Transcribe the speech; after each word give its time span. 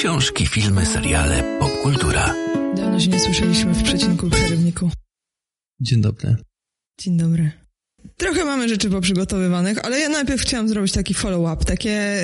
Książki, 0.00 0.46
filmy, 0.46 0.86
seriale, 0.86 1.58
popkultura. 1.58 2.34
Dawno 2.76 3.00
się 3.00 3.08
nie 3.08 3.20
słyszeliśmy 3.20 3.74
w 3.74 3.82
przecinku 3.82 4.26
i 4.26 4.30
przerywniku. 4.30 4.90
Dzień 5.80 6.00
dobry. 6.00 6.36
Dzień 7.00 7.16
dobry. 7.16 7.52
Trochę 8.16 8.44
mamy 8.44 8.68
rzeczy 8.68 8.90
poprzygotowywanych, 8.90 9.84
ale 9.84 10.00
ja 10.00 10.08
najpierw 10.08 10.42
chciałam 10.42 10.68
zrobić 10.68 10.92
taki 10.92 11.14
follow-up, 11.14 11.64
takie, 11.64 12.22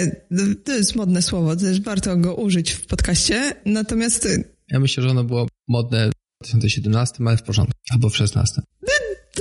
to 0.65 0.73
jest 0.73 0.97
modne 0.97 1.23
słowo, 1.23 1.53
jest 1.53 1.83
warto 1.83 2.17
go 2.17 2.35
użyć 2.35 2.71
w 2.71 2.87
podcaście, 2.87 3.53
natomiast 3.67 4.29
Ja 4.69 4.81
myślę, 4.81 5.03
że 5.03 5.11
ono 5.11 5.25
było 5.25 5.49
modne 5.69 6.11
w 6.43 6.47
2017, 6.47 7.25
ale 7.27 7.37
w 7.37 7.43
porządku. 7.43 7.81
Albo 7.91 8.11
w 8.11 8.17
16. 8.17 8.63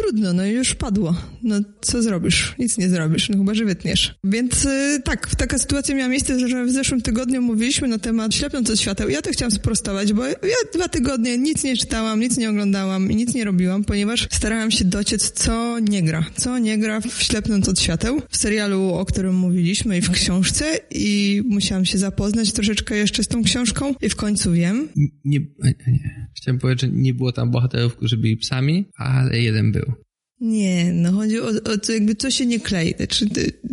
Trudno, 0.06 0.34
no 0.34 0.46
już 0.46 0.76
padło. 0.76 1.16
No 1.44 1.56
co 1.82 2.02
zrobisz? 2.02 2.56
Nic 2.60 2.78
nie 2.78 2.90
zrobisz, 2.90 3.30
no 3.30 3.38
chyba, 3.38 3.54
że 3.54 3.66
wytniesz. 3.66 4.16
Więc 4.24 4.66
y, 4.66 5.02
tak, 5.04 5.36
taka 5.36 5.58
sytuacja 5.58 5.96
miała 5.96 6.10
miejsce, 6.10 6.48
że 6.50 6.66
w 6.66 6.72
zeszłym 6.72 7.02
tygodniu 7.02 7.42
mówiliśmy 7.42 7.88
na 7.88 8.00
temat 8.00 8.36
ślepnąc 8.36 8.70
od 8.70 8.80
świateł. 8.80 9.10
Ja 9.10 9.22
to 9.22 9.32
chciałam 9.32 9.52
sprostować, 9.52 10.14
bo 10.14 10.26
ja 10.28 10.36
dwa 10.74 10.88
tygodnie 10.88 11.38
nic 11.38 11.64
nie 11.64 11.78
czytałam, 11.78 12.20
nic 12.20 12.38
nie 12.38 12.50
oglądałam 12.50 13.12
i 13.12 13.16
nic 13.16 13.34
nie 13.34 13.46
robiłam, 13.46 13.84
ponieważ 13.84 14.28
starałam 14.32 14.72
się 14.72 14.86
dociec, 14.86 15.32
co 15.32 15.80
nie 15.80 16.04
gra. 16.04 16.26
Co 16.38 16.58
nie 16.58 16.78
gra 16.78 17.02
w 17.02 17.24
ślepnąc 17.24 17.70
od 17.70 17.80
świateł. 17.80 18.22
W 18.30 18.38
serialu, 18.38 18.94
o 18.94 19.06
którym 19.06 19.36
mówiliśmy 19.36 19.98
i 19.98 20.02
w 20.02 20.12
książce 20.12 20.66
i 20.92 21.42
musiałam 21.46 21.86
się 21.86 21.98
zapoznać 21.98 22.52
troszeczkę 22.52 22.98
jeszcze 22.98 23.24
z 23.24 23.28
tą 23.28 23.44
książką 23.44 23.96
i 24.02 24.10
w 24.10 24.16
końcu 24.16 24.52
wiem. 24.52 24.88
Nie, 24.96 25.40
nie. 25.88 26.28
Chciałem 26.36 26.60
powiedzieć, 26.60 26.82
że 26.82 26.98
nie 26.98 27.14
było 27.14 27.32
tam 27.32 27.52
bohaterów, 27.52 27.96
którzy 27.96 28.18
byli 28.18 28.38
psami, 28.38 28.86
ale 28.98 29.40
jeden 29.40 29.72
był. 29.72 29.95
Nie, 30.42 30.94
no 30.94 31.12
chodzi 31.12 31.40
o, 31.40 31.48
o 31.48 31.78
to 31.78 31.92
jakby 31.92 32.16
co 32.16 32.32
się 32.32 32.46
nie 32.46 32.60
klei. 32.60 32.94
Znaczy, 32.98 33.26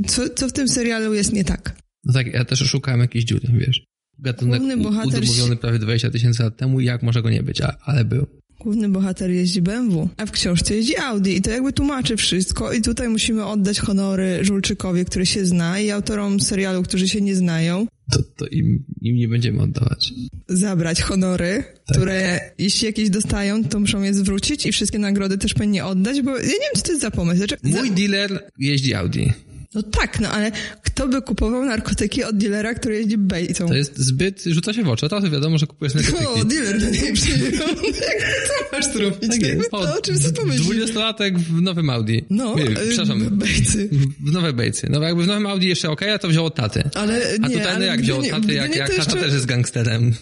co, 0.06 0.28
co 0.28 0.48
w 0.48 0.52
tym 0.52 0.68
serialu 0.68 1.14
jest 1.14 1.32
nie 1.32 1.44
tak. 1.44 1.76
No 2.04 2.12
tak, 2.12 2.26
ja 2.26 2.44
też 2.44 2.58
szukałem 2.58 3.00
jakiejś 3.00 3.24
dziury, 3.24 3.48
wiesz. 3.52 3.84
Gatunek 4.18 4.60
Główny 4.60 4.76
bohater 4.76 5.08
udemówiony 5.08 5.56
prawie 5.56 5.78
20 5.78 6.10
tysięcy 6.10 6.42
lat 6.42 6.56
temu, 6.56 6.80
jak 6.80 7.02
może 7.02 7.22
go 7.22 7.30
nie 7.30 7.42
być, 7.42 7.60
a, 7.60 7.76
ale 7.80 8.04
był. 8.04 8.26
Główny 8.62 8.88
bohater 8.88 9.30
jeździ 9.30 9.62
BMW, 9.62 10.08
a 10.16 10.26
w 10.26 10.30
książce 10.30 10.74
jeździ 10.74 10.96
Audi 10.96 11.30
i 11.36 11.40
to 11.42 11.50
jakby 11.50 11.72
tłumaczy 11.72 12.16
wszystko 12.16 12.72
i 12.72 12.82
tutaj 12.82 13.08
musimy 13.08 13.46
oddać 13.46 13.80
honory 13.80 14.38
Żulczykowi, 14.44 15.04
który 15.04 15.26
się 15.26 15.46
zna 15.46 15.80
i 15.80 15.90
autorom 15.90 16.40
serialu, 16.40 16.82
którzy 16.82 17.08
się 17.08 17.20
nie 17.20 17.36
znają, 17.36 17.86
To, 18.12 18.18
to 18.36 18.46
im, 18.46 18.84
im 19.00 19.16
nie 19.16 19.28
będziemy 19.28 19.62
oddawać. 19.62 20.12
zabrać 20.48 21.02
honory, 21.02 21.64
które 21.90 22.40
jeśli 22.58 22.86
jakieś 22.86 23.10
dostają, 23.10 23.64
to 23.64 23.80
muszą 23.80 24.02
je 24.02 24.14
zwrócić 24.14 24.66
i 24.66 24.72
wszystkie 24.72 24.98
nagrody 24.98 25.38
też 25.38 25.54
powinni 25.54 25.80
oddać, 25.80 26.22
bo 26.22 26.30
ja 26.30 26.42
nie 26.44 26.48
wiem, 26.50 26.74
co 26.76 26.82
to 26.82 26.90
jest 26.92 27.02
za 27.02 27.10
pomysł. 27.10 27.38
Znaczy, 27.38 27.56
Mój 27.62 27.88
za... 27.88 27.94
dealer 27.94 28.44
jeździ 28.58 28.94
Audi. 28.94 29.26
No 29.74 29.82
tak, 29.82 30.20
no 30.20 30.28
ale 30.30 30.52
kto 30.82 31.08
by 31.08 31.22
kupował 31.22 31.64
narkotyki 31.64 32.24
od 32.24 32.36
dealera, 32.36 32.74
który 32.74 32.96
jeździ 32.96 33.18
bejcą? 33.18 33.68
To 33.68 33.74
jest 33.74 33.98
zbyt, 33.98 34.42
rzuca 34.46 34.72
się 34.72 34.82
w 34.82 34.88
oczy. 34.88 35.08
Teraz 35.08 35.30
wiadomo, 35.30 35.58
że 35.58 35.66
kupujesz 35.66 35.94
narkotyki. 35.94 36.26
O, 36.26 36.44
dealer 36.44 36.80
do 36.80 36.90
niej 36.90 37.12
przyjechał. 37.12 37.68
Co 38.48 38.76
masz 38.76 38.92
zrobić? 38.92 39.30
Tak 39.30 39.42
jest. 39.42 39.70
To, 39.70 39.98
o 39.98 40.00
czym 40.02 40.18
sobie 40.18 40.32
pomyślisz? 40.32 40.62
Dwudziestolatek 40.66 41.38
w 41.38 41.62
nowym 41.62 41.90
Audi. 41.90 42.18
No, 42.30 42.54
Nie, 42.54 42.70
y, 42.70 42.74
przepraszam. 42.88 43.28
bejcy. 43.38 43.88
W 44.20 44.32
nowej 44.32 44.52
bejcy. 44.52 44.86
No 44.90 45.02
jakby 45.02 45.22
w 45.22 45.26
nowym 45.26 45.46
Audi 45.46 45.66
jeszcze 45.68 45.90
okej, 45.90 46.10
a 46.10 46.18
to 46.18 46.28
wziął 46.28 46.44
od 46.46 46.54
taty. 46.54 46.82
Ale 46.94 47.14
A 47.16 47.48
nie, 47.48 47.54
tutaj 47.54 47.60
no 47.60 47.68
ale 47.70 47.86
jak 47.86 47.96
gdy 47.96 48.04
wziął 48.04 48.18
od 48.20 48.28
taty, 48.30 48.54
jak, 48.54 48.76
jak 48.76 48.90
to 48.90 48.96
tata 48.96 49.10
jeszcze- 49.10 49.20
też 49.26 49.32
jest 49.34 49.46
gangsterem. 49.46 50.14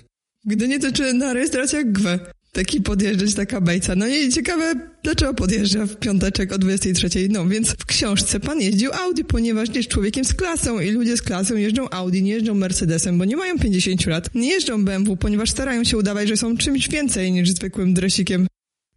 Gdy 0.46 0.68
nie, 0.68 0.78
to 0.78 0.92
czy 0.92 1.12
na 1.14 1.32
rejestrację 1.32 1.78
jak 1.78 1.92
gwę. 1.92 2.18
Taki 2.52 2.80
podjeżdżać, 2.80 3.34
taka 3.34 3.60
bejca. 3.60 3.94
No 3.96 4.06
i 4.06 4.28
ciekawe, 4.28 4.74
dlaczego 5.02 5.34
podjeżdża 5.34 5.86
w 5.86 5.96
piąteczek 5.96 6.52
o 6.52 6.58
23. 6.58 7.08
No 7.30 7.48
więc 7.48 7.70
w 7.70 7.86
książce 7.86 8.40
pan 8.40 8.60
jeździł 8.60 8.92
Audi, 8.92 9.22
ponieważ 9.24 9.74
jest 9.74 9.88
człowiekiem 9.88 10.24
z 10.24 10.34
klasą 10.34 10.80
i 10.80 10.90
ludzie 10.90 11.16
z 11.16 11.22
klasą 11.22 11.56
jeżdżą 11.56 11.90
Audi, 11.90 12.22
nie 12.22 12.32
jeżdżą 12.32 12.54
Mercedesem, 12.54 13.18
bo 13.18 13.24
nie 13.24 13.36
mają 13.36 13.58
50 13.58 14.06
lat. 14.06 14.34
Nie 14.34 14.48
jeżdżą 14.48 14.84
BMW, 14.84 15.16
ponieważ 15.16 15.50
starają 15.50 15.84
się 15.84 15.96
udawać, 15.96 16.28
że 16.28 16.36
są 16.36 16.56
czymś 16.56 16.88
więcej 16.88 17.32
niż 17.32 17.50
zwykłym 17.50 17.94
dresikiem 17.94 18.46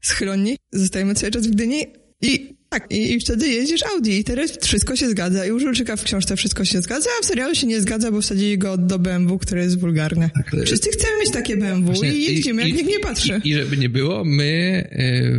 z 0.02 0.12
chroni. 0.12 0.58
Zostajemy 0.72 1.16
cały 1.16 1.32
czas 1.32 1.48
w 1.48 1.52
Gdyni 1.52 1.86
i 2.22 2.56
tak, 2.74 2.92
i, 2.92 3.14
i 3.14 3.20
wtedy 3.20 3.48
jeździsz 3.48 3.84
Audi 3.84 4.12
i 4.20 4.24
teraz 4.24 4.58
wszystko 4.62 4.96
się 4.96 5.10
zgadza. 5.10 5.46
I 5.46 5.52
u 5.52 5.60
Żulczyka 5.60 5.96
w 5.96 6.04
książce 6.04 6.36
wszystko 6.36 6.66
się 6.66 6.82
zgadza, 6.82 7.10
a 7.20 7.24
w 7.24 7.26
serialu 7.26 7.56
się 7.56 7.68
nie 7.68 7.82
zgadza, 7.82 8.12
bo 8.12 8.22
wsadzili 8.22 8.58
go 8.58 8.78
do 8.78 9.00
BMW, 9.00 9.40
które 9.40 9.64
jest 9.64 9.80
wulgarne. 9.80 10.30
Tak, 10.30 10.66
Wszyscy 10.66 10.90
chcemy 10.90 11.20
mieć 11.20 11.32
takie 11.32 11.58
BMW 11.58 11.86
Właśnie 11.86 12.14
i 12.16 12.24
jeździmy, 12.24 12.62
jak 12.62 12.72
i- 12.72 12.74
nikt 12.74 12.90
nie 12.90 13.00
patrzy. 13.00 13.42
I, 13.44 13.50
I 13.50 13.54
żeby 13.54 13.78
nie 13.78 13.90
było, 13.90 14.24
my, 14.26 14.84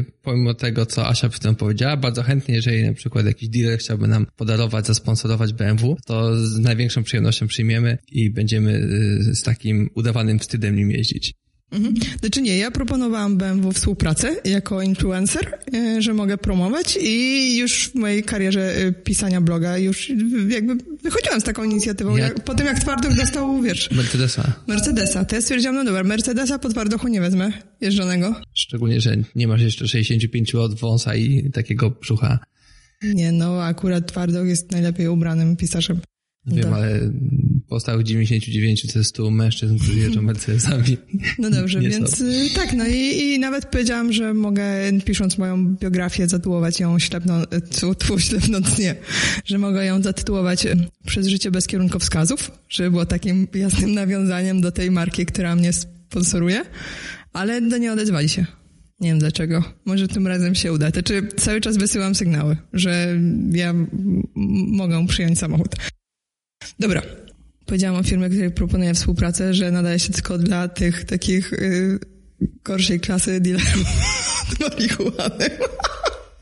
y, 0.08 0.12
pomimo 0.22 0.54
tego, 0.54 0.86
co 0.86 1.06
Asia 1.08 1.28
przed 1.28 1.42
tym 1.42 1.54
powiedziała, 1.54 1.96
bardzo 1.96 2.22
chętnie, 2.22 2.54
jeżeli 2.54 2.82
na 2.82 2.92
przykład 2.94 3.26
jakiś 3.26 3.48
dealer 3.48 3.78
chciałby 3.78 4.08
nam 4.08 4.26
podarować, 4.36 4.86
zasponsorować 4.86 5.52
BMW, 5.52 5.96
to 6.06 6.46
z 6.46 6.58
największą 6.58 7.02
przyjemnością 7.02 7.46
przyjmiemy 7.46 7.98
i 8.12 8.30
będziemy 8.30 8.72
y, 9.30 9.34
z 9.34 9.42
takim 9.42 9.90
udawanym 9.94 10.38
wstydem 10.38 10.76
nim 10.76 10.90
jeździć. 10.90 11.32
Mhm. 11.72 11.94
Znaczy 12.20 12.42
nie, 12.42 12.58
ja 12.58 12.70
proponowałam 12.70 13.36
BMW 13.36 13.72
współpracę 13.72 14.36
jako 14.44 14.82
influencer, 14.82 15.58
e, 15.74 16.02
że 16.02 16.14
mogę 16.14 16.38
promować 16.38 16.98
i 17.02 17.56
już 17.58 17.88
w 17.88 17.94
mojej 17.94 18.22
karierze 18.22 18.76
e, 18.76 18.92
pisania 18.92 19.40
bloga 19.40 19.78
już 19.78 20.12
jakby 20.48 20.76
wychodziłam 21.02 21.40
z 21.40 21.44
taką 21.44 21.64
inicjatywą. 21.64 22.16
Ja- 22.16 22.24
Jak, 22.24 22.44
po 22.44 22.54
tym 22.54 22.66
jak 22.66 22.78
Twardok 22.80 23.14
dostał, 23.14 23.62
wiesz, 23.62 23.90
Mercedesa. 23.90 24.52
Mercedesa, 24.66 25.24
to 25.24 25.34
ja 25.36 25.42
stwierdziłam, 25.42 25.74
no 25.76 25.84
dobra, 25.84 26.04
Mercedesa 26.04 26.58
po 26.58 26.68
Twardochu 26.68 27.08
nie 27.08 27.20
wezmę 27.20 27.52
jeżdżonego. 27.80 28.34
Szczególnie, 28.54 29.00
że 29.00 29.16
nie 29.34 29.48
masz 29.48 29.60
jeszcze 29.60 29.88
65 29.88 30.54
od 30.54 30.74
wąsa 30.80 31.14
i 31.14 31.50
takiego 31.50 31.90
brzucha. 31.90 32.38
Nie, 33.02 33.32
no 33.32 33.62
akurat 33.62 34.06
Twardok 34.12 34.46
jest 34.46 34.72
najlepiej 34.72 35.08
ubranym 35.08 35.56
pisarzem. 35.56 36.00
Wiem, 36.46 36.62
Tak. 36.64 36.72
ale 36.72 37.00
pozostałych 37.74 38.06
99 38.06 38.92
to 38.92 38.98
jest 38.98 39.10
100 39.10 39.30
mężczyzn, 39.30 39.78
którzy 39.78 39.98
jeżdżą 39.98 40.22
Mercedesami. 40.22 40.96
No 41.38 41.50
dobrze, 41.50 41.80
więc 41.90 42.18
są. 42.18 42.24
y, 42.24 42.50
tak, 42.54 42.72
no 42.72 42.86
i, 42.86 43.20
i 43.20 43.38
nawet 43.38 43.66
powiedziałam, 43.66 44.12
że 44.12 44.34
mogę, 44.34 44.64
pisząc 45.04 45.38
moją 45.38 45.76
biografię, 45.76 46.28
zatytułować 46.28 46.80
ją 46.80 46.98
ślepną, 46.98 47.42
y, 47.42 47.46
tu, 47.80 47.94
tu 47.94 48.18
ślepnąc 48.18 48.78
nie, 48.78 48.94
że 49.44 49.58
mogę 49.58 49.84
ją 49.84 50.02
zatytułować 50.02 50.66
y, 50.66 50.76
Przez 51.06 51.26
życie 51.26 51.50
bez 51.50 51.66
kierunkowskazów, 51.66 52.50
żeby 52.68 52.90
było 52.90 53.06
takim 53.06 53.48
jasnym 53.54 53.94
nawiązaniem 53.94 54.60
do 54.60 54.72
tej 54.72 54.90
marki, 54.90 55.26
która 55.26 55.56
mnie 55.56 55.72
sponsoruje, 55.72 56.62
ale 57.32 57.60
do 57.60 57.78
nie 57.78 57.92
odezwali 57.92 58.28
się. 58.28 58.46
Nie 59.00 59.08
wiem 59.08 59.18
dlaczego. 59.18 59.64
Może 59.84 60.08
tym 60.08 60.26
razem 60.26 60.54
się 60.54 60.72
uda. 60.72 60.90
Znaczy, 60.90 61.28
cały 61.36 61.60
czas 61.60 61.76
wysyłam 61.76 62.14
sygnały, 62.14 62.56
że 62.72 63.20
ja 63.52 63.74
mogę 64.66 65.06
przyjąć 65.06 65.38
samochód. 65.38 65.76
Dobra. 66.78 67.23
Powiedziałam 67.66 68.00
o 68.00 68.02
firmie, 68.02 68.28
której 68.28 68.50
proponuję 68.50 68.94
współpracę, 68.94 69.54
że 69.54 69.70
nadaje 69.70 69.98
się 69.98 70.12
tylko 70.12 70.38
dla 70.38 70.68
tych 70.68 71.04
takich 71.04 71.52
y, 71.52 71.98
gorszej 72.64 73.00
klasy 73.00 73.40
dealerów 73.40 73.86
marihuany. 74.60 75.50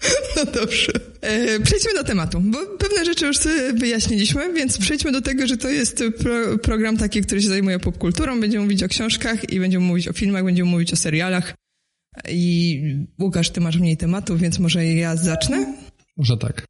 No 0.37 0.45
dobrze. 0.45 0.93
E, 1.21 1.61
przejdźmy 1.61 1.95
do 1.95 2.05
tematu, 2.05 2.41
bo 2.41 2.59
pewne 2.79 3.05
rzeczy 3.05 3.27
już 3.27 3.39
sobie 3.39 3.73
wyjaśniliśmy, 3.73 4.53
więc 4.53 4.79
przejdźmy 4.79 5.13
do 5.13 5.23
tego, 5.23 5.47
że 5.47 5.57
to 5.57 5.69
jest 5.69 6.05
pro, 6.19 6.59
program 6.59 6.97
taki, 6.97 7.23
który 7.23 7.43
się 7.43 7.49
zajmuje 7.49 7.79
popkulturą. 7.79 8.41
Będziemy 8.41 8.65
mówić 8.65 8.83
o 8.83 8.89
książkach 8.89 9.53
i 9.53 9.61
będziemy 9.61 9.87
mówić 9.87 10.09
o 10.09 10.13
filmach, 10.13 10.45
będziemy 10.45 10.71
mówić 10.71 10.93
o 10.93 10.97
serialach. 10.97 11.55
I 12.29 12.83
Łukasz, 13.21 13.51
ty 13.51 13.61
masz 13.61 13.77
mniej 13.77 13.97
tematów, 13.97 14.41
więc 14.41 14.59
może 14.59 14.87
ja 14.87 15.17
zacznę? 15.17 15.75
Może 16.17 16.37
tak. 16.37 16.65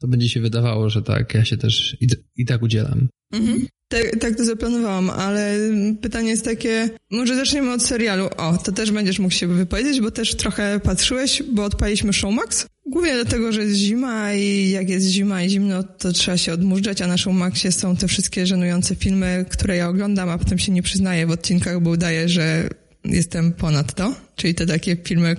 To 0.00 0.08
będzie 0.08 0.28
się 0.28 0.40
wydawało, 0.40 0.90
że 0.90 1.02
tak. 1.02 1.34
Ja 1.34 1.44
się 1.44 1.56
też 1.56 1.96
i, 2.00 2.06
i 2.36 2.46
tak 2.46 2.62
udzielam. 2.62 3.08
Mhm. 3.32 3.66
Tak, 3.88 4.16
tak 4.20 4.36
to 4.36 4.44
zaplanowałam, 4.44 5.10
ale 5.10 5.56
pytanie 6.02 6.30
jest 6.30 6.44
takie, 6.44 6.90
może 7.10 7.36
zaczniemy 7.36 7.72
od 7.72 7.82
serialu. 7.82 8.28
O, 8.36 8.56
to 8.58 8.72
też 8.72 8.90
będziesz 8.90 9.18
mógł 9.18 9.34
się 9.34 9.46
wypowiedzieć, 9.46 10.00
bo 10.00 10.10
też 10.10 10.34
trochę 10.34 10.80
patrzyłeś, 10.80 11.42
bo 11.52 11.64
odpaliśmy 11.64 12.12
Showmax. 12.12 12.66
Głównie 12.86 13.14
dlatego, 13.14 13.52
że 13.52 13.62
jest 13.62 13.76
zima 13.76 14.34
i 14.34 14.70
jak 14.70 14.88
jest 14.88 15.06
zima 15.06 15.42
i 15.42 15.50
zimno, 15.50 15.82
to 15.82 16.12
trzeba 16.12 16.36
się 16.36 16.52
odmurzać, 16.52 17.02
a 17.02 17.06
na 17.06 17.16
Showmaxie 17.16 17.72
są 17.72 17.96
te 17.96 18.08
wszystkie 18.08 18.46
żenujące 18.46 18.94
filmy, 18.96 19.44
które 19.50 19.76
ja 19.76 19.88
oglądam, 19.88 20.28
a 20.28 20.38
potem 20.38 20.58
się 20.58 20.72
nie 20.72 20.82
przyznaję 20.82 21.26
w 21.26 21.30
odcinkach, 21.30 21.80
bo 21.82 21.90
udaję, 21.90 22.28
że 22.28 22.68
jestem 23.04 23.52
ponad 23.52 23.94
to. 23.94 24.14
Czyli 24.36 24.54
te 24.54 24.66
takie 24.66 24.96
filmy 25.04 25.36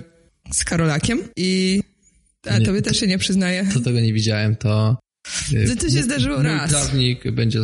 z 0.52 0.64
Karolakiem 0.64 1.18
i... 1.36 1.80
A 2.46 2.58
Nie, 2.58 2.66
tobie 2.66 2.82
to- 2.82 2.88
też 2.88 3.00
się 3.00 3.06
nie 3.06 3.18
przyznaję. 3.18 3.66
Co 3.74 3.80
tego 3.80 4.00
nie 4.00 4.12
widziałem, 4.12 4.56
to... 4.56 4.96
y, 5.52 5.68
To- 5.76 5.76
to 5.82 5.90
się 5.90 6.02
zdarzyło 6.02 6.36
mój 6.36 6.44
raz. 6.46 6.70
prawnik 6.70 7.30
będzie 7.30 7.58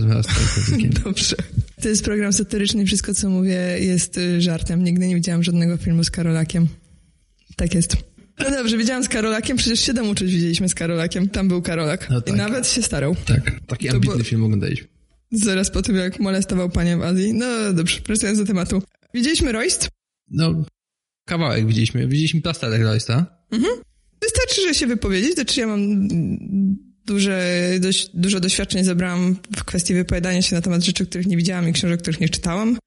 prawnikiem. 0.57 0.91
Dobrze. 1.05 1.37
To 1.83 1.89
jest 1.89 2.05
program 2.05 2.33
satyryczny 2.33 2.83
i 2.83 2.87
wszystko, 2.87 3.15
co 3.15 3.31
mówię, 3.31 3.59
jest 3.81 4.19
y, 4.19 4.41
żartem. 4.43 4.85
Nigdy 4.85 5.07
nie 5.09 5.15
widziałam 5.15 5.43
żadnego 5.43 5.77
filmu 5.77 6.05
z 6.05 6.11
Karolakiem. 6.11 6.69
Tak 7.57 7.75
jest. 7.75 7.97
No 8.39 8.51
dobrze, 8.51 8.79
widziałam 8.79 9.05
z 9.05 9.09
Karolakiem, 9.09 9.57
przecież 9.57 9.81
siedem 9.81 10.09
uczuć 10.09 10.33
widzieliśmy 10.33 10.69
z 10.69 10.75
Karolakiem. 10.75 11.29
Tam 11.29 11.49
był 11.49 11.63
Karolak. 11.63 12.11
No 12.11 12.21
tak. 12.21 12.35
I 12.35 12.39
nawet 12.39 12.69
się 12.69 12.83
starał. 12.83 13.17
Tak, 13.27 13.61
taki 13.67 13.89
To 13.89 13.95
ambitny 13.95 14.15
było- 14.17 14.25
film 14.25 14.45
oglądaliśmy. 14.45 14.89
Zaraz 15.33 15.71
po 15.71 15.83
tym, 15.83 15.97
jak 15.97 16.21
molestował 16.21 16.71
panię 16.71 16.97
w 16.97 17.03
Azji. 17.03 17.35
No 17.35 17.73
dobrze, 17.73 18.01
wracając 18.07 18.39
do 18.39 18.45
tematu. 18.45 18.83
Widzieliśmy 19.15 19.53
Royst? 19.53 19.89
No, 20.31 20.65
kawałek 21.27 21.67
widzieliśmy. 21.67 22.09
Widzieliśmy 22.09 22.41
plasterek 22.43 22.83
Roysta. 22.83 23.27
Wystarczy, 24.23 24.63
że 24.69 24.75
się 24.75 24.87
wypowiedzieć, 24.87 25.35
znaczy 25.35 25.61
ja 25.61 25.67
mam 25.67 26.09
duże, 27.07 27.61
dość, 27.81 28.11
dużo 28.15 28.41
doświadczeń 28.41 28.85
zebrałam 28.85 29.37
w 29.57 29.65
kwestii 29.65 29.95
wypowiadania 29.95 30.43
się 30.43 30.55
na 30.55 30.63
temat 30.63 30.85
rzeczy, 30.85 31.07
których 31.07 31.27
nie 31.27 31.37
widziałam 31.37 31.69
i 31.69 31.73
książek, 31.73 32.03
których 32.03 32.21
nie 32.21 32.29
czytałam. 32.29 32.79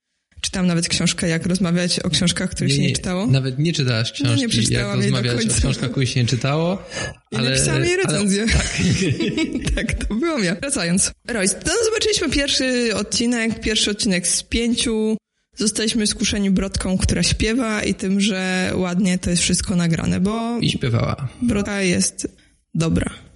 Czytałam 0.41 0.67
nawet 0.67 0.87
książkę, 0.87 1.29
jak 1.29 1.45
rozmawiać 1.45 1.99
o 1.99 2.09
książkach, 2.09 2.49
których 2.49 2.73
się 2.73 2.81
nie 2.81 2.95
czytało. 2.95 3.27
Nawet 3.27 3.59
nie 3.59 3.73
czytałaś 3.73 4.11
książki, 4.11 4.23
No 4.23 4.35
nie 4.35 4.41
jak 4.41 4.51
przeczytałam 4.51 4.99
do 4.99 5.05
rozmawiać 5.05 5.45
o 5.45 5.53
książkach, 5.59 5.91
których 5.91 6.09
się 6.09 6.19
nie 6.21 6.27
czytało. 6.27 6.83
I 7.31 7.35
Ale, 7.35 7.49
napisałam 7.49 7.83
jej 7.83 7.97
recenzję. 7.97 8.43
Ale, 8.43 8.51
tak. 8.53 9.75
tak, 9.75 10.05
to 10.05 10.15
byłam 10.15 10.43
ja. 10.43 10.55
Wracając. 10.55 11.11
Royce, 11.27 11.59
no 11.65 11.73
zobaczyliśmy 11.85 12.29
pierwszy 12.29 12.95
odcinek, 12.95 13.59
pierwszy 13.59 13.91
odcinek 13.91 14.27
z 14.27 14.43
pięciu. 14.43 15.17
Zostaliśmy 15.55 16.07
skuszeni 16.07 16.51
Brodką, 16.51 16.97
która 16.97 17.23
śpiewa 17.23 17.83
i 17.83 17.93
tym, 17.93 18.21
że 18.21 18.71
ładnie 18.75 19.19
to 19.19 19.29
jest 19.29 19.41
wszystko 19.41 19.75
nagrane, 19.75 20.19
bo 20.19 20.59
I 20.59 20.69
śpiewała. 20.69 21.27
Brodka 21.41 21.81
jest 21.81 22.27
dobra. 22.73 23.26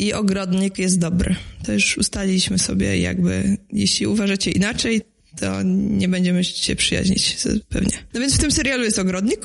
I 0.00 0.12
ogrodnik 0.12 0.78
jest 0.78 0.98
dobry. 0.98 1.34
To 1.64 1.72
już 1.72 1.96
ustaliliśmy 1.98 2.58
sobie 2.58 2.98
jakby, 3.00 3.56
jeśli 3.72 4.06
uważacie 4.06 4.50
inaczej, 4.50 5.00
to 5.40 5.62
nie 5.98 6.08
będziemy 6.08 6.44
się 6.44 6.76
przyjaźnić 6.76 7.36
pewnie. 7.68 7.92
No 8.14 8.20
więc 8.20 8.34
w 8.34 8.38
tym 8.38 8.50
serialu 8.50 8.84
jest 8.84 8.98
ogrodnik. 8.98 9.40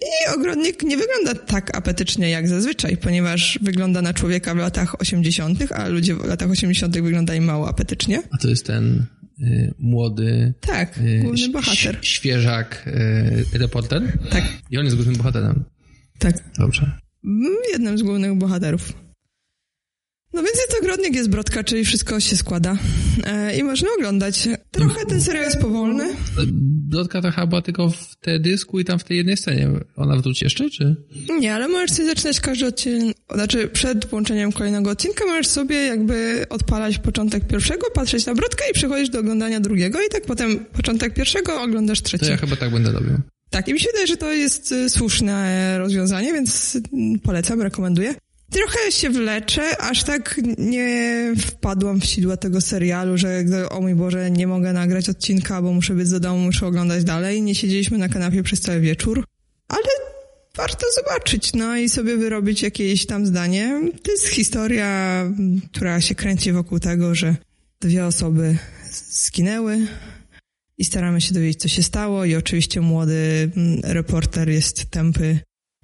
I 0.00 0.34
ogrodnik 0.38 0.82
nie 0.82 0.96
wygląda 0.96 1.34
tak 1.34 1.76
apetycznie 1.76 2.30
jak 2.30 2.48
zazwyczaj, 2.48 2.96
ponieważ 2.96 3.58
wygląda 3.62 4.02
na 4.02 4.14
człowieka 4.14 4.54
w 4.54 4.58
latach 4.58 5.00
80., 5.00 5.72
a 5.72 5.88
ludzie 5.88 6.14
w 6.14 6.24
latach 6.24 6.50
80. 6.50 7.00
wyglądali 7.00 7.40
mało 7.40 7.68
apetycznie. 7.68 8.22
A 8.30 8.38
to 8.38 8.48
jest 8.48 8.66
ten 8.66 9.06
y, 9.40 9.74
młody, 9.78 10.54
Tak, 10.60 10.98
y, 10.98 11.20
główny 11.22 11.48
bohater. 11.48 11.98
świeżak 12.02 12.84
y, 13.54 13.58
reporter. 13.58 14.18
Tak, 14.30 14.44
I 14.70 14.78
on 14.78 14.84
jest 14.84 14.96
głównym 14.96 15.16
bohaterem. 15.16 15.64
tak. 16.18 16.34
Dobrze. 16.58 16.90
Mm, 17.24 17.52
Jednym 17.72 17.98
z 17.98 18.02
głównych 18.02 18.34
bohaterów. 18.34 18.92
No 20.32 20.42
więc 20.42 20.56
jest 20.56 20.76
ogrodnik, 20.82 21.14
jest 21.14 21.30
Brodka, 21.30 21.64
czyli 21.64 21.84
wszystko 21.84 22.20
się 22.20 22.36
składa. 22.36 22.76
E, 23.24 23.56
I 23.56 23.62
można 23.62 23.88
oglądać. 23.98 24.48
Trochę 24.70 25.06
ten 25.06 25.20
serial 25.20 25.44
jest 25.44 25.58
powolny. 25.58 26.04
Brodka 26.90 27.22
to 27.22 27.30
chyba 27.30 27.46
była 27.46 27.62
tylko 27.62 27.90
w 27.90 28.16
teledysku 28.20 28.80
i 28.80 28.84
tam 28.84 28.98
w 28.98 29.04
tej 29.04 29.16
jednej 29.16 29.36
scenie. 29.36 29.68
Ona 29.96 30.16
wróci 30.16 30.44
jeszcze, 30.44 30.70
czy? 30.70 30.96
Nie, 31.40 31.54
ale 31.54 31.68
możesz 31.68 31.90
sobie 31.90 32.08
zaczynać 32.08 32.40
każdy 32.40 32.66
odcinek, 32.66 33.16
znaczy 33.34 33.68
przed 33.68 34.06
włączeniem 34.06 34.52
kolejnego 34.52 34.90
odcinka 34.90 35.26
możesz 35.26 35.46
sobie 35.46 35.76
jakby 35.76 36.44
odpalać 36.50 36.98
początek 36.98 37.46
pierwszego, 37.46 37.86
patrzeć 37.94 38.26
na 38.26 38.34
Brodkę 38.34 38.64
i 38.70 38.74
przechodzisz 38.74 39.08
do 39.10 39.18
oglądania 39.18 39.60
drugiego 39.60 39.98
i 40.02 40.08
tak 40.10 40.22
potem 40.26 40.64
początek 40.64 41.14
pierwszego 41.14 41.62
oglądasz 41.62 42.00
To 42.00 42.04
trzeci. 42.08 42.26
ja 42.30 42.36
chyba 42.36 42.56
tak 42.56 42.70
będę 42.70 42.92
robił. 42.92 43.12
Tak, 43.50 43.68
i 43.68 43.72
mi 43.72 43.80
się 43.80 43.86
wydaje, 43.86 44.06
że 44.06 44.16
to 44.16 44.32
jest 44.32 44.72
y, 44.72 44.90
słuszne 44.90 45.74
rozwiązanie, 45.78 46.32
więc 46.32 46.78
mm, 46.92 47.18
polecam, 47.20 47.62
rekomenduję. 47.62 48.14
Trochę 48.52 48.92
się 48.92 49.10
wleczę, 49.10 49.78
aż 49.78 50.04
tak 50.04 50.40
nie 50.58 51.32
wpadłam 51.38 52.00
w 52.00 52.04
sidła 52.04 52.36
tego 52.36 52.60
serialu, 52.60 53.18
że 53.18 53.44
o 53.70 53.80
mój 53.80 53.94
Boże, 53.94 54.30
nie 54.30 54.46
mogę 54.46 54.72
nagrać 54.72 55.08
odcinka, 55.08 55.62
bo 55.62 55.72
muszę 55.72 55.94
być 55.94 56.10
do 56.10 56.20
domu, 56.20 56.38
muszę 56.38 56.66
oglądać 56.66 57.04
dalej. 57.04 57.42
Nie 57.42 57.54
siedzieliśmy 57.54 57.98
na 57.98 58.08
kanapie 58.08 58.42
przez 58.42 58.60
cały 58.60 58.80
wieczór, 58.80 59.24
ale 59.68 59.88
warto 60.56 60.86
zobaczyć, 60.94 61.52
no 61.54 61.76
i 61.76 61.88
sobie 61.88 62.16
wyrobić 62.16 62.62
jakieś 62.62 63.06
tam 63.06 63.26
zdanie. 63.26 63.80
To 64.02 64.10
jest 64.10 64.28
historia, 64.28 65.24
która 65.72 66.00
się 66.00 66.14
kręci 66.14 66.52
wokół 66.52 66.78
tego, 66.78 67.14
że 67.14 67.36
dwie 67.80 68.06
osoby 68.06 68.56
zginęły, 69.10 69.86
i 70.78 70.84
staramy 70.84 71.20
się 71.20 71.34
dowiedzieć, 71.34 71.60
co 71.60 71.68
się 71.68 71.82
stało. 71.82 72.24
I 72.24 72.34
oczywiście 72.34 72.80
młody 72.80 73.50
mm, 73.56 73.80
reporter 73.84 74.48
jest 74.48 74.90
tępy 74.90 75.38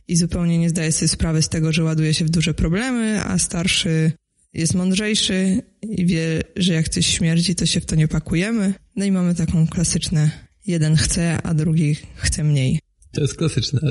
i 0.08 0.16
zupełnie 0.16 0.58
nie 0.58 0.68
zdaje 0.68 0.92
sobie 0.92 1.08
sprawy 1.08 1.42
z 1.42 1.48
tego, 1.48 1.72
że 1.72 1.84
ładuje 1.84 2.14
się 2.14 2.24
w 2.24 2.30
duże 2.30 2.54
problemy, 2.54 3.24
a 3.24 3.38
starszy 3.38 4.12
jest 4.54 4.74
mądrzejszy 4.74 5.62
i 5.82 6.06
wie, 6.06 6.42
że 6.56 6.74
jak 6.74 6.88
coś 6.88 7.06
śmierdzi, 7.06 7.54
to 7.54 7.66
się 7.66 7.80
w 7.80 7.86
to 7.86 7.96
nie 7.96 8.08
pakujemy. 8.08 8.74
No 8.96 9.04
i 9.04 9.12
mamy 9.12 9.34
taką 9.34 9.66
klasyczne 9.66 10.30
jeden 10.66 10.96
chce, 10.96 11.42
a 11.42 11.54
drugi 11.54 11.96
chce 12.14 12.44
mniej. 12.44 12.78
To 13.12 13.20
jest 13.20 13.36
klasyczne. 13.36 13.80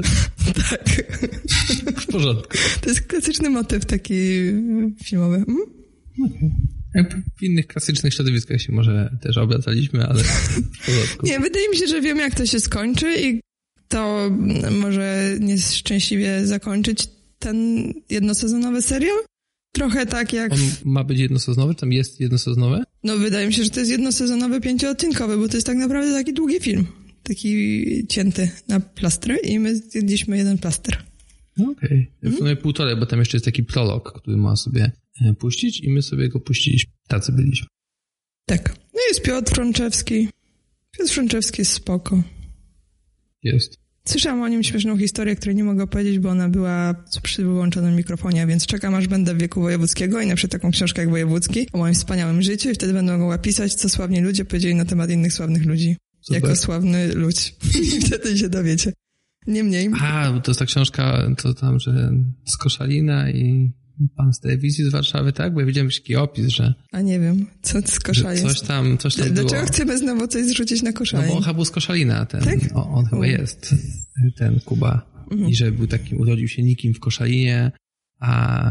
Tak. 0.69 1.19
W 2.01 2.05
porządku. 2.05 2.57
To 2.81 2.89
jest 2.89 3.01
klasyczny 3.01 3.49
motyw 3.49 3.85
taki 3.85 4.13
filmowy. 5.03 5.35
Mm? 5.35 5.57
Jak 6.95 7.15
w 7.39 7.43
innych 7.43 7.67
klasycznych 7.67 8.13
środowiskach 8.13 8.61
się 8.61 8.73
może 8.73 9.17
też 9.21 9.37
obracaliśmy, 9.37 10.05
ale 10.05 10.23
w 10.23 10.85
porządku. 10.85 11.25
Nie, 11.25 11.39
wydaje 11.39 11.69
mi 11.69 11.77
się, 11.77 11.87
że 11.87 12.01
wiem, 12.01 12.17
jak 12.17 12.35
to 12.35 12.45
się 12.45 12.59
skończy 12.59 13.21
i 13.21 13.41
to 13.87 14.25
mm, 14.25 14.77
może 14.77 15.37
nieszczęśliwie 15.39 16.47
zakończyć 16.47 17.07
ten 17.39 17.57
jednosezonowy 18.09 18.81
serial. 18.81 19.17
Trochę 19.71 20.05
tak 20.05 20.33
jak... 20.33 20.51
On 20.51 20.59
ma 20.85 21.03
być 21.03 21.19
jednosezonowy? 21.19 21.75
Tam 21.75 21.91
jest 21.91 22.19
jednosezonowe? 22.19 22.83
No 23.03 23.17
wydaje 23.17 23.47
mi 23.47 23.53
się, 23.53 23.63
że 23.63 23.69
to 23.69 23.79
jest 23.79 23.91
jednosezonowy, 23.91 24.61
pięcioodcinkowy, 24.61 25.37
bo 25.37 25.47
to 25.47 25.57
jest 25.57 25.67
tak 25.67 25.77
naprawdę 25.77 26.13
taki 26.13 26.33
długi 26.33 26.59
film. 26.59 26.85
Taki 27.23 28.07
cięty 28.07 28.49
na 28.67 28.79
plastry 28.79 29.37
i 29.37 29.59
my 29.59 29.75
zjedliśmy 29.75 30.37
jeden 30.37 30.57
plaster. 30.57 31.03
No 31.57 31.71
okej. 31.71 32.11
Mhm. 32.23 32.33
W 32.33 32.37
sumie 32.37 32.55
półtorej, 32.55 32.95
bo 32.95 33.05
tam 33.05 33.19
jeszcze 33.19 33.37
jest 33.37 33.45
taki 33.45 33.63
prolog, 33.63 34.21
który 34.21 34.37
ma 34.37 34.55
sobie 34.55 34.91
e, 35.21 35.33
puścić 35.33 35.81
i 35.81 35.89
my 35.89 36.01
sobie 36.01 36.29
go 36.29 36.39
puściliśmy. 36.39 36.91
Tacy 37.07 37.31
byliśmy. 37.31 37.67
Tak. 38.45 38.75
No 38.93 38.99
jest 39.07 39.21
Piotr 39.21 39.53
Frączewski. 39.53 40.27
Piotr 40.97 41.11
Frączewski 41.11 41.61
jest 41.61 41.71
spoko. 41.71 42.23
Jest. 43.53 43.77
Słyszałam 44.07 44.41
o 44.41 44.47
nim 44.47 44.63
śmieszną 44.63 44.97
historię, 44.97 45.35
której 45.35 45.55
nie 45.55 45.63
mogę 45.63 45.83
opowiedzieć, 45.83 46.19
bo 46.19 46.29
ona 46.29 46.49
była 46.49 46.95
przy 47.23 47.43
wyłączonym 47.43 47.95
mikrofonie, 47.95 48.47
więc 48.47 48.65
czekam 48.65 48.95
aż 48.95 49.07
będę 49.07 49.35
w 49.35 49.37
wieku 49.37 49.61
wojewódzkiego 49.61 50.21
i 50.21 50.27
napiszę 50.27 50.47
taką 50.47 50.71
książkę 50.71 51.01
jak 51.01 51.09
Wojewódzki 51.09 51.67
o 51.73 51.77
moim 51.77 51.93
wspaniałym 51.93 52.41
życiu 52.41 52.69
i 52.69 52.73
wtedy 52.73 52.93
będę 52.93 53.17
mogła 53.17 53.37
pisać, 53.37 53.73
co 53.73 53.89
sławni 53.89 54.21
ludzie 54.21 54.45
powiedzieli 54.45 54.75
na 54.75 54.85
temat 54.85 55.09
innych 55.09 55.33
sławnych 55.33 55.65
ludzi. 55.65 55.97
Super. 56.21 56.41
Jako 56.41 56.55
sławny 56.55 57.07
ludź. 57.07 57.55
I 57.97 58.01
wtedy 58.01 58.37
się 58.37 58.49
dowiecie. 58.49 58.93
Niemniej, 59.47 59.89
A, 60.01 60.31
bo 60.31 60.41
to 60.41 60.51
jest 60.51 60.59
ta 60.59 60.65
książka, 60.65 61.27
to 61.41 61.53
tam, 61.53 61.79
że 61.79 62.11
z 62.45 62.57
Koszalina 62.57 63.31
i 63.31 63.71
pan 64.15 64.33
z 64.33 64.39
telewizji 64.39 64.83
z 64.85 64.89
Warszawy, 64.91 65.33
tak? 65.33 65.53
Bo 65.53 65.59
ja 65.59 65.65
widziałem 65.65 65.87
jakiś 65.87 65.99
taki 66.01 66.15
opis, 66.15 66.47
że, 66.47 66.73
a 66.91 67.01
nie 67.01 67.19
wiem, 67.19 67.45
co 67.61 67.81
z 67.81 67.99
kosza 67.99 68.35
coś 68.35 68.43
jest. 68.43 68.67
tam, 68.67 68.97
coś 68.97 69.15
tam 69.15 69.29
było. 69.33 69.47
Dlaczego 69.49 69.67
chcemy 69.67 69.97
znowu 69.97 70.27
coś 70.27 70.45
zrzucić 70.45 70.81
na 70.81 70.89
No 70.91 70.97
koszalin? 70.97 71.27
bo 71.29 71.35
on 71.37 71.43
chyba 71.43 71.53
był 71.53 71.65
z 71.65 71.71
Koszalina, 71.71 72.25
ten, 72.25 72.41
Tak? 72.41 72.59
o, 72.73 72.89
on 72.89 73.05
chyba 73.05 73.21
U. 73.21 73.23
jest, 73.23 73.75
ten 74.37 74.59
Kuba. 74.59 75.17
I 75.47 75.55
że 75.55 75.71
był 75.71 75.87
takim, 75.87 76.19
urodził 76.21 76.47
się 76.47 76.63
nikim 76.63 76.93
w 76.93 76.99
Koszalinie, 76.99 77.71
a 78.19 78.67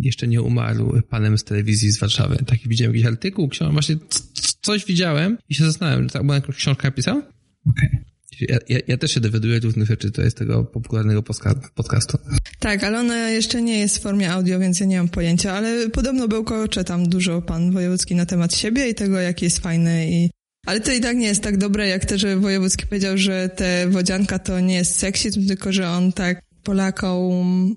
jeszcze 0.00 0.26
nie 0.28 0.42
umarł 0.42 1.02
panem 1.08 1.38
z 1.38 1.44
telewizji 1.44 1.92
z 1.92 1.98
Warszawy. 1.98 2.36
Taki 2.46 2.68
widziałem 2.68 2.94
jakiś 2.96 3.08
artykuł, 3.08 3.48
książkę, 3.48 3.72
właśnie 3.72 3.96
c- 3.96 4.20
c- 4.34 4.52
coś 4.62 4.84
widziałem 4.84 5.38
i 5.48 5.54
się 5.54 5.64
zastanawiam, 5.64 6.08
tak, 6.08 6.26
bo 6.26 6.34
jakąś 6.34 6.56
książkę 6.56 6.88
napisał? 6.88 7.22
Okej. 7.66 8.04
Ja, 8.40 8.58
ja, 8.68 8.78
ja 8.86 8.96
też 8.96 9.10
się 9.14 9.20
dowiaduję 9.20 9.60
różnych 9.60 9.88
rzeczy, 9.88 10.10
to 10.10 10.22
jest 10.22 10.36
tego 10.36 10.64
popularnego 10.64 11.22
podca- 11.22 11.68
podcastu. 11.74 12.18
Tak, 12.58 12.84
ale 12.84 13.00
ona 13.00 13.30
jeszcze 13.30 13.62
nie 13.62 13.78
jest 13.78 13.98
w 13.98 14.00
formie 14.02 14.32
audio, 14.32 14.58
więc 14.58 14.80
ja 14.80 14.86
nie 14.86 14.96
mam 14.96 15.08
pojęcia, 15.08 15.52
ale 15.52 15.88
podobno 15.88 16.28
bełkocze 16.28 16.84
tam 16.84 17.08
dużo 17.08 17.42
pan 17.42 17.72
Wojewódzki 17.72 18.14
na 18.14 18.26
temat 18.26 18.56
siebie 18.56 18.88
i 18.88 18.94
tego, 18.94 19.20
jaki 19.20 19.44
jest 19.44 19.58
fajny 19.58 20.10
i... 20.10 20.30
Ale 20.66 20.80
to 20.80 20.92
i 20.92 21.00
tak 21.00 21.16
nie 21.16 21.26
jest 21.26 21.42
tak 21.42 21.56
dobre, 21.56 21.88
jak 21.88 22.04
to, 22.04 22.18
że 22.18 22.36
Wojewódzki 22.36 22.86
powiedział, 22.86 23.18
że 23.18 23.48
te 23.48 23.88
wodzianka 23.88 24.38
to 24.38 24.60
nie 24.60 24.74
jest 24.74 24.96
seksizm, 24.96 25.46
tylko 25.46 25.72
że 25.72 25.88
on 25.88 26.12
tak 26.12 26.40
Polakom... 26.62 27.76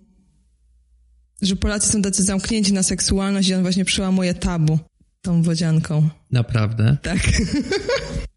że 1.42 1.56
Polacy 1.56 1.92
są 1.92 2.02
tacy 2.02 2.24
zamknięci 2.24 2.74
na 2.74 2.84
seksualność 2.84 3.50
i 3.50 3.54
on 3.54 3.62
właśnie 3.62 3.86
przełamuje 3.86 4.34
tabu 4.34 4.80
tą 5.22 5.44
wodzianką. 5.44 6.10
Naprawdę? 6.32 6.98
Tak. 7.02 7.20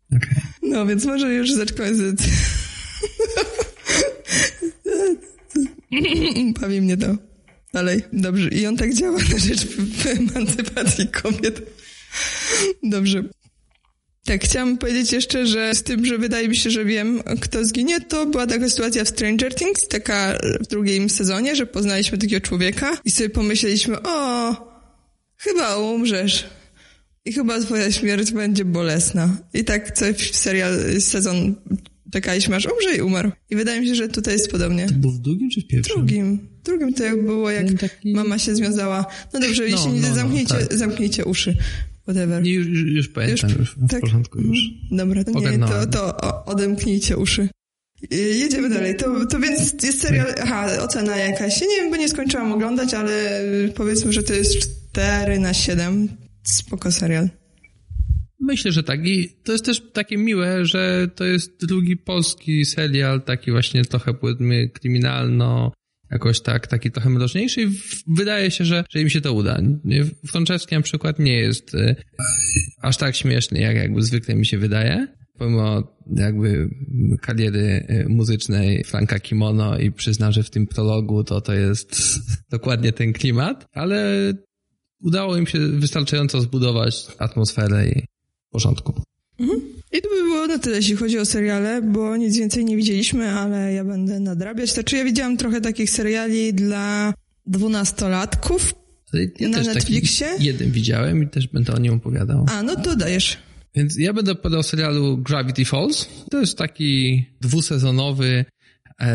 No, 0.62 0.86
więc 0.86 1.04
może 1.04 1.34
już 1.34 1.52
zaczekamy 1.52 1.94
z... 1.94 2.22
Bawi 6.60 6.80
mnie 6.80 6.96
to. 6.96 7.16
Dalej, 7.72 8.02
dobrze. 8.12 8.48
I 8.48 8.66
on 8.66 8.76
tak 8.76 8.94
działa 8.94 9.18
na 9.18 9.38
rzecz 9.38 9.66
emancypacji 10.06 11.08
kobiet. 11.08 11.62
Dobrze. 12.82 13.22
Tak, 14.24 14.44
chciałam 14.44 14.78
powiedzieć 14.78 15.12
jeszcze, 15.12 15.46
że 15.46 15.74
z 15.74 15.82
tym, 15.82 16.06
że 16.06 16.18
wydaje 16.18 16.48
mi 16.48 16.56
się, 16.56 16.70
że 16.70 16.84
wiem, 16.84 17.22
kto 17.40 17.64
zginie, 17.64 18.00
to 18.00 18.26
była 18.26 18.46
taka 18.46 18.68
sytuacja 18.68 19.04
w 19.04 19.08
Stranger 19.08 19.54
Things, 19.54 19.88
taka 19.88 20.38
w 20.60 20.66
drugim 20.66 21.10
sezonie, 21.10 21.56
że 21.56 21.66
poznaliśmy 21.66 22.18
takiego 22.18 22.46
człowieka 22.46 22.98
i 23.04 23.10
sobie 23.10 23.30
pomyśleliśmy, 23.30 24.02
o, 24.02 24.54
chyba 25.36 25.76
umrzesz. 25.76 26.46
I 27.24 27.32
chyba 27.32 27.60
twoja 27.60 27.92
śmierć 27.92 28.32
będzie 28.32 28.64
bolesna. 28.64 29.36
I 29.54 29.64
tak 29.64 29.92
cały 29.92 30.14
serial, 30.32 31.00
sezon 31.00 31.54
czekaliśmy, 32.12 32.56
aż 32.56 32.66
umrze 32.66 32.96
i 32.96 33.02
umarł. 33.02 33.30
I 33.50 33.56
wydaje 33.56 33.80
mi 33.80 33.86
się, 33.86 33.94
że 33.94 34.08
tutaj 34.08 34.34
jest 34.34 34.50
podobnie. 34.50 34.86
Był 34.92 35.10
w 35.10 35.18
drugim 35.18 35.50
czy 35.50 35.60
w 35.60 35.66
pierwszym? 35.66 35.96
Drugim. 35.96 36.48
Drugim 36.64 36.94
to 36.94 37.04
jak 37.04 37.24
było, 37.24 37.50
jak 37.50 37.72
taki- 37.72 38.12
mama 38.12 38.38
się 38.38 38.54
związała. 38.54 39.06
No 39.34 39.40
dobrze, 39.40 39.62
No, 39.62 39.68
jeśli 39.68 39.92
nie 39.92 40.00
no, 40.00 40.08
no, 40.08 40.14
zamknijcie, 40.14 40.54
tak. 40.54 40.74
zamknijcie 40.74 41.24
uszy. 41.24 41.56
Whatever. 42.02 42.42
Nie, 42.42 42.52
już, 42.52 42.66
już, 42.66 42.82
już 42.82 43.08
pamiętam, 43.08 43.50
już, 43.58 43.76
w 43.76 43.88
tak. 43.88 44.00
porządku 44.00 44.40
już. 44.40 44.58
Dobra, 44.90 45.24
to 45.24 45.30
nie, 45.30 45.58
to, 45.58 45.86
to 45.86 46.44
odemknijcie 46.44 47.16
uszy. 47.16 47.48
Jedziemy 48.10 48.68
dalej. 48.68 48.96
To, 48.96 49.26
to 49.26 49.38
więc 49.38 49.82
jest 49.82 50.00
serial, 50.00 50.34
aha, 50.42 50.68
ocena 50.82 51.16
jakaś. 51.16 51.60
Ja 51.60 51.66
nie 51.66 51.76
wiem, 51.76 51.90
bo 51.90 51.96
nie 51.96 52.08
skończyłam 52.08 52.52
oglądać, 52.52 52.94
ale 52.94 53.42
powiedzmy, 53.74 54.12
że 54.12 54.22
to 54.22 54.34
jest 54.34 54.52
4 54.92 55.38
na 55.38 55.54
7. 55.54 56.08
Spoko 56.42 56.92
serial. 56.92 57.28
Myślę, 58.40 58.72
że 58.72 58.82
tak. 58.82 59.06
I 59.06 59.28
to 59.44 59.52
jest 59.52 59.64
też 59.64 59.82
takie 59.92 60.18
miłe, 60.18 60.64
że 60.66 61.08
to 61.14 61.24
jest 61.24 61.66
drugi 61.66 61.96
polski 61.96 62.64
serial, 62.64 63.22
taki 63.22 63.50
właśnie 63.50 63.84
trochę 63.84 64.14
powiedzmy 64.14 64.68
kryminalno, 64.68 65.72
jakoś 66.10 66.40
tak, 66.40 66.66
taki 66.66 66.90
trochę 66.90 67.10
mroczniejszy 67.10 67.62
i 67.62 67.66
wydaje 68.06 68.50
się, 68.50 68.64
że, 68.64 68.84
że 68.90 69.00
im 69.00 69.10
się 69.10 69.20
to 69.20 69.32
uda. 69.32 69.60
Frączewski 70.26 70.74
na 70.74 70.80
przykład 70.80 71.18
nie 71.18 71.38
jest 71.38 71.74
e, 71.74 71.96
aż 72.82 72.96
tak 72.96 73.16
śmieszny, 73.16 73.60
jak 73.60 73.76
jakby 73.76 74.02
zwykle 74.02 74.34
mi 74.34 74.46
się 74.46 74.58
wydaje. 74.58 75.06
Pomimo 75.38 75.96
jakby 76.16 76.68
kariery 77.20 77.86
e, 77.88 78.08
muzycznej 78.08 78.84
Franka 78.84 79.18
Kimono 79.18 79.78
i 79.78 79.92
przyznam, 79.92 80.32
że 80.32 80.42
w 80.42 80.50
tym 80.50 80.66
prologu 80.66 81.24
to 81.24 81.40
to 81.40 81.52
jest 81.52 81.96
dokładnie 82.50 82.92
ten 82.92 83.12
klimat, 83.12 83.66
ale 83.72 84.32
udało 85.02 85.36
im 85.36 85.46
się 85.46 85.58
wystarczająco 85.58 86.40
zbudować 86.40 87.06
atmosferę 87.18 87.88
i 87.88 88.04
porządku. 88.50 89.02
Mhm. 89.38 89.60
I 89.92 90.02
to 90.02 90.08
by 90.08 90.22
było 90.22 90.46
na 90.46 90.58
tyle, 90.58 90.76
jeśli 90.76 90.96
chodzi 90.96 91.18
o 91.18 91.24
seriale, 91.24 91.82
bo 91.82 92.16
nic 92.16 92.36
więcej 92.36 92.64
nie 92.64 92.76
widzieliśmy, 92.76 93.30
ale 93.30 93.72
ja 93.72 93.84
będę 93.84 94.20
nadrabiać. 94.20 94.72
Znaczy 94.72 94.96
ja 94.96 95.04
widziałam 95.04 95.36
trochę 95.36 95.60
takich 95.60 95.90
seriali 95.90 96.54
dla 96.54 97.14
dwunastolatków 97.46 98.74
ja 99.40 99.48
na 99.48 99.62
Netflixie. 99.62 100.26
jeden 100.40 100.70
widziałem 100.70 101.22
i 101.22 101.28
też 101.28 101.48
będę 101.48 101.72
o 101.72 101.78
nim 101.78 101.94
opowiadał. 101.94 102.46
A, 102.50 102.62
no 102.62 102.76
to 102.76 102.96
dajesz. 102.96 103.38
Więc 103.74 103.98
ja 103.98 104.12
będę 104.12 104.32
opowiadał 104.32 104.60
o 104.60 104.62
serialu 104.62 105.18
Gravity 105.18 105.64
Falls. 105.64 106.08
To 106.30 106.40
jest 106.40 106.58
taki 106.58 107.24
dwusezonowy 107.40 108.44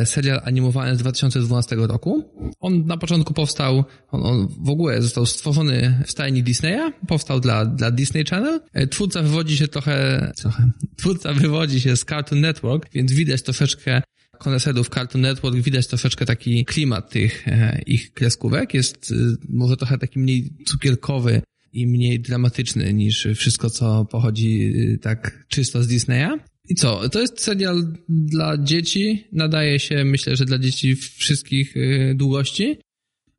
serial 0.05 0.41
animowany 0.43 0.95
z 0.95 0.99
2012 0.99 1.75
roku. 1.75 2.23
On 2.59 2.85
na 2.85 2.97
początku 2.97 3.33
powstał, 3.33 3.83
on, 4.11 4.23
on, 4.23 4.47
w 4.59 4.69
ogóle 4.69 5.01
został 5.01 5.25
stworzony 5.25 6.03
w 6.05 6.11
stajni 6.11 6.43
Disneya, 6.43 6.91
powstał 7.07 7.39
dla, 7.39 7.65
dla 7.65 7.91
Disney 7.91 8.25
Channel. 8.25 8.59
E, 8.73 8.87
twórca 8.87 9.21
wywodzi 9.21 9.57
się 9.57 9.67
trochę, 9.67 10.31
trochę, 10.37 10.71
twórca 10.99 11.33
wywodzi 11.33 11.81
się 11.81 11.97
z 11.97 12.05
Cartoon 12.05 12.41
Network, 12.41 12.89
więc 12.93 13.13
widać 13.13 13.41
troszeczkę 13.41 14.01
koneserów 14.37 14.89
Cartoon 14.89 15.21
Network, 15.21 15.55
widać 15.55 15.87
troszeczkę 15.87 16.25
taki 16.25 16.65
klimat 16.65 17.09
tych 17.09 17.47
e, 17.47 17.81
ich 17.85 18.13
kreskówek. 18.13 18.73
Jest 18.73 19.13
może 19.49 19.77
trochę 19.77 19.97
taki 19.97 20.19
mniej 20.19 20.49
cukierkowy 20.65 21.41
i 21.73 21.87
mniej 21.87 22.19
dramatyczny 22.19 22.93
niż 22.93 23.27
wszystko, 23.35 23.69
co 23.69 24.05
pochodzi 24.05 24.73
tak 25.01 25.45
czysto 25.47 25.83
z 25.83 25.87
Disneya. 25.87 26.29
I 26.69 26.75
co? 26.75 27.09
To 27.09 27.21
jest 27.21 27.41
serial 27.41 27.93
dla 28.09 28.57
dzieci. 28.57 29.27
Nadaje 29.31 29.79
się, 29.79 30.03
myślę, 30.03 30.35
że 30.35 30.45
dla 30.45 30.57
dzieci 30.57 30.95
wszystkich 30.95 31.77
y, 31.77 32.13
długości. 32.15 32.77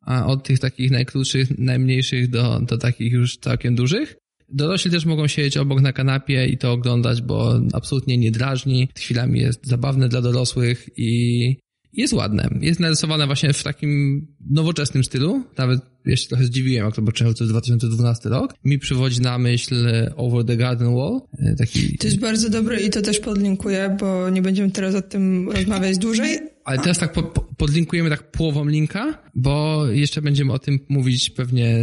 A 0.01 0.27
od 0.27 0.45
tych 0.45 0.59
takich 0.59 0.91
najkrótszych, 0.91 1.59
najmniejszych 1.59 2.31
do, 2.31 2.61
do 2.61 2.79
takich 2.79 3.13
już 3.13 3.37
całkiem 3.37 3.75
dużych. 3.75 4.17
Dorośli 4.49 4.91
też 4.91 5.05
mogą 5.05 5.27
siedzieć 5.27 5.57
obok 5.57 5.81
na 5.81 5.93
kanapie 5.93 6.47
i 6.47 6.59
to 6.59 6.73
oglądać, 6.73 7.23
bo 7.23 7.61
absolutnie 7.73 8.19
nie 8.19 8.31
drażni. 8.31 8.89
Chwilami 8.99 9.41
jest 9.41 9.67
zabawne 9.67 10.09
dla 10.09 10.23
dorosłych 10.23 10.89
i 10.97 11.57
jest 11.97 12.13
ładne. 12.13 12.49
Jest 12.61 12.81
narysowane 12.81 13.27
właśnie 13.27 13.53
w 13.53 13.63
takim 13.63 14.27
nowoczesnym 14.51 15.05
stylu. 15.05 15.45
Nawet 15.59 15.81
ja 16.07 16.17
się 16.17 16.29
trochę 16.29 16.45
zdziwiłem, 16.45 16.85
jak 16.85 16.95
to 16.95 17.01
zobaczyłem, 17.01 17.35
to 17.35 17.45
jest 17.45 17.53
2012 17.53 18.29
rok. 18.29 18.55
Mi 18.65 18.79
przywodzi 18.79 19.21
na 19.21 19.39
myśl 19.39 19.87
e, 19.87 20.17
Over 20.17 20.45
the 20.45 20.57
Garden 20.57 20.95
Wall. 20.95 21.21
E, 21.39 21.55
taki... 21.55 21.99
To 21.99 22.07
jest 22.07 22.19
bardzo 22.19 22.51
dobre 22.51 22.81
i 22.81 22.91
to 22.91 23.03
też 23.03 23.21
podlinkuję, 23.21 23.97
bo 24.01 24.31
nie 24.31 24.43
będziemy 24.43 24.71
teraz 24.71 24.95
o 24.95 25.03
tym 25.03 25.51
rozmawiać 25.51 25.99
dłużej. 25.99 26.39
Ale 26.65 26.79
teraz 26.79 26.99
tak 26.99 27.13
po, 27.13 27.23
podlinkujemy 27.57 28.11
tak 28.11 28.31
połową 28.31 28.67
linka, 28.67 29.23
bo 29.35 29.87
jeszcze 29.87 30.23
będziemy 30.23 30.53
o 30.53 30.59
tym 30.59 30.79
mówić 30.89 31.31
pewnie 31.31 31.77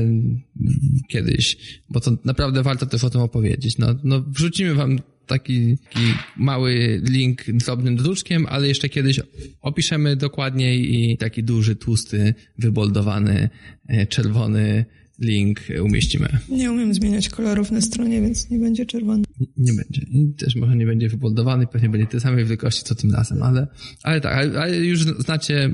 kiedyś, 1.09 1.57
bo 1.89 1.99
to 1.99 2.17
naprawdę 2.25 2.63
warto 2.63 2.85
też 2.85 3.03
o 3.03 3.09
tym 3.09 3.21
opowiedzieć. 3.21 3.77
No, 3.77 3.87
no 4.03 4.21
wrzucimy 4.27 4.75
wam 4.75 4.99
taki, 5.27 5.77
taki 5.77 6.05
mały 6.37 7.01
link 7.09 7.43
drobnym 7.51 7.95
druczkiem, 7.95 8.45
ale 8.49 8.67
jeszcze 8.67 8.89
kiedyś 8.89 9.19
opiszemy 9.61 10.15
dokładniej 10.15 10.95
i 10.95 11.17
taki 11.17 11.43
duży, 11.43 11.75
tłusty, 11.75 12.33
wyboldowany, 12.57 13.49
e, 13.87 14.07
czerwony 14.07 14.85
link 15.19 15.59
umieścimy. 15.83 16.29
Nie 16.49 16.71
umiem 16.71 16.93
zmieniać 16.93 17.29
kolorów 17.29 17.71
na 17.71 17.81
stronie, 17.81 18.21
więc 18.21 18.49
nie 18.49 18.59
będzie 18.59 18.85
czerwony. 18.85 19.23
Nie, 19.39 19.47
nie 19.57 19.73
będzie. 19.73 20.01
I 20.01 20.33
też 20.33 20.55
może 20.55 20.75
nie 20.75 20.85
będzie 20.85 21.09
wyboldowany, 21.09 21.67
pewnie 21.67 21.89
będzie 21.89 22.07
tej 22.07 22.19
samej 22.19 22.45
wielkości 22.45 22.83
co 22.83 22.95
tym 22.95 23.11
razem, 23.11 23.43
ale, 23.43 23.67
ale 24.03 24.21
tak, 24.21 24.33
ale, 24.33 24.61
ale 24.61 24.77
już 24.77 24.99
znacie 25.03 25.69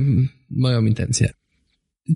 moją 0.49 0.85
intencję. 0.85 1.29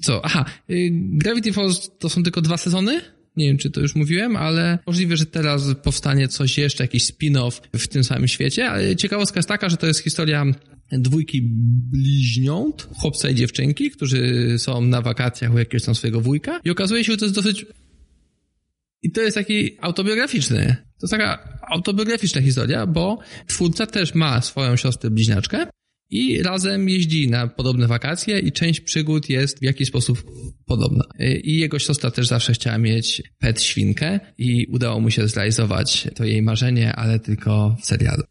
Co? 0.02 0.26
Aha, 0.26 0.46
y, 0.70 0.90
Gravity 0.94 1.54
Falls 1.54 1.92
to 2.00 2.10
są 2.10 2.24
tylko 2.24 2.42
dwa 2.42 2.58
sezony? 2.58 3.02
Nie 3.36 3.46
wiem, 3.46 3.58
czy 3.58 3.70
to 3.70 3.82
już 3.82 3.96
mówiłem, 3.96 4.36
ale 4.36 4.80
możliwe, 4.88 5.18
że 5.18 5.26
teraz 5.26 5.76
powstanie 5.84 6.28
coś 6.28 6.58
jeszcze, 6.58 6.84
jakiś 6.84 7.04
spin-off 7.12 7.62
w 7.76 7.88
tym 7.88 8.04
samym 8.04 8.28
świecie. 8.28 8.70
Ale 8.70 8.96
ciekawostka 8.96 9.40
jest 9.40 9.50
taka, 9.50 9.70
że 9.70 9.78
to 9.78 9.88
jest 9.88 10.00
historia 10.00 10.46
dwójki 10.92 11.42
bliźniąt, 11.92 12.88
chłopca 12.96 13.30
i 13.30 13.36
dziewczynki, 13.36 13.92
którzy 13.92 14.46
są 14.58 14.82
na 14.82 15.02
wakacjach 15.02 15.54
u 15.54 15.58
jakiegoś 15.58 15.86
tam 15.86 15.96
swojego 15.96 16.22
wujka 16.22 16.60
i 16.64 16.70
okazuje 16.70 17.04
się, 17.04 17.12
że 17.12 17.18
to 17.18 17.26
jest 17.26 17.36
dosyć 17.36 17.66
i 19.02 19.12
to 19.12 19.22
jest 19.22 19.38
taki 19.38 19.78
autobiograficzny. 19.82 20.76
To 21.00 21.06
jest 21.06 21.12
taka 21.12 21.60
autobiograficzna 21.70 22.42
historia, 22.42 22.88
bo 22.88 23.20
twórca 23.48 23.86
też 23.86 24.16
ma 24.16 24.42
swoją 24.42 24.76
siostrę 24.76 25.10
bliźniaczkę 25.10 25.68
i 26.10 26.44
razem 26.44 26.90
jeździ 26.90 27.30
na 27.30 27.48
podobne 27.48 27.88
wakacje 27.88 28.40
i 28.40 28.52
część 28.52 28.82
przygód 28.82 29.30
jest 29.30 29.60
w 29.60 29.64
jakiś 29.64 29.88
sposób 29.88 30.24
podobna. 30.66 31.04
I 31.44 31.58
jego 31.58 31.80
siostra 31.80 32.12
też 32.12 32.28
zawsze 32.28 32.54
chciała 32.54 32.78
mieć 32.78 33.24
pet 33.40 33.62
świnkę 33.62 34.20
i 34.38 34.68
udało 34.68 35.00
mu 35.00 35.12
się 35.12 35.28
zrealizować 35.28 36.08
to 36.16 36.26
jej 36.26 36.42
marzenie, 36.42 36.96
ale 36.96 37.20
tylko 37.20 37.78
w 37.82 37.86
serialu. 37.86 38.24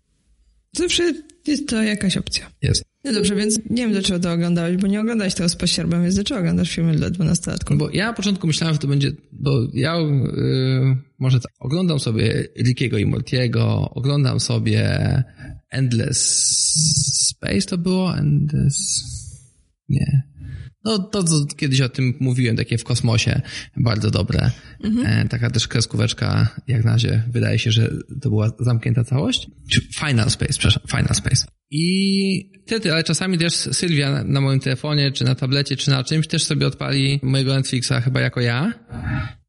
Zawsze 0.76 1.14
jest 1.46 1.68
to 1.68 1.82
jakaś 1.82 2.16
opcja. 2.16 2.50
Jest. 2.62 2.84
No 3.04 3.12
dobrze, 3.12 3.36
więc 3.36 3.58
nie 3.70 3.82
wiem, 3.82 3.92
dlaczego 3.92 4.20
to 4.20 4.32
oglądałeś, 4.32 4.76
bo 4.76 4.86
nie 4.86 5.00
oglądałeś 5.00 5.34
tego 5.34 5.48
z 5.48 5.56
pościerbem, 5.56 6.02
więc 6.02 6.14
dlaczego 6.14 6.40
oglądasz 6.40 6.70
filmy 6.70 6.96
dla 6.96 7.10
dwunastolatków? 7.10 7.78
Bo 7.78 7.90
ja 7.90 8.06
na 8.06 8.12
początku 8.12 8.46
myślałem, 8.46 8.74
że 8.74 8.80
to 8.80 8.88
będzie, 8.88 9.12
bo 9.32 9.50
ja 9.74 9.96
yy, 9.96 10.96
może 11.18 11.40
tak, 11.40 11.52
oglądam 11.60 12.00
sobie 12.00 12.48
Rickiego 12.58 12.98
i 12.98 13.06
Mortiego, 13.06 13.90
oglądam 13.94 14.40
sobie 14.40 14.98
Endless 15.72 16.18
Space 17.28 17.62
to 17.62 17.78
było? 17.78 18.18
Endless... 18.18 19.04
Nie. 19.88 20.22
No 20.84 20.98
to, 20.98 21.22
to 21.22 21.46
kiedyś 21.56 21.80
o 21.80 21.88
tym 21.88 22.14
mówiłem, 22.20 22.56
takie 22.56 22.78
w 22.78 22.84
kosmosie, 22.84 23.40
bardzo 23.76 24.10
dobre. 24.10 24.50
Mhm. 24.84 25.06
E, 25.06 25.28
taka 25.28 25.50
też 25.50 25.68
kreskóweczka, 25.68 26.48
jak 26.68 26.84
na 26.84 26.92
razie 26.92 27.22
wydaje 27.30 27.58
się, 27.58 27.72
że 27.72 27.90
to 28.22 28.28
była 28.28 28.52
zamknięta 28.60 29.04
całość. 29.04 29.50
Final 29.94 30.30
Space, 30.30 30.52
przepraszam, 30.52 30.82
Final 30.90 31.14
Space. 31.14 31.46
I 31.70 32.52
wtedy, 32.66 32.92
ale 32.92 33.04
czasami 33.04 33.38
też 33.38 33.54
Sylwia 33.54 34.10
na, 34.10 34.24
na 34.24 34.40
moim 34.40 34.60
telefonie, 34.60 35.12
czy 35.12 35.24
na 35.24 35.34
tablecie, 35.34 35.76
czy 35.76 35.90
na 35.90 36.04
czymś 36.04 36.26
też 36.26 36.44
sobie 36.44 36.66
odpali 36.66 37.20
mojego 37.22 37.54
Netflixa 37.54 37.92
chyba 38.04 38.20
jako 38.20 38.40
ja. 38.40 38.72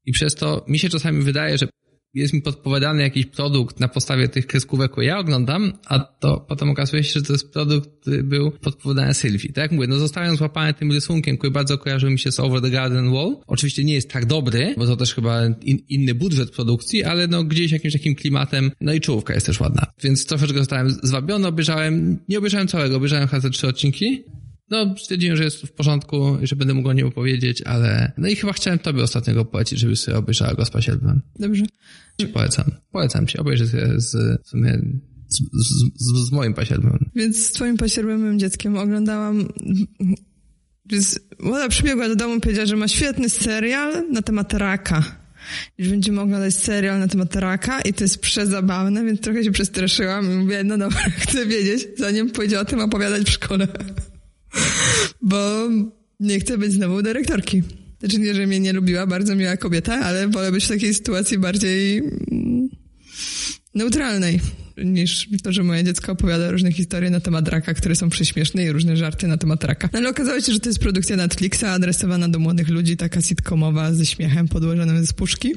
I 0.05 0.11
przez 0.11 0.35
to 0.35 0.65
mi 0.67 0.79
się 0.79 0.89
czasami 0.89 1.23
wydaje, 1.23 1.57
że 1.57 1.67
jest 2.13 2.33
mi 2.33 2.41
podpowiadany 2.41 3.01
jakiś 3.01 3.25
produkt 3.25 3.79
na 3.79 3.87
podstawie 3.87 4.27
tych 4.27 4.47
kreskówek, 4.47 4.91
które 4.91 5.05
ja 5.05 5.19
oglądam, 5.19 5.73
a 5.85 5.99
to 5.99 6.45
potem 6.49 6.69
okazuje 6.69 7.03
się, 7.03 7.19
że 7.19 7.25
to 7.25 7.33
jest 7.33 7.53
produkt, 7.53 7.89
który 8.01 8.23
był 8.23 8.51
podpowiadany 8.51 9.13
Sylwii. 9.13 9.53
Tak 9.53 9.61
jak 9.61 9.71
mówię, 9.71 9.87
no 9.87 9.99
zostałem 9.99 10.35
złapany 10.35 10.73
tym 10.73 10.91
rysunkiem, 10.91 11.37
który 11.37 11.51
bardzo 11.51 11.77
kojarzył 11.77 12.09
mi 12.09 12.19
się 12.19 12.31
z 12.31 12.39
Over 12.39 12.61
the 12.61 12.69
Garden 12.69 13.13
Wall. 13.13 13.37
Oczywiście 13.47 13.83
nie 13.83 13.93
jest 13.93 14.09
tak 14.09 14.25
dobry, 14.25 14.75
bo 14.77 14.85
to 14.85 14.97
też 14.97 15.13
chyba 15.13 15.45
in, 15.61 15.77
inny 15.89 16.15
budżet 16.15 16.51
produkcji, 16.51 17.03
ale 17.03 17.27
no 17.27 17.43
gdzieś 17.43 17.71
jakimś 17.71 17.93
takim 17.93 18.15
klimatem, 18.15 18.71
no 18.81 18.93
i 18.93 19.01
czołówka 19.01 19.33
jest 19.33 19.45
też 19.45 19.59
ładna. 19.59 19.85
Więc 20.03 20.25
troszeczkę 20.25 20.59
zostałem 20.59 20.89
zwabiony, 20.89 21.47
obejrzałem, 21.47 22.19
nie 22.29 22.37
obejrzałem 22.37 22.67
całego, 22.67 22.97
obejrzałem 22.97 23.27
chyba 23.27 23.41
te 23.41 23.49
trzy 23.49 23.67
odcinki, 23.67 24.23
no, 24.73 24.95
stwierdziłem, 24.97 25.37
że 25.37 25.43
jest 25.43 25.61
w 25.61 25.71
porządku 25.71 26.37
i 26.41 26.47
że 26.47 26.55
będę 26.55 26.73
mógł 26.73 26.89
o 26.89 26.93
nim 26.93 27.07
opowiedzieć, 27.07 27.61
ale... 27.61 28.11
No 28.17 28.27
i 28.27 28.35
chyba 28.35 28.53
chciałem 28.53 28.79
tobie 28.79 29.03
ostatniego 29.03 29.45
polecić, 29.45 29.79
żeby 29.79 29.95
sobie 29.95 30.17
obejrzała 30.17 30.53
go 30.53 30.65
z 30.65 30.69
Pasielbem. 30.69 31.21
Dobrze. 31.39 31.63
Polecam. 32.33 32.65
Polecam 32.91 33.27
ci. 33.27 33.37
Obejrzeć 33.37 33.69
z, 33.95 34.11
w 34.43 34.49
sumie 34.49 34.81
z, 35.27 35.37
z, 35.95 36.27
z 36.27 36.31
moim 36.31 36.53
pasielbem. 36.53 37.09
Więc 37.15 37.45
z 37.45 37.51
twoim 37.51 37.77
pasielbem 37.77 38.39
dzieckiem 38.39 38.77
oglądałam... 38.77 39.47
Więc 40.85 41.19
przybiegła 41.69 42.07
do 42.07 42.15
domu 42.15 42.35
i 42.35 42.39
powiedziała, 42.39 42.65
że 42.65 42.75
ma 42.75 42.87
świetny 42.87 43.29
serial 43.29 44.11
na 44.11 44.21
temat 44.21 44.53
raka. 44.53 45.03
Już 45.77 45.89
będziemy 45.89 46.21
oglądać 46.21 46.55
serial 46.55 46.99
na 46.99 47.07
temat 47.07 47.35
raka 47.35 47.81
i 47.81 47.93
to 47.93 48.03
jest 48.03 48.19
przezabawne, 48.19 49.05
więc 49.05 49.21
trochę 49.21 49.43
się 49.43 49.51
przestraszyłam 49.51 50.31
i 50.31 50.35
mówię, 50.35 50.63
no 50.63 50.77
dobra, 50.77 50.99
chcę 51.23 51.45
wiedzieć, 51.45 51.87
zanim 51.97 52.29
pójdzie 52.29 52.59
o 52.59 52.65
tym 52.65 52.79
opowiadać 52.79 53.23
w 53.23 53.29
szkole 53.29 53.67
bo 55.21 55.69
nie 56.19 56.39
chcę 56.39 56.57
być 56.57 56.71
znowu 56.71 57.01
dyrektorki. 57.01 57.63
Znaczy 57.99 58.19
nie, 58.19 58.35
że 58.35 58.47
mnie 58.47 58.59
nie 58.59 58.73
lubiła, 58.73 59.07
bardzo 59.07 59.35
miła 59.35 59.57
kobieta, 59.57 59.99
ale 59.99 60.27
wolę 60.27 60.51
być 60.51 60.65
w 60.65 60.67
takiej 60.67 60.93
sytuacji 60.93 61.37
bardziej 61.37 61.97
mm, 61.97 62.69
neutralnej. 63.75 64.39
niż 64.77 65.27
to, 65.43 65.51
że 65.51 65.63
moje 65.63 65.83
dziecko 65.83 66.11
opowiada 66.11 66.51
różne 66.51 66.71
historie 66.71 67.09
na 67.09 67.19
temat 67.19 67.47
raka, 67.47 67.73
które 67.73 67.95
są 67.95 68.09
prześmieszne 68.09 68.63
i 68.63 68.71
różne 68.71 68.97
żarty 68.97 69.27
na 69.27 69.37
temat 69.37 69.63
raka. 69.63 69.89
No, 69.93 69.99
ale 69.99 70.09
okazało 70.09 70.41
się, 70.41 70.53
że 70.53 70.59
to 70.59 70.69
jest 70.69 70.79
produkcja 70.79 71.15
Netflixa 71.15 71.63
adresowana 71.63 72.29
do 72.29 72.39
młodych 72.39 72.69
ludzi, 72.69 72.97
taka 72.97 73.21
sitcomowa 73.21 73.93
ze 73.93 74.05
śmiechem 74.05 74.47
podłożonym 74.47 75.05
z 75.05 75.13
puszki 75.13 75.53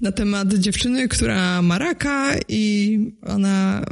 na 0.00 0.12
temat 0.12 0.54
dziewczyny, 0.54 1.08
która 1.08 1.62
ma 1.62 1.78
raka 1.78 2.34
i 2.48 2.98
ona 3.22 3.84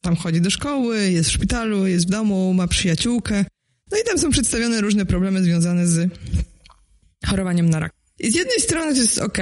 tam 0.00 0.16
chodzi 0.16 0.40
do 0.40 0.50
szkoły, 0.50 1.10
jest 1.10 1.30
w 1.30 1.32
szpitalu, 1.32 1.86
jest 1.86 2.06
w 2.06 2.10
domu, 2.10 2.54
ma 2.54 2.68
przyjaciółkę. 2.68 3.44
No 3.90 3.98
i 3.98 4.04
tam 4.04 4.18
są 4.18 4.30
przedstawione 4.30 4.80
różne 4.80 5.06
problemy 5.06 5.42
związane 5.42 5.86
z 5.86 6.10
chorowaniem 7.26 7.70
na 7.70 7.80
rak. 7.80 7.92
I 8.18 8.30
z 8.30 8.34
jednej 8.34 8.60
strony 8.60 8.94
to 8.94 9.00
jest 9.00 9.18
ok, 9.18 9.38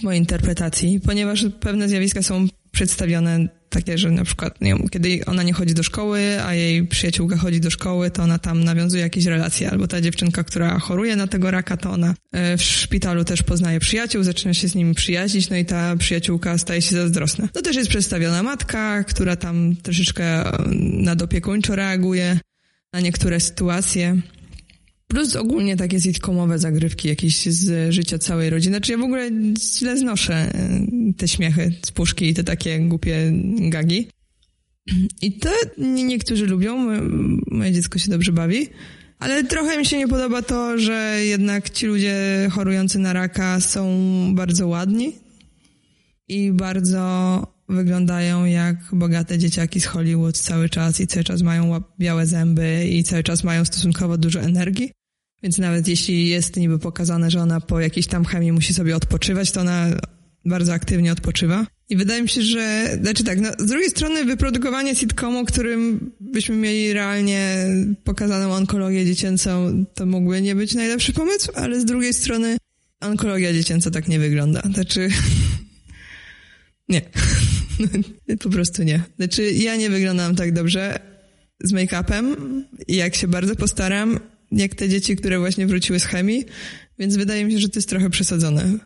w 0.00 0.02
mojej 0.02 0.20
interpretacji, 0.20 1.00
ponieważ 1.00 1.46
pewne 1.60 1.88
zjawiska 1.88 2.22
są 2.22 2.46
przedstawione 2.70 3.48
takie, 3.68 3.98
że 3.98 4.10
na 4.10 4.24
przykład, 4.24 4.60
nie 4.60 4.74
wiem, 4.74 4.88
kiedy 4.88 5.20
ona 5.26 5.42
nie 5.42 5.52
chodzi 5.52 5.74
do 5.74 5.82
szkoły, 5.82 6.42
a 6.42 6.54
jej 6.54 6.86
przyjaciółka 6.86 7.36
chodzi 7.36 7.60
do 7.60 7.70
szkoły, 7.70 8.10
to 8.10 8.22
ona 8.22 8.38
tam 8.38 8.64
nawiązuje 8.64 9.02
jakieś 9.02 9.24
relacje, 9.24 9.70
albo 9.70 9.88
ta 9.88 10.00
dziewczynka, 10.00 10.44
która 10.44 10.78
choruje 10.78 11.16
na 11.16 11.26
tego 11.26 11.50
raka, 11.50 11.76
to 11.76 11.90
ona 11.90 12.14
e, 12.32 12.56
w 12.56 12.62
szpitalu 12.62 13.24
też 13.24 13.42
poznaje 13.42 13.80
przyjaciół, 13.80 14.22
zaczyna 14.22 14.54
się 14.54 14.68
z 14.68 14.74
nimi 14.74 14.94
przyjaźnić, 14.94 15.50
no 15.50 15.56
i 15.56 15.64
ta 15.64 15.96
przyjaciółka 15.96 16.58
staje 16.58 16.82
się 16.82 16.96
zazdrosna. 16.96 17.48
No 17.54 17.62
też 17.62 17.76
jest 17.76 17.88
przedstawiona 17.88 18.42
matka, 18.42 19.04
która 19.04 19.36
tam 19.36 19.76
troszeczkę 19.82 20.24
e, 20.24 20.58
nadopiekuńczo 20.92 21.76
reaguje 21.76 22.40
na 22.92 23.00
niektóre 23.00 23.40
sytuacje. 23.40 24.22
Plus 25.06 25.36
ogólnie 25.36 25.76
takie 25.76 26.00
sitcomowe 26.00 26.58
zagrywki 26.58 27.08
jakieś 27.08 27.46
z 27.46 27.92
życia 27.92 28.18
całej 28.18 28.50
rodziny. 28.50 28.76
Znaczy 28.76 28.92
ja 28.92 28.98
w 28.98 29.02
ogóle 29.02 29.30
źle 29.78 29.96
znoszę 29.96 30.34
e, 30.34 30.86
te 31.16 31.28
śmiechy 31.28 31.72
z 31.86 31.90
puszki 31.90 32.28
i 32.28 32.34
te 32.34 32.44
takie 32.44 32.78
głupie 32.78 33.32
gagi. 33.58 34.08
I 35.22 35.32
to 35.32 35.50
niektórzy 35.78 36.46
lubią, 36.46 36.76
moje 37.50 37.72
dziecko 37.72 37.98
się 37.98 38.10
dobrze 38.10 38.32
bawi. 38.32 38.68
Ale 39.18 39.44
trochę 39.44 39.78
mi 39.78 39.86
się 39.86 39.98
nie 39.98 40.08
podoba 40.08 40.42
to, 40.42 40.78
że 40.78 41.16
jednak 41.24 41.70
ci 41.70 41.86
ludzie 41.86 42.48
chorujący 42.52 42.98
na 42.98 43.12
raka 43.12 43.60
są 43.60 43.84
bardzo 44.34 44.68
ładni 44.68 45.12
i 46.28 46.52
bardzo 46.52 47.46
wyglądają 47.70 48.44
jak 48.44 48.76
bogate 48.92 49.38
dzieciaki 49.38 49.80
z 49.80 49.86
Hollywood 49.86 50.38
cały 50.38 50.68
czas 50.68 51.00
i 51.00 51.06
cały 51.06 51.24
czas 51.24 51.42
mają 51.42 51.80
białe 51.98 52.26
zęby 52.26 52.88
i 52.88 53.04
cały 53.04 53.22
czas 53.22 53.44
mają 53.44 53.64
stosunkowo 53.64 54.18
dużo 54.18 54.40
energii. 54.40 54.92
Więc 55.42 55.58
nawet 55.58 55.88
jeśli 55.88 56.28
jest 56.28 56.56
niby 56.56 56.78
pokazane, 56.78 57.30
że 57.30 57.40
ona 57.40 57.60
po 57.60 57.80
jakiejś 57.80 58.06
tam 58.06 58.24
chemii 58.24 58.52
musi 58.52 58.74
sobie 58.74 58.96
odpoczywać, 58.96 59.50
to 59.50 59.60
ona 59.60 59.86
bardzo 60.44 60.72
aktywnie 60.72 61.12
odpoczywa. 61.12 61.66
I 61.88 61.96
wydaje 61.96 62.22
mi 62.22 62.28
się, 62.28 62.42
że, 62.42 62.98
znaczy 63.02 63.24
tak, 63.24 63.40
no, 63.40 63.48
z 63.58 63.66
drugiej 63.66 63.90
strony 63.90 64.24
wyprodukowanie 64.24 64.96
sitcomu, 64.96 65.44
którym 65.44 66.10
byśmy 66.20 66.56
mieli 66.56 66.92
realnie 66.92 67.66
pokazaną 68.04 68.52
onkologię 68.52 69.06
dziecięcą, 69.06 69.84
to 69.94 70.06
mógłby 70.06 70.42
nie 70.42 70.54
być 70.54 70.74
najlepszy 70.74 71.12
pomysł, 71.12 71.52
ale 71.54 71.80
z 71.80 71.84
drugiej 71.84 72.14
strony 72.14 72.56
onkologia 73.00 73.52
dziecięca 73.52 73.90
tak 73.90 74.08
nie 74.08 74.18
wygląda. 74.18 74.60
Znaczy, 74.74 75.08
nie. 76.88 77.02
po 78.44 78.50
prostu 78.50 78.82
nie. 78.82 79.02
Znaczy, 79.16 79.52
ja 79.52 79.76
nie 79.76 79.90
wyglądam 79.90 80.36
tak 80.36 80.52
dobrze 80.52 80.98
z 81.62 81.72
make-upem 81.72 82.36
i 82.88 82.96
jak 82.96 83.14
się 83.14 83.28
bardzo 83.28 83.56
postaram, 83.56 84.20
jak 84.52 84.74
te 84.74 84.88
dzieci, 84.88 85.16
które 85.16 85.38
właśnie 85.38 85.66
wróciły 85.66 86.00
z 86.00 86.04
chemii, 86.04 86.44
więc 86.98 87.16
wydaje 87.16 87.44
mi 87.44 87.52
się, 87.52 87.58
że 87.58 87.68
to 87.68 87.78
jest 87.78 87.88
trochę 87.88 88.10
przesadzone. 88.10 88.78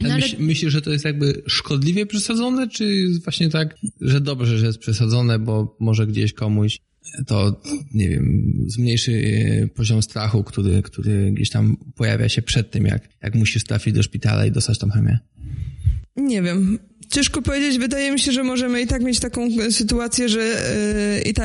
No, 0.00 0.08
ale... 0.12 0.14
Myśl, 0.14 0.36
myślisz, 0.38 0.72
że 0.72 0.82
to 0.82 0.90
jest 0.90 1.04
jakby 1.04 1.42
szkodliwie 1.46 2.06
przesadzone, 2.06 2.68
czy 2.68 3.08
właśnie 3.24 3.50
tak, 3.50 3.76
że 4.00 4.20
dobrze, 4.20 4.58
że 4.58 4.66
jest 4.66 4.78
przesadzone, 4.78 5.38
bo 5.38 5.76
może 5.80 6.06
gdzieś 6.06 6.32
komuś 6.32 6.80
to, 7.26 7.60
nie 7.94 8.08
wiem, 8.08 8.52
zmniejszy 8.66 9.12
e, 9.12 9.68
poziom 9.68 10.02
strachu, 10.02 10.44
który, 10.44 10.82
który 10.82 11.32
gdzieś 11.32 11.50
tam 11.50 11.76
pojawia 11.94 12.28
się 12.28 12.42
przed 12.42 12.70
tym, 12.70 12.86
jak, 12.86 13.08
jak 13.22 13.34
musisz 13.34 13.64
trafić 13.64 13.94
do 13.94 14.02
szpitala 14.02 14.46
i 14.46 14.52
dostać 14.52 14.78
tam 14.78 14.90
chemię? 14.90 15.18
Nie 16.16 16.42
wiem. 16.42 16.78
Ciężko 17.10 17.42
powiedzieć, 17.42 17.78
wydaje 17.78 18.12
mi 18.12 18.20
się, 18.20 18.32
że 18.32 18.42
możemy 18.42 18.82
i 18.82 18.86
tak 18.86 19.02
mieć 19.02 19.20
taką 19.20 19.48
sytuację, 19.70 20.28
że 20.28 20.40
yy, 20.40 21.30
i 21.30 21.34
ta, 21.34 21.44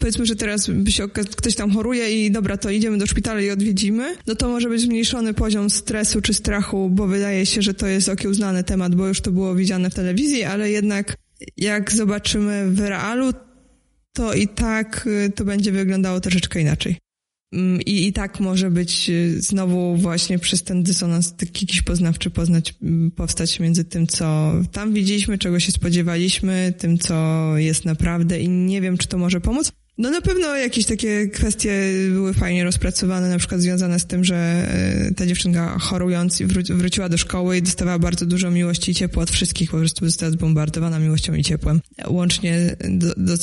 powiedzmy, 0.00 0.26
że 0.26 0.36
teraz 0.36 0.70
się 0.88 1.08
ktoś 1.36 1.54
tam 1.54 1.70
choruje 1.70 2.26
i 2.26 2.30
dobra, 2.30 2.56
to 2.56 2.70
idziemy 2.70 2.98
do 2.98 3.06
szpitala 3.06 3.40
i 3.40 3.50
odwiedzimy, 3.50 4.16
no 4.26 4.34
to 4.34 4.48
może 4.48 4.68
być 4.68 4.80
zmniejszony 4.80 5.34
poziom 5.34 5.70
stresu 5.70 6.22
czy 6.22 6.34
strachu, 6.34 6.90
bo 6.90 7.06
wydaje 7.06 7.46
się, 7.46 7.62
że 7.62 7.74
to 7.74 7.86
jest 7.86 8.08
okiełznany 8.08 8.64
temat, 8.64 8.94
bo 8.94 9.06
już 9.06 9.20
to 9.20 9.30
było 9.30 9.54
widziane 9.54 9.90
w 9.90 9.94
telewizji, 9.94 10.44
ale 10.44 10.70
jednak 10.70 11.16
jak 11.56 11.92
zobaczymy 11.92 12.70
w 12.70 12.80
realu, 12.80 13.32
to 14.12 14.34
i 14.34 14.48
tak 14.48 15.06
y, 15.06 15.32
to 15.34 15.44
będzie 15.44 15.72
wyglądało 15.72 16.20
troszeczkę 16.20 16.60
inaczej. 16.60 17.07
Mm, 17.52 17.80
I, 17.82 18.06
I 18.06 18.12
tak 18.12 18.40
może 18.40 18.70
być 18.70 19.10
y, 19.10 19.42
znowu 19.42 19.96
właśnie 19.96 20.38
przez 20.38 20.62
ten 20.62 20.82
dysonans 20.82 21.36
taki 21.36 21.64
jakiś 21.64 21.82
poznawczy 21.82 22.30
poznać, 22.30 22.74
mm, 22.82 23.10
powstać 23.10 23.60
między 23.60 23.84
tym, 23.84 24.06
co 24.06 24.52
tam 24.72 24.92
widzieliśmy, 24.92 25.38
czego 25.38 25.60
się 25.60 25.72
spodziewaliśmy, 25.72 26.74
tym, 26.78 26.98
co 26.98 27.52
jest 27.56 27.84
naprawdę 27.84 28.40
i 28.40 28.48
nie 28.48 28.80
wiem, 28.80 28.98
czy 28.98 29.08
to 29.08 29.18
może 29.18 29.40
pomóc. 29.40 29.72
No 29.98 30.10
na 30.10 30.20
pewno 30.20 30.56
jakieś 30.56 30.86
takie 30.86 31.28
kwestie 31.28 31.72
były 32.10 32.34
fajnie 32.34 32.64
rozpracowane, 32.64 33.28
na 33.28 33.38
przykład 33.38 33.60
związane 33.60 33.98
z 33.98 34.06
tym, 34.06 34.24
że 34.24 34.36
e, 34.36 35.14
ta 35.16 35.26
dziewczynka 35.26 35.78
chorując 35.78 36.38
wró- 36.38 36.74
wróciła 36.74 37.08
do 37.08 37.18
szkoły 37.18 37.56
i 37.56 37.62
dostawała 37.62 37.98
bardzo 37.98 38.26
dużo 38.26 38.50
miłości 38.50 38.90
i 38.90 38.94
ciepła 38.94 39.22
od 39.22 39.30
wszystkich, 39.30 39.70
po 39.70 39.76
prostu 39.76 40.06
została 40.06 40.32
zbombardowana 40.32 40.98
miłością 40.98 41.34
i 41.34 41.44
ciepłem. 41.44 41.80
Łącznie 42.08 42.76
do, 42.88 43.14
do, 43.16 43.34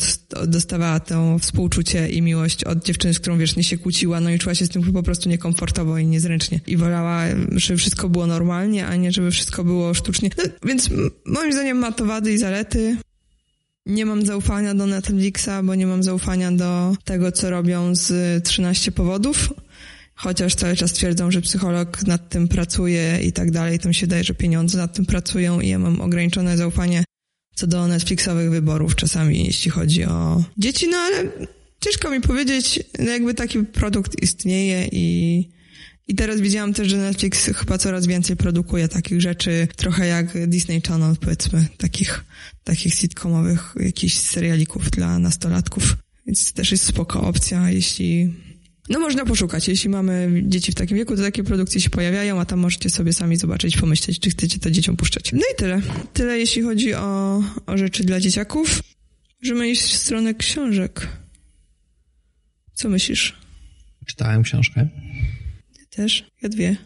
dostawała 0.47 0.99
to 0.99 1.39
współczucie 1.39 2.09
i 2.09 2.21
miłość 2.21 2.63
od 2.63 2.85
dziewczyny, 2.85 3.13
z 3.13 3.19
którą 3.19 3.37
wiecznie 3.37 3.63
się 3.63 3.77
kłóciła, 3.77 4.19
no 4.19 4.29
i 4.29 4.39
czuła 4.39 4.55
się 4.55 4.65
z 4.65 4.69
tym 4.69 4.93
po 4.93 5.03
prostu 5.03 5.29
niekomfortowo 5.29 5.97
i 5.97 6.07
niezręcznie. 6.07 6.59
I 6.67 6.77
wolała, 6.77 7.23
żeby 7.51 7.77
wszystko 7.77 8.09
było 8.09 8.27
normalnie, 8.27 8.87
a 8.87 8.95
nie 8.95 9.11
żeby 9.11 9.31
wszystko 9.31 9.63
było 9.63 9.93
sztucznie. 9.93 10.29
No, 10.37 10.43
więc 10.63 10.89
moim 11.25 11.53
zdaniem 11.53 11.77
ma 11.77 11.91
to 11.91 12.05
wady 12.05 12.33
i 12.33 12.37
zalety. 12.37 12.97
Nie 13.85 14.05
mam 14.05 14.25
zaufania 14.25 14.75
do 14.75 14.85
Netflixa, 14.85 15.49
bo 15.63 15.75
nie 15.75 15.87
mam 15.87 16.03
zaufania 16.03 16.51
do 16.51 16.95
tego, 17.03 17.31
co 17.31 17.49
robią 17.49 17.95
z 17.95 18.43
13 18.43 18.91
powodów. 18.91 19.53
Chociaż 20.15 20.55
cały 20.55 20.75
czas 20.75 20.93
twierdzą, 20.93 21.31
że 21.31 21.41
psycholog 21.41 22.03
nad 22.03 22.29
tym 22.29 22.47
pracuje 22.47 23.19
i 23.23 23.33
tak 23.33 23.51
dalej, 23.51 23.79
to 23.79 23.87
mi 23.87 23.95
się 23.95 24.05
wydaje, 24.05 24.23
że 24.23 24.33
pieniądze 24.33 24.77
nad 24.77 24.93
tym 24.93 25.05
pracują 25.05 25.59
i 25.59 25.67
ja 25.69 25.79
mam 25.79 26.01
ograniczone 26.01 26.57
zaufanie 26.57 27.03
co 27.55 27.67
do 27.67 27.87
Netflixowych 27.87 28.51
wyborów 28.51 28.95
czasami, 28.95 29.45
jeśli 29.45 29.71
chodzi 29.71 30.05
o 30.05 30.43
dzieci, 30.57 30.87
no 30.87 30.97
ale 30.97 31.23
ciężko 31.81 32.11
mi 32.11 32.21
powiedzieć, 32.21 32.83
jakby 32.99 33.33
taki 33.33 33.59
produkt 33.63 34.23
istnieje 34.23 34.87
i 34.91 35.49
i 36.07 36.15
teraz 36.15 36.41
widziałam 36.41 36.73
też, 36.73 36.87
że 36.87 36.97
Netflix 36.97 37.45
chyba 37.55 37.77
coraz 37.77 38.07
więcej 38.07 38.35
produkuje 38.35 38.87
takich 38.87 39.21
rzeczy, 39.21 39.67
trochę 39.75 40.07
jak 40.07 40.47
Disney 40.47 40.81
Channel, 40.81 41.15
powiedzmy, 41.15 41.67
takich, 41.77 42.25
takich 42.63 42.93
sitcomowych, 42.93 43.75
jakichś 43.79 44.13
serialików 44.15 44.91
dla 44.91 45.19
nastolatków. 45.19 45.97
Więc 46.25 46.53
też 46.53 46.71
jest 46.71 46.83
spoko 46.83 47.21
opcja, 47.21 47.69
jeśli 47.69 48.33
no 48.89 48.99
można 48.99 49.25
poszukać. 49.25 49.67
Jeśli 49.67 49.89
mamy 49.89 50.43
dzieci 50.47 50.71
w 50.71 50.75
takim 50.75 50.97
wieku, 50.97 51.15
to 51.15 51.21
takie 51.21 51.43
produkcje 51.43 51.81
się 51.81 51.89
pojawiają, 51.89 52.39
a 52.39 52.45
tam 52.45 52.59
możecie 52.59 52.89
sobie 52.89 53.13
sami 53.13 53.37
zobaczyć, 53.37 53.77
pomyśleć, 53.77 54.19
czy 54.19 54.29
chcecie 54.29 54.59
to 54.59 54.71
dzieciom 54.71 54.97
puszczać. 54.97 55.31
No 55.33 55.41
i 55.53 55.55
tyle. 55.57 55.81
Tyle 56.13 56.39
jeśli 56.39 56.61
chodzi 56.61 56.93
o, 56.93 57.43
o 57.65 57.77
rzeczy 57.77 58.03
dla 58.03 58.19
dzieciaków. 58.19 58.81
Możemy 59.43 59.69
iść 59.69 59.81
w 59.81 59.97
stronę 59.97 60.33
książek. 60.33 61.07
Co 62.73 62.89
myślisz? 62.89 63.35
Czytałem 64.05 64.43
książkę. 64.43 64.87
Też? 65.95 66.23
Ja 66.41 66.49
dwie. 66.49 66.77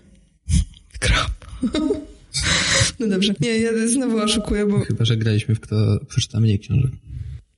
Krop. 0.99 1.31
No 2.99 3.07
dobrze. 3.07 3.33
Nie, 3.39 3.59
ja 3.59 3.87
znowu 3.87 4.17
oszukuję, 4.17 4.65
bo... 4.65 4.79
Chyba, 4.79 5.05
że 5.05 5.17
graliśmy 5.17 5.55
w 5.55 5.59
kto 5.59 5.99
przeczyta 6.07 6.39
mniej 6.39 6.59
książek. 6.59 6.91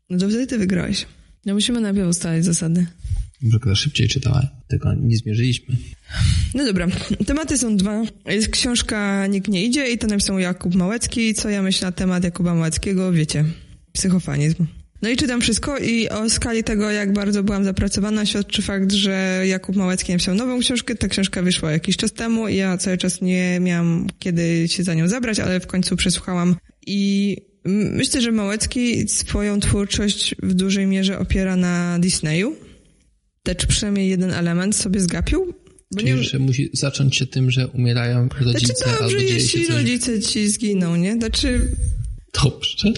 No 0.09 0.17
dobrze, 0.17 0.47
ty 0.47 0.57
wygrałeś. 0.57 1.05
No 1.45 1.53
musimy 1.53 1.81
najpierw 1.81 2.09
ustalać 2.09 2.45
zasady. 2.45 2.85
Może 3.41 3.59
kto 3.59 3.75
szybciej 3.75 4.07
czytała, 4.07 4.47
tylko 4.67 4.93
nie 4.93 5.17
zmierzyliśmy. 5.17 5.75
No 6.53 6.65
dobra, 6.65 6.87
tematy 7.25 7.57
są 7.57 7.77
dwa. 7.77 8.03
Jest 8.25 8.49
książka 8.49 9.27
Nikt 9.27 9.47
nie 9.47 9.65
idzie 9.65 9.91
i 9.91 9.97
to 9.97 10.07
napisał 10.07 10.39
Jakub 10.39 10.75
Małecki. 10.75 11.33
Co 11.33 11.49
ja 11.49 11.61
myślę 11.61 11.87
na 11.87 11.91
temat 11.91 12.23
Jakuba 12.23 12.53
Małeckiego? 12.55 13.11
Wiecie, 13.11 13.45
psychofanizm. 13.91 14.65
No 15.01 15.09
i 15.09 15.17
czytam 15.17 15.41
wszystko 15.41 15.77
i 15.77 16.09
o 16.09 16.29
skali 16.29 16.63
tego, 16.63 16.91
jak 16.91 17.13
bardzo 17.13 17.43
byłam 17.43 17.63
zapracowana, 17.63 18.25
świadczy 18.25 18.61
fakt, 18.61 18.91
że 18.91 19.43
Jakub 19.47 19.75
Małecki 19.75 20.11
napisał 20.11 20.35
nową 20.35 20.59
książkę. 20.59 20.95
Ta 20.95 21.07
książka 21.07 21.41
wyszła 21.41 21.71
jakiś 21.71 21.97
czas 21.97 22.13
temu 22.13 22.47
i 22.47 22.55
ja 22.55 22.77
cały 22.77 22.97
czas 22.97 23.21
nie 23.21 23.59
miałam 23.59 24.07
kiedy 24.19 24.67
się 24.67 24.83
za 24.83 24.93
nią 24.93 25.07
zabrać, 25.07 25.39
ale 25.39 25.59
w 25.59 25.67
końcu 25.67 25.95
przesłuchałam 25.95 26.55
i 26.87 27.37
myślę, 27.65 28.21
że 28.21 28.31
Małecki 28.31 29.07
swoją 29.07 29.59
twórczość 29.59 30.35
w 30.43 30.53
dużej 30.53 30.87
mierze 30.87 31.19
opiera 31.19 31.55
na 31.55 31.99
Disneyu. 31.99 32.55
Też 33.43 33.55
przynajmniej 33.55 34.09
jeden 34.09 34.31
element 34.31 34.75
sobie 34.75 34.99
zgapił. 34.99 35.53
Bo 35.91 35.99
Czyli, 35.99 36.13
nie... 36.13 36.23
że 36.23 36.39
musi 36.39 36.69
zacząć 36.73 37.15
się 37.15 37.27
tym, 37.27 37.51
że 37.51 37.67
umierają 37.67 38.29
rodzice 38.39 38.65
znaczy, 38.65 38.73
dobrze, 38.85 39.03
albo 39.03 39.19
dzieje 39.19 39.33
jeśli 39.33 39.65
coś... 39.65 39.75
rodzice 39.75 40.19
ci 40.19 40.49
zginą, 40.49 40.95
nie? 40.95 41.13
Znaczy 41.13 41.71
Dobrze. 42.43 42.89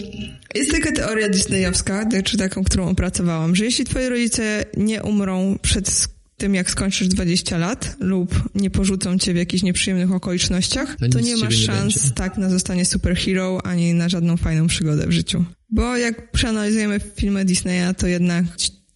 Jest 0.54 0.70
taka 0.70 0.92
teoria 0.92 1.28
disneyowska, 1.28 2.08
czy 2.24 2.36
taką, 2.36 2.64
którą 2.64 2.88
opracowałam, 2.88 3.56
że 3.56 3.64
jeśli 3.64 3.84
twoi 3.84 4.08
rodzice 4.08 4.64
nie 4.76 5.02
umrą 5.02 5.58
przed 5.62 6.08
tym, 6.36 6.54
jak 6.54 6.70
skończysz 6.70 7.08
20 7.08 7.58
lat 7.58 7.96
lub 8.00 8.42
nie 8.54 8.70
porzucą 8.70 9.18
cię 9.18 9.32
w 9.34 9.36
jakichś 9.36 9.62
nieprzyjemnych 9.62 10.12
okolicznościach, 10.12 10.96
To 10.96 11.08
to, 11.08 11.20
nie 11.20 11.36
masz 11.36 11.58
nie 11.60 11.66
szans 11.66 11.94
będzie. 11.94 12.10
tak 12.10 12.38
na 12.38 12.50
zostanie 12.50 12.84
superhero, 12.84 13.66
ani 13.66 13.94
na 13.94 14.08
żadną 14.08 14.36
fajną 14.36 14.66
przygodę 14.66 15.06
w 15.06 15.12
życiu. 15.12 15.44
Bo 15.70 15.96
jak 15.96 16.30
przeanalizujemy 16.32 17.00
filmy 17.16 17.44
Disneya, 17.44 17.94
to 17.98 18.06
jednak 18.06 18.44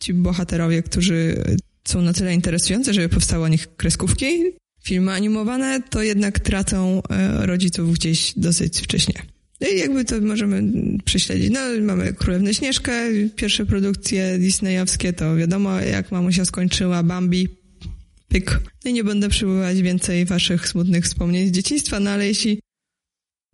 ci- 0.01 0.15
bohaterowie, 0.15 0.83
którzy 0.83 1.45
są 1.89 2.03
na 2.03 2.13
tyle 2.13 2.35
interesujący, 2.35 2.95
żeby 2.95 3.09
powstały 3.09 3.45
o 3.45 3.49
nich 3.49 3.77
kreskówki, 3.77 4.27
filmy 4.85 5.13
animowane, 5.13 5.83
to 5.91 6.03
jednak 6.03 6.41
tracą 6.41 7.03
e, 7.11 7.47
rodziców 7.47 7.93
gdzieś 7.95 8.33
dosyć 8.37 8.79
wcześnie. 8.81 9.15
No 9.61 9.69
i 9.69 9.79
jakby 9.79 10.05
to 10.05 10.21
możemy 10.21 10.63
prześledzić. 11.05 11.51
No, 11.51 11.61
mamy 11.83 12.13
Królewną 12.13 12.53
Śnieżkę, 12.53 12.93
pierwsze 13.37 13.67
produkcje 13.67 14.39
disneyowskie, 14.39 15.13
to 15.13 15.37
wiadomo, 15.37 15.81
jak 15.81 16.13
mamusia 16.13 16.45
skończyła, 16.45 17.03
Bambi, 17.03 17.49
pyk. 18.29 18.61
No 18.85 18.91
i 18.91 18.95
nie 18.95 19.05
będę 19.05 19.29
przywoływać 19.29 19.83
więcej 19.83 20.25
waszych 20.25 20.69
smutnych 20.69 21.05
wspomnień 21.05 21.49
z 21.49 21.51
dzieciństwa, 21.51 22.01
no 22.01 22.11
ale 22.11 22.27
jeśli 22.27 22.61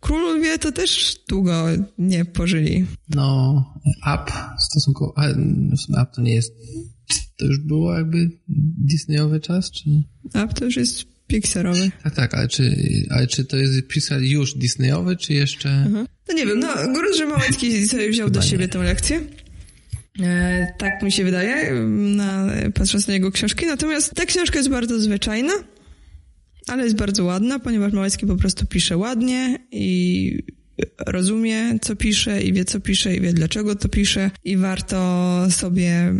królowie, 0.01 0.59
to 0.59 0.71
też 0.71 1.17
długo 1.29 1.65
nie 1.97 2.25
pożyli. 2.25 2.85
No, 3.09 3.63
Up 4.13 4.31
stosunkowo, 4.59 5.13
a 5.15 5.27
w 5.75 5.79
sumie 5.79 6.01
Up 6.01 6.11
to 6.15 6.21
nie 6.21 6.35
jest, 6.35 6.53
to 7.37 7.45
już 7.45 7.59
było 7.59 7.93
jakby 7.93 8.29
Disneyowy 8.77 9.39
czas, 9.39 9.71
czy? 9.71 9.89
A 10.33 10.47
to 10.47 10.65
już 10.65 10.75
jest 10.75 11.14
Pixarowy. 11.27 11.91
Tak, 12.03 12.15
tak, 12.15 12.33
ale 12.33 12.47
czy, 12.47 12.75
ale 13.09 13.27
czy 13.27 13.45
to 13.45 13.57
jest 13.57 13.87
Pixar 13.87 14.21
już 14.21 14.53
Disneyowy, 14.53 15.15
czy 15.17 15.33
jeszcze? 15.33 15.89
No 16.27 16.33
nie 16.33 16.45
wiem, 16.45 16.59
no 16.59 16.73
grunt, 16.73 17.17
że 17.17 17.25
Małecki 17.25 17.87
sobie 17.87 18.09
wziął 18.09 18.29
do 18.29 18.41
siebie 18.41 18.65
nie. 18.65 18.69
tę 18.69 18.79
lekcję. 18.79 19.21
E, 20.23 20.67
tak 20.77 21.03
mi 21.03 21.11
się 21.11 21.23
wydaje, 21.23 21.73
na, 21.89 22.47
patrząc 22.73 23.07
na 23.07 23.13
jego 23.13 23.31
książki. 23.31 23.65
Natomiast 23.65 24.13
ta 24.15 24.25
książka 24.25 24.57
jest 24.57 24.69
bardzo 24.69 24.99
zwyczajna, 24.99 25.53
ale 26.67 26.83
jest 26.83 26.95
bardzo 26.95 27.23
ładna, 27.23 27.59
ponieważ 27.59 27.93
Małecki 27.93 28.25
po 28.25 28.35
prostu 28.35 28.65
pisze 28.65 28.97
ładnie 28.97 29.59
i 29.71 30.43
rozumie, 31.07 31.79
co 31.81 31.95
pisze 31.95 32.41
i 32.41 32.53
wie, 32.53 32.65
co 32.65 32.79
pisze 32.79 33.15
i 33.15 33.21
wie, 33.21 33.33
dlaczego 33.33 33.75
to 33.75 33.89
pisze 33.89 34.31
i 34.43 34.57
warto 34.57 35.47
sobie 35.49 36.13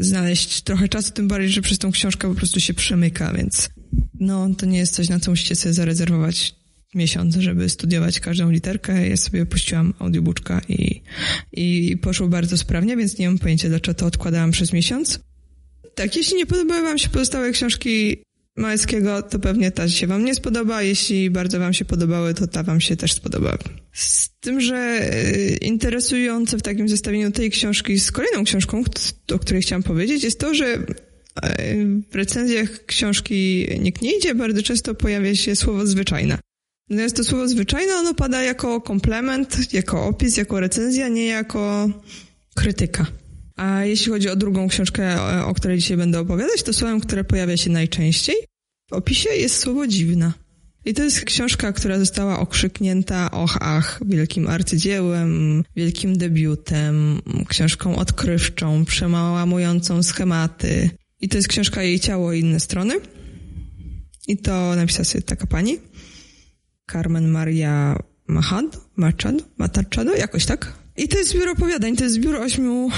znaleźć 0.00 0.62
trochę 0.62 0.88
czasu, 0.88 1.12
tym 1.12 1.28
bardziej, 1.28 1.50
że 1.50 1.62
przez 1.62 1.78
tą 1.78 1.92
książkę 1.92 2.28
po 2.28 2.34
prostu 2.34 2.60
się 2.60 2.74
przemyka, 2.74 3.32
więc 3.32 3.70
no, 4.20 4.54
to 4.54 4.66
nie 4.66 4.78
jest 4.78 4.94
coś, 4.94 5.08
na 5.08 5.20
co 5.20 5.30
musicie 5.30 5.56
sobie 5.56 5.72
zarezerwować 5.72 6.54
miesiąc, 6.94 7.36
żeby 7.36 7.68
studiować 7.68 8.20
każdą 8.20 8.50
literkę. 8.50 9.08
Ja 9.08 9.16
sobie 9.16 9.46
puściłam 9.46 9.94
audiobooka 9.98 10.60
i, 10.68 11.02
i 11.52 11.96
poszło 11.96 12.28
bardzo 12.28 12.58
sprawnie, 12.58 12.96
więc 12.96 13.18
nie 13.18 13.26
mam 13.26 13.38
pojęcia, 13.38 13.68
dlaczego 13.68 13.94
to 13.94 14.06
odkładałam 14.06 14.50
przez 14.50 14.72
miesiąc. 14.72 15.20
Tak, 15.94 16.16
jeśli 16.16 16.36
nie 16.36 16.46
podobały 16.46 16.82
wam 16.82 16.98
się 16.98 17.08
pozostałe 17.08 17.52
książki 17.52 18.16
Małeckiego, 18.60 19.22
to 19.22 19.38
pewnie 19.38 19.70
ta 19.70 19.88
się 19.88 20.06
wam 20.06 20.24
nie 20.24 20.34
spodoba. 20.34 20.82
Jeśli 20.82 21.30
bardzo 21.30 21.58
wam 21.58 21.74
się 21.74 21.84
podobały, 21.84 22.34
to 22.34 22.46
ta 22.46 22.62
wam 22.62 22.80
się 22.80 22.96
też 22.96 23.12
spodoba. 23.12 23.58
Z 23.92 24.28
tym, 24.40 24.60
że 24.60 25.00
y, 25.24 25.58
interesujące 25.60 26.58
w 26.58 26.62
takim 26.62 26.88
zestawieniu 26.88 27.30
tej 27.30 27.50
książki 27.50 28.00
z 28.00 28.12
kolejną 28.12 28.44
książką, 28.44 28.84
o 29.34 29.38
której 29.38 29.62
chciałam 29.62 29.82
powiedzieć, 29.82 30.24
jest 30.24 30.40
to, 30.40 30.54
że 30.54 30.74
y, 30.74 30.82
w 32.10 32.14
recenzjach 32.14 32.86
książki 32.86 33.66
Nikt 33.80 34.02
nie 34.02 34.16
idzie 34.16 34.34
bardzo 34.34 34.62
często 34.62 34.94
pojawia 34.94 35.34
się 35.34 35.56
słowo 35.56 35.86
zwyczajna. 35.86 36.38
Natomiast 36.90 37.16
to 37.16 37.24
słowo 37.24 37.48
zwyczajne, 37.48 37.94
ono 37.94 38.14
pada 38.14 38.42
jako 38.42 38.80
komplement, 38.80 39.72
jako 39.72 40.04
opis, 40.06 40.36
jako 40.36 40.60
recenzja, 40.60 41.08
nie 41.08 41.26
jako 41.26 41.90
krytyka. 42.54 43.06
A 43.56 43.84
jeśli 43.84 44.12
chodzi 44.12 44.28
o 44.28 44.36
drugą 44.36 44.68
książkę, 44.68 45.22
o 45.44 45.54
której 45.54 45.78
dzisiaj 45.78 45.96
będę 45.96 46.20
opowiadać, 46.20 46.62
to 46.62 46.72
słowem, 46.72 47.00
które 47.00 47.24
pojawia 47.24 47.56
się 47.56 47.70
najczęściej 47.70 48.49
w 48.90 48.92
opisie 48.92 49.30
jest 49.30 49.58
słowo 49.58 49.86
dziwna. 49.86 50.32
I 50.84 50.94
to 50.94 51.02
jest 51.02 51.24
książka, 51.24 51.72
która 51.72 51.98
została 51.98 52.38
okrzyknięta 52.38 53.30
och 53.30 53.56
ach, 53.60 54.00
wielkim 54.06 54.48
arcydziełem, 54.48 55.64
wielkim 55.76 56.18
debiutem, 56.18 57.20
książką 57.48 57.96
odkrywczą, 57.96 58.84
przemałamującą 58.84 60.02
schematy. 60.02 60.90
I 61.20 61.28
to 61.28 61.36
jest 61.36 61.48
książka 61.48 61.82
Jej 61.82 62.00
ciało 62.00 62.32
i 62.32 62.40
inne 62.40 62.60
strony. 62.60 62.94
I 64.28 64.36
to 64.36 64.76
napisała 64.76 65.04
sobie 65.04 65.22
taka 65.22 65.46
pani, 65.46 65.78
Carmen 66.92 67.28
Maria 67.28 68.02
Machado, 68.26 68.78
Machado, 68.96 69.44
Machado, 69.58 70.14
jakoś 70.16 70.46
tak. 70.46 70.79
I 71.00 71.08
to 71.08 71.18
jest 71.18 71.30
zbiór 71.30 71.48
opowiadań, 71.48 71.96
to 71.96 72.04
jest 72.04 72.16
zbiór 72.16 72.36
ośmiu 72.36 72.90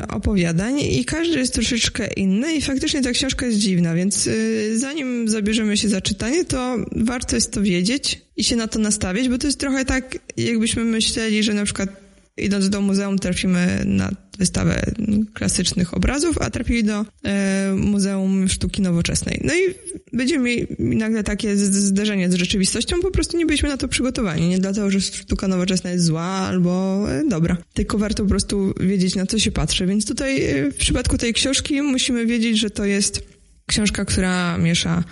e, 0.00 0.08
opowiadań 0.08 0.80
i 0.80 1.04
każdy 1.04 1.38
jest 1.38 1.54
troszeczkę 1.54 2.12
inny 2.12 2.54
i 2.54 2.62
faktycznie 2.62 3.02
ta 3.02 3.10
książka 3.10 3.46
jest 3.46 3.58
dziwna, 3.58 3.94
więc 3.94 4.26
e, 4.26 4.32
zanim 4.78 5.28
zabierzemy 5.28 5.76
się 5.76 5.88
za 5.88 6.00
czytanie, 6.00 6.44
to 6.44 6.76
warto 6.92 7.36
jest 7.36 7.52
to 7.52 7.62
wiedzieć 7.62 8.20
i 8.36 8.44
się 8.44 8.56
na 8.56 8.68
to 8.68 8.78
nastawić, 8.78 9.28
bo 9.28 9.38
to 9.38 9.46
jest 9.46 9.60
trochę 9.60 9.84
tak, 9.84 10.18
jakbyśmy 10.36 10.84
myśleli, 10.84 11.42
że 11.42 11.54
na 11.54 11.64
przykład 11.64 12.09
idąc 12.36 12.68
do 12.68 12.80
muzeum 12.80 13.18
trafimy 13.18 13.82
na 13.84 14.10
wystawę 14.38 14.82
klasycznych 15.34 15.94
obrazów, 15.94 16.38
a 16.40 16.50
trafili 16.50 16.84
do 16.84 17.06
e, 17.24 17.72
Muzeum 17.76 18.48
Sztuki 18.48 18.82
Nowoczesnej. 18.82 19.40
No 19.44 19.54
i 19.54 19.74
będziemy 20.12 20.44
mieli 20.44 20.66
nagle 20.78 21.24
takie 21.24 21.56
zderzenie 21.56 22.30
z 22.30 22.34
rzeczywistością, 22.34 23.00
po 23.00 23.10
prostu 23.10 23.36
nie 23.36 23.46
byliśmy 23.46 23.68
na 23.68 23.76
to 23.76 23.88
przygotowani. 23.88 24.48
Nie 24.48 24.58
dlatego, 24.58 24.90
że 24.90 25.00
sztuka 25.00 25.48
nowoczesna 25.48 25.90
jest 25.90 26.04
zła 26.04 26.22
albo 26.22 27.04
e, 27.12 27.24
dobra, 27.28 27.56
tylko 27.74 27.98
warto 27.98 28.22
po 28.22 28.28
prostu 28.28 28.74
wiedzieć, 28.80 29.16
na 29.16 29.26
co 29.26 29.38
się 29.38 29.50
patrzy. 29.50 29.86
Więc 29.86 30.06
tutaj 30.06 30.44
e, 30.44 30.70
w 30.70 30.76
przypadku 30.76 31.18
tej 31.18 31.34
książki 31.34 31.82
musimy 31.82 32.26
wiedzieć, 32.26 32.58
że 32.58 32.70
to 32.70 32.84
jest 32.84 33.22
książka, 33.66 34.04
która 34.04 34.58
miesza 34.58 35.04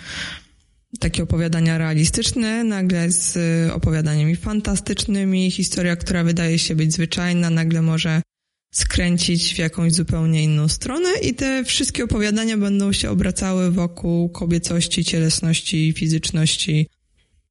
takie 0.99 1.23
opowiadania 1.23 1.77
realistyczne, 1.77 2.63
nagle 2.63 3.11
z 3.11 3.37
y, 3.67 3.73
opowiadaniami 3.73 4.35
fantastycznymi, 4.35 5.51
historia, 5.51 5.95
która 5.95 6.23
wydaje 6.23 6.59
się 6.59 6.75
być 6.75 6.93
zwyczajna, 6.93 7.49
nagle 7.49 7.81
może 7.81 8.21
skręcić 8.73 9.53
w 9.53 9.57
jakąś 9.57 9.93
zupełnie 9.93 10.43
inną 10.43 10.67
stronę 10.67 11.09
i 11.23 11.33
te 11.33 11.63
wszystkie 11.63 12.03
opowiadania 12.03 12.57
będą 12.57 12.91
się 12.91 13.09
obracały 13.09 13.71
wokół 13.71 14.29
kobiecości, 14.29 15.05
cielesności, 15.05 15.93
fizyczności 15.97 16.87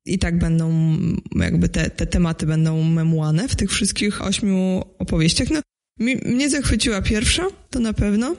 i 0.07 0.19
tak 0.19 0.39
będą, 0.39 0.97
jakby 1.37 1.69
te, 1.69 1.91
te 1.91 2.07
tematy 2.07 2.47
będą 2.47 2.83
memłane 2.83 3.49
w 3.49 3.57
tych 3.57 3.71
wszystkich 3.71 4.23
ośmiu 4.23 4.83
opowieściach. 4.99 5.51
No, 5.51 5.61
mi, 6.01 6.17
mnie 6.17 6.51
zachwyciła 6.51 7.03
pierwsza, 7.03 7.47
to 7.71 7.81
na 7.81 7.93
pewno 7.93 8.37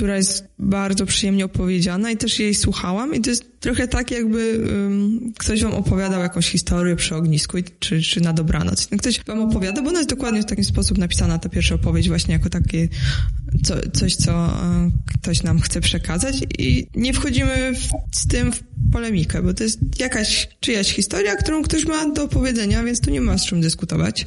która 0.00 0.16
jest 0.16 0.44
bardzo 0.58 1.06
przyjemnie 1.06 1.44
opowiedziana 1.44 2.10
i 2.10 2.16
też 2.16 2.38
jej 2.38 2.54
słuchałam 2.54 3.14
i 3.14 3.20
to 3.20 3.30
jest 3.30 3.60
trochę 3.60 3.88
tak, 3.88 4.10
jakby 4.10 4.60
um, 4.60 5.32
ktoś 5.38 5.62
wam 5.62 5.72
opowiadał 5.72 6.20
jakąś 6.20 6.48
historię 6.48 6.96
przy 6.96 7.16
ognisku 7.16 7.58
i, 7.58 7.64
czy, 7.78 8.02
czy 8.02 8.20
na 8.20 8.32
dobranoc. 8.32 8.88
No, 8.90 8.98
Ktoś 8.98 9.24
wam 9.24 9.40
opowiada, 9.40 9.82
bo 9.82 9.88
ona 9.88 9.98
jest 9.98 10.10
dokładnie 10.10 10.42
w 10.42 10.44
taki 10.44 10.64
sposób 10.64 10.98
napisana, 10.98 11.38
ta 11.38 11.48
pierwsza 11.48 11.74
opowieść 11.74 12.08
właśnie 12.08 12.34
jako 12.34 12.50
takie 12.50 12.88
co, 13.64 13.74
coś, 13.92 14.16
co 14.16 14.32
e, 14.32 14.90
ktoś 15.18 15.42
nam 15.42 15.60
chce 15.60 15.80
przekazać 15.80 16.36
i 16.58 16.86
nie 16.94 17.12
wchodzimy 17.12 17.72
w, 17.74 18.16
z 18.16 18.26
tym 18.26 18.52
w 18.52 18.62
polemikę, 18.92 19.42
bo 19.42 19.54
to 19.54 19.62
jest 19.62 20.00
jakaś 20.00 20.48
czyjaś 20.60 20.92
historia, 20.92 21.36
którą 21.36 21.62
ktoś 21.62 21.86
ma 21.86 22.12
do 22.12 22.24
opowiedzenia, 22.24 22.84
więc 22.84 23.00
tu 23.00 23.10
nie 23.10 23.20
ma 23.20 23.38
z 23.38 23.46
czym 23.46 23.60
dyskutować 23.60 24.26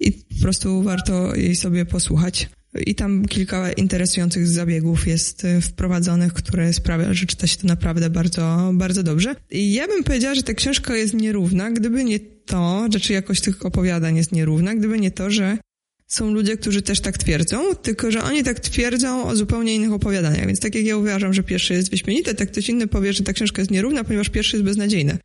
i 0.00 0.12
po 0.12 0.42
prostu 0.42 0.82
warto 0.82 1.34
jej 1.34 1.56
sobie 1.56 1.84
posłuchać. 1.84 2.48
I 2.86 2.94
tam 2.94 3.26
kilka 3.26 3.72
interesujących 3.72 4.48
zabiegów 4.48 5.06
jest 5.06 5.44
y, 5.44 5.60
wprowadzonych, 5.60 6.32
które 6.32 6.72
sprawia, 6.72 7.14
że 7.14 7.26
czyta 7.26 7.46
się 7.46 7.56
to 7.56 7.66
naprawdę 7.66 8.10
bardzo, 8.10 8.70
bardzo 8.74 9.02
dobrze. 9.02 9.34
I 9.50 9.72
ja 9.72 9.86
bym 9.86 10.04
powiedziała, 10.04 10.34
że 10.34 10.42
ta 10.42 10.54
książka 10.54 10.96
jest 10.96 11.14
nierówna, 11.14 11.70
gdyby 11.70 12.04
nie 12.04 12.20
to, 12.20 12.86
znaczy 12.90 13.12
jakość 13.12 13.40
tych 13.40 13.66
opowiadań 13.66 14.16
jest 14.16 14.32
nierówna, 14.32 14.74
gdyby 14.74 15.00
nie 15.00 15.10
to, 15.10 15.30
że 15.30 15.58
są 16.06 16.30
ludzie, 16.30 16.56
którzy 16.56 16.82
też 16.82 17.00
tak 17.00 17.18
twierdzą, 17.18 17.74
tylko 17.74 18.10
że 18.10 18.22
oni 18.22 18.42
tak 18.42 18.60
twierdzą 18.60 19.24
o 19.24 19.36
zupełnie 19.36 19.74
innych 19.74 19.92
opowiadaniach. 19.92 20.46
Więc 20.46 20.60
tak 20.60 20.74
jak 20.74 20.84
ja 20.84 20.96
uważam, 20.96 21.34
że 21.34 21.42
pierwszy 21.42 21.74
jest 21.74 21.90
wyśmienity, 21.90 22.34
tak 22.34 22.50
ktoś 22.50 22.68
inny 22.68 22.86
powie, 22.86 23.12
że 23.12 23.22
ta 23.22 23.32
książka 23.32 23.62
jest 23.62 23.70
nierówna, 23.70 24.04
ponieważ 24.04 24.28
pierwszy 24.28 24.56
jest 24.56 24.64
beznadziejny. 24.64 25.18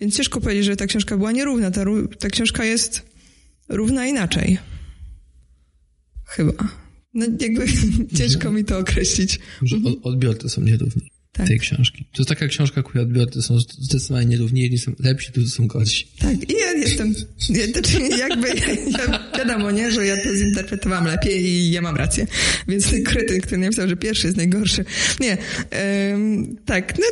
Więc 0.00 0.16
ciężko 0.16 0.40
powiedzieć, 0.40 0.64
że 0.64 0.76
ta 0.76 0.86
książka 0.86 1.16
była 1.16 1.32
nierówna. 1.32 1.70
Ta, 1.70 1.84
ta 2.18 2.28
książka 2.28 2.64
jest 2.64 3.02
równa 3.68 4.06
inaczej. 4.06 4.58
Chyba. 6.26 6.81
No 7.14 7.26
jakby 7.40 7.64
ciężko 8.18 8.50
mi 8.52 8.64
to 8.64 8.78
określić. 8.78 9.38
Że 9.62 9.76
od- 9.76 9.98
odbiorcy 10.06 10.48
są 10.48 10.60
nierówni 10.62 11.10
Tak. 11.32 11.46
tej 11.48 11.58
książki. 11.60 12.04
To 12.12 12.22
jest 12.22 12.28
taka 12.28 12.46
książka, 12.48 12.82
której 12.82 13.02
odbiorcy 13.06 13.42
są 13.42 13.58
zdecydowanie 13.60 14.26
nierówni, 14.26 14.60
jedni 14.60 14.78
są 14.78 14.92
lepsi, 14.98 15.32
drudzy 15.32 15.50
są 15.50 15.66
gorsi. 15.66 16.06
Tak, 16.18 16.50
i 16.50 16.54
ja 16.60 16.72
jestem, 16.72 17.14
ja, 17.50 18.16
jakby, 18.28 18.48
ja, 18.90 19.30
wiadomo, 19.38 19.70
nie, 19.70 19.92
że 19.92 20.06
ja 20.06 20.16
to 20.24 20.36
zinterpretowałam 20.36 21.06
lepiej 21.06 21.44
i 21.44 21.70
ja 21.70 21.82
mam 21.82 21.96
rację. 21.96 22.26
Więc 22.68 22.90
ten 22.90 23.02
krytyk, 23.04 23.42
który 23.46 23.58
napisał, 23.60 23.88
że 23.88 23.96
pierwszy 23.96 24.26
jest 24.26 24.36
najgorszy. 24.36 24.84
Nie, 25.20 25.38
tak, 26.66 26.98
no, 26.98 27.04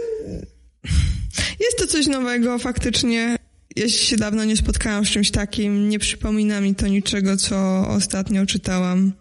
jest 1.60 1.78
to 1.78 1.86
coś 1.86 2.06
nowego 2.06 2.58
faktycznie. 2.58 3.36
ja 3.76 3.88
się 3.88 4.16
dawno 4.16 4.44
nie 4.44 4.56
spotkałam 4.56 5.04
z 5.06 5.08
czymś 5.10 5.30
takim, 5.30 5.88
nie 5.88 5.98
przypomina 5.98 6.60
mi 6.60 6.74
to 6.74 6.86
niczego, 6.88 7.36
co 7.36 7.88
ostatnio 7.88 8.46
czytałam. 8.46 9.12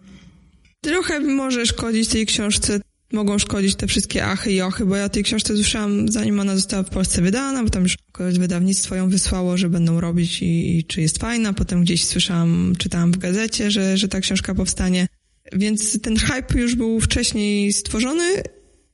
Trochę 0.80 1.20
może 1.20 1.66
szkodzić 1.66 2.08
tej 2.08 2.26
książce, 2.26 2.80
mogą 3.12 3.38
szkodzić 3.38 3.74
te 3.74 3.86
wszystkie 3.86 4.26
achy 4.26 4.52
i 4.52 4.60
ochy, 4.60 4.86
bo 4.86 4.96
ja 4.96 5.08
tej 5.08 5.24
książce 5.24 5.54
słyszałam 5.54 6.08
zanim 6.08 6.40
ona 6.40 6.56
została 6.56 6.82
w 6.82 6.90
Polsce 6.90 7.22
wydana, 7.22 7.64
bo 7.64 7.70
tam 7.70 7.82
już 7.82 7.96
jakoś 8.06 8.38
wydawnictwo 8.38 8.94
ją 8.94 9.08
wysłało, 9.08 9.56
że 9.56 9.68
będą 9.68 10.00
robić 10.00 10.42
i, 10.42 10.78
i 10.78 10.84
czy 10.84 11.00
jest 11.00 11.18
fajna. 11.18 11.52
Potem 11.52 11.82
gdzieś 11.82 12.04
słyszałam, 12.04 12.74
czytałam 12.78 13.12
w 13.12 13.18
gazecie, 13.18 13.70
że, 13.70 13.96
że 13.96 14.08
ta 14.08 14.20
książka 14.20 14.54
powstanie. 14.54 15.06
Więc 15.52 16.00
ten 16.00 16.16
hype 16.16 16.60
już 16.60 16.74
był 16.74 17.00
wcześniej 17.00 17.72
stworzony 17.72 18.42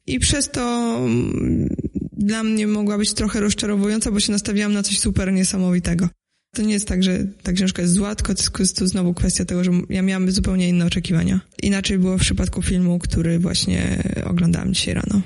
i 0.06 0.18
przez 0.18 0.50
to 0.50 0.96
mm, 0.98 1.68
dla 2.12 2.42
mnie 2.42 2.66
mogła 2.66 2.98
być 2.98 3.14
trochę 3.14 3.40
rozczarowująca, 3.40 4.10
bo 4.10 4.20
się 4.20 4.32
nastawiałam 4.32 4.72
na 4.72 4.82
coś 4.82 4.98
super 4.98 5.32
niesamowitego. 5.32 6.08
To 6.56 6.62
nie 6.62 6.72
jest 6.72 6.88
tak, 6.88 7.02
że 7.02 7.26
ta 7.42 7.52
książka 7.52 7.82
jest 7.82 7.94
zła, 7.94 8.14
tylko 8.14 8.34
to 8.34 8.42
jest 8.58 8.76
to 8.76 8.88
znowu 8.88 9.14
kwestia 9.14 9.44
tego, 9.44 9.64
że 9.64 9.70
ja 9.90 10.02
miałam 10.02 10.30
zupełnie 10.30 10.68
inne 10.68 10.86
oczekiwania. 10.86 11.40
Inaczej 11.62 11.98
było 11.98 12.18
w 12.18 12.20
przypadku 12.20 12.62
filmu, 12.62 12.98
który 12.98 13.38
właśnie 13.38 14.02
oglądałam 14.24 14.74
dzisiaj 14.74 14.94
rano. 14.94 15.22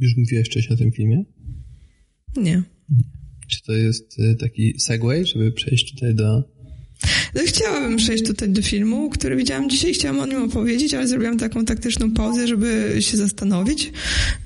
Już 0.00 0.16
mówiłeś 0.16 0.46
wcześniej 0.46 0.74
o 0.74 0.78
tym 0.78 0.92
filmie? 0.92 1.24
Nie. 2.36 2.62
Czy 3.48 3.62
to 3.62 3.72
jest 3.72 4.18
y, 4.18 4.36
taki 4.36 4.80
segway, 4.80 5.26
żeby 5.26 5.52
przejść 5.52 5.94
tutaj 5.94 6.14
do 6.14 6.42
chciałabym 7.46 7.96
przejść 7.96 8.24
tutaj 8.24 8.48
do 8.48 8.62
filmu, 8.62 9.10
który 9.10 9.36
widziałam 9.36 9.70
dzisiaj, 9.70 9.94
chciałam 9.94 10.20
o 10.20 10.26
nim 10.26 10.42
opowiedzieć, 10.42 10.94
ale 10.94 11.08
zrobiłam 11.08 11.38
taką 11.38 11.64
taktyczną 11.64 12.12
pauzę, 12.12 12.48
żeby 12.48 12.96
się 13.00 13.16
zastanowić, 13.16 13.92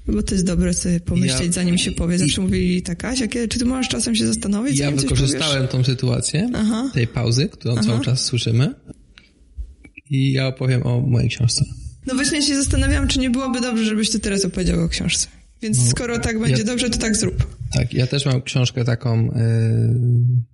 bo 0.06 0.22
to 0.22 0.34
jest 0.34 0.46
dobre 0.46 0.74
sobie 0.74 1.00
pomyśleć, 1.00 1.46
ja... 1.46 1.52
zanim 1.52 1.78
się 1.78 1.92
powie. 1.92 2.18
Zawsze 2.18 2.40
I... 2.40 2.44
mówili 2.44 2.82
tak, 2.82 3.04
Asia, 3.04 3.26
kiedy, 3.26 3.48
czy 3.48 3.58
ty 3.58 3.64
możesz 3.64 3.88
czasem 3.88 4.14
się 4.14 4.26
zastanowić? 4.26 4.78
Ja 4.78 4.90
wykorzystałem 4.90 5.68
tą 5.68 5.84
sytuację, 5.84 6.50
Aha. 6.54 6.90
tej 6.94 7.06
pauzy, 7.06 7.48
którą 7.48 7.74
Aha. 7.74 7.82
cały 7.86 8.04
czas 8.04 8.24
słyszymy 8.24 8.74
i 10.10 10.32
ja 10.32 10.46
opowiem 10.46 10.86
o 10.86 11.00
mojej 11.00 11.28
książce. 11.28 11.64
No 12.06 12.14
właśnie 12.14 12.42
się 12.42 12.56
zastanawiałam, 12.56 13.08
czy 13.08 13.18
nie 13.18 13.30
byłoby 13.30 13.60
dobrze, 13.60 13.84
żebyś 13.84 14.10
ty 14.10 14.20
teraz 14.20 14.44
opowiedział 14.44 14.80
o 14.84 14.88
książce. 14.88 15.26
Więc 15.62 15.78
no, 15.78 15.90
skoro 15.90 16.18
tak 16.18 16.40
będzie 16.40 16.58
ja... 16.58 16.64
dobrze, 16.64 16.90
to 16.90 16.98
tak 16.98 17.16
zrób. 17.16 17.46
Tak, 17.74 17.94
ja 17.94 18.06
też 18.06 18.26
mam 18.26 18.42
książkę 18.42 18.84
taką... 18.84 19.24
Yy 19.24 20.51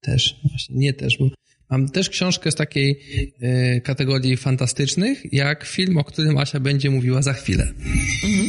też, 0.00 0.40
właśnie, 0.50 0.76
nie 0.76 0.92
też, 0.92 1.18
bo 1.18 1.30
mam 1.70 1.88
też 1.88 2.10
książkę 2.10 2.50
z 2.50 2.54
takiej 2.54 3.00
y, 3.42 3.80
kategorii 3.80 4.36
fantastycznych, 4.36 5.32
jak 5.32 5.64
film, 5.64 5.96
o 5.96 6.04
którym 6.04 6.38
Asia 6.38 6.60
będzie 6.60 6.90
mówiła 6.90 7.22
za 7.22 7.32
chwilę. 7.32 7.72
Mhm. 8.24 8.48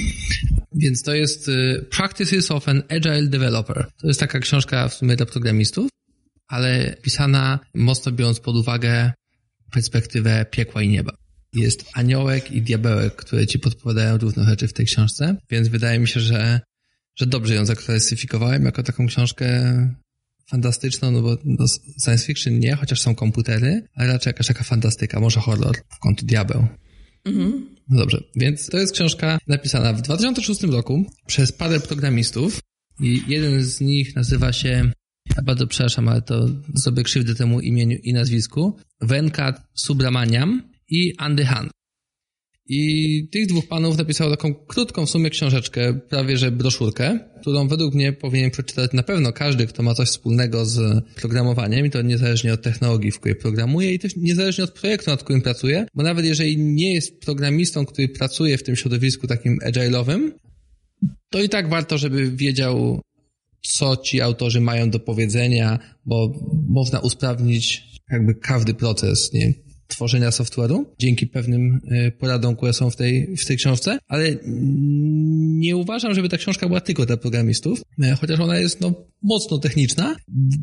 Więc 0.75 1.03
to 1.03 1.13
jest 1.15 1.47
y, 1.47 1.85
Practices 1.91 2.51
of 2.51 2.69
an 2.69 2.83
Agile 2.89 3.27
Developer. 3.27 3.87
To 4.01 4.07
jest 4.07 4.19
taka 4.19 4.39
książka 4.39 4.89
w 4.89 4.93
sumie 4.93 5.15
dla 5.15 5.25
programistów, 5.25 5.89
ale 6.47 6.95
pisana 7.01 7.59
mocno 7.73 8.11
biorąc 8.11 8.39
pod 8.39 8.55
uwagę 8.55 9.11
perspektywę 9.71 10.45
piekła 10.51 10.81
i 10.81 10.89
nieba. 10.89 11.13
Jest 11.53 11.85
aniołek 11.93 12.51
i 12.51 12.61
diabełek, 12.61 13.15
które 13.15 13.47
ci 13.47 13.59
podpowiadają 13.59 14.17
różne 14.17 14.43
rzeczy 14.43 14.67
w 14.67 14.73
tej 14.73 14.85
książce, 14.85 15.35
więc 15.49 15.67
wydaje 15.67 15.99
mi 15.99 16.07
się, 16.07 16.19
że, 16.19 16.59
że 17.15 17.25
dobrze 17.25 17.55
ją 17.55 17.65
zaklasyfikowałem 17.65 18.65
jako 18.65 18.83
taką 18.83 19.07
książkę 19.07 19.47
fantastyczną, 20.49 21.11
no 21.11 21.21
bo 21.21 21.37
no, 21.45 21.65
science 22.03 22.25
fiction 22.25 22.59
nie, 22.59 22.75
chociaż 22.75 23.01
są 23.01 23.15
komputery, 23.15 23.87
ale 23.95 24.07
raczej 24.07 24.29
jakaś 24.29 24.47
taka 24.47 24.63
fantastyka, 24.63 25.19
może 25.19 25.39
horror, 25.39 25.77
w 25.89 25.99
kątu 25.99 26.25
diabeł. 26.25 26.67
Mhm. 27.25 27.75
No 27.89 27.97
dobrze, 27.97 28.23
więc 28.35 28.67
to 28.67 28.77
jest 28.77 28.93
książka 28.93 29.39
napisana 29.47 29.93
w 29.93 30.01
2006 30.01 30.63
roku 30.63 31.05
przez 31.27 31.51
parę 31.51 31.79
programistów 31.79 32.59
i 32.99 33.21
jeden 33.27 33.63
z 33.63 33.81
nich 33.81 34.15
nazywa 34.15 34.53
się, 34.53 34.91
ja 35.35 35.43
bardzo 35.43 35.67
przepraszam, 35.67 36.09
ale 36.09 36.21
to 36.21 36.47
zrobię 36.73 37.03
krzywdę 37.03 37.35
temu 37.35 37.59
imieniu 37.59 37.97
i 38.03 38.13
nazwisku, 38.13 38.77
Venkat 39.01 39.61
Subramaniam 39.73 40.63
i 40.89 41.13
Andy 41.17 41.45
Han. 41.45 41.69
I 42.73 43.27
tych 43.31 43.47
dwóch 43.47 43.67
panów 43.67 43.97
napisało 43.97 44.31
taką 44.31 44.53
krótką 44.53 45.05
w 45.05 45.09
sumie 45.09 45.29
książeczkę, 45.29 45.99
prawie 46.09 46.37
że 46.37 46.51
broszurkę, 46.51 47.19
którą 47.41 47.67
według 47.67 47.93
mnie 47.93 48.13
powinien 48.13 48.51
przeczytać 48.51 48.93
na 48.93 49.03
pewno 49.03 49.33
każdy, 49.33 49.67
kto 49.67 49.83
ma 49.83 49.93
coś 49.93 50.09
wspólnego 50.09 50.65
z 50.65 51.03
programowaniem 51.15 51.85
i 51.85 51.89
to 51.89 52.01
niezależnie 52.01 52.53
od 52.53 52.61
technologii, 52.61 53.11
w 53.11 53.19
której 53.19 53.35
programuje 53.35 53.93
i 53.93 53.99
też 53.99 54.15
niezależnie 54.15 54.63
od 54.63 54.71
projektu, 54.71 55.11
nad 55.11 55.23
którym 55.23 55.41
pracuje, 55.41 55.85
bo 55.95 56.03
nawet 56.03 56.25
jeżeli 56.25 56.57
nie 56.57 56.93
jest 56.93 57.21
programistą, 57.21 57.85
który 57.85 58.09
pracuje 58.09 58.57
w 58.57 58.63
tym 58.63 58.75
środowisku 58.75 59.27
takim 59.27 59.59
agile'owym, 59.65 60.31
to 61.29 61.41
i 61.41 61.49
tak 61.49 61.69
warto, 61.69 61.97
żeby 61.97 62.31
wiedział, 62.31 63.01
co 63.61 63.97
ci 63.97 64.21
autorzy 64.21 64.61
mają 64.61 64.89
do 64.89 64.99
powiedzenia, 64.99 65.79
bo 66.05 66.33
można 66.67 66.99
usprawnić 66.99 67.83
jakby 68.11 68.35
każdy 68.35 68.73
proces, 68.73 69.33
nie? 69.33 69.53
Tworzenia 69.91 70.29
software'u, 70.29 70.85
dzięki 70.99 71.27
pewnym 71.27 71.79
e, 71.91 72.11
poradom, 72.11 72.55
które 72.55 72.73
są 72.73 72.89
w 72.89 72.95
tej, 72.95 73.35
w 73.37 73.45
tej 73.45 73.57
książce, 73.57 73.97
ale 74.07 74.35
nie 75.61 75.77
uważam, 75.77 76.13
żeby 76.13 76.29
ta 76.29 76.37
książka 76.37 76.67
była 76.67 76.81
tylko 76.81 77.05
dla 77.05 77.17
programistów, 77.17 77.81
e, 78.03 78.15
chociaż 78.15 78.39
ona 78.39 78.57
jest 78.59 78.81
no, 78.81 78.93
mocno 79.23 79.57
techniczna, 79.57 80.15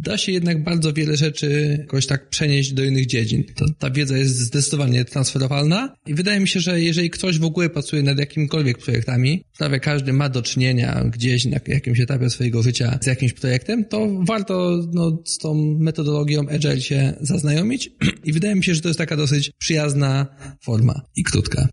da 0.04 0.18
się 0.18 0.32
jednak 0.32 0.64
bardzo 0.64 0.92
wiele 0.92 1.16
rzeczy 1.16 1.76
jakoś 1.78 2.06
tak 2.06 2.28
przenieść 2.28 2.72
do 2.72 2.84
innych 2.84 3.06
dziedzin. 3.06 3.44
Ta, 3.54 3.64
ta 3.78 3.90
wiedza 3.90 4.16
jest 4.16 4.38
zdecydowanie 4.38 5.04
transferowalna 5.04 5.94
i 6.06 6.14
wydaje 6.14 6.40
mi 6.40 6.48
się, 6.48 6.60
że 6.60 6.80
jeżeli 6.80 7.10
ktoś 7.10 7.38
w 7.38 7.44
ogóle 7.44 7.70
pracuje 7.70 8.02
nad 8.02 8.18
jakimkolwiek 8.18 8.78
projektami, 8.78 9.44
prawie 9.58 9.80
każdy 9.80 10.12
ma 10.12 10.28
do 10.28 10.42
czynienia 10.42 11.04
gdzieś 11.04 11.44
na 11.44 11.60
jakimś 11.66 12.00
etapie 12.00 12.30
swojego 12.30 12.62
życia 12.62 12.98
z 13.02 13.06
jakimś 13.06 13.32
projektem, 13.32 13.84
to 13.84 14.08
warto 14.26 14.82
no, 14.92 15.22
z 15.24 15.38
tą 15.38 15.54
metodologią 15.78 16.48
Agile 16.48 16.80
się 16.80 17.12
zaznajomić. 17.20 17.90
I 18.24 18.32
wydaje 18.32 18.54
mi 18.54 18.64
się, 18.64 18.74
że 18.74 18.80
to 18.80 18.88
jest 18.88 18.98
taka 18.98 19.16
dosyć 19.18 19.50
przyjazna 19.58 20.26
forma 20.62 21.00
i 21.16 21.22
krótka. 21.24 21.68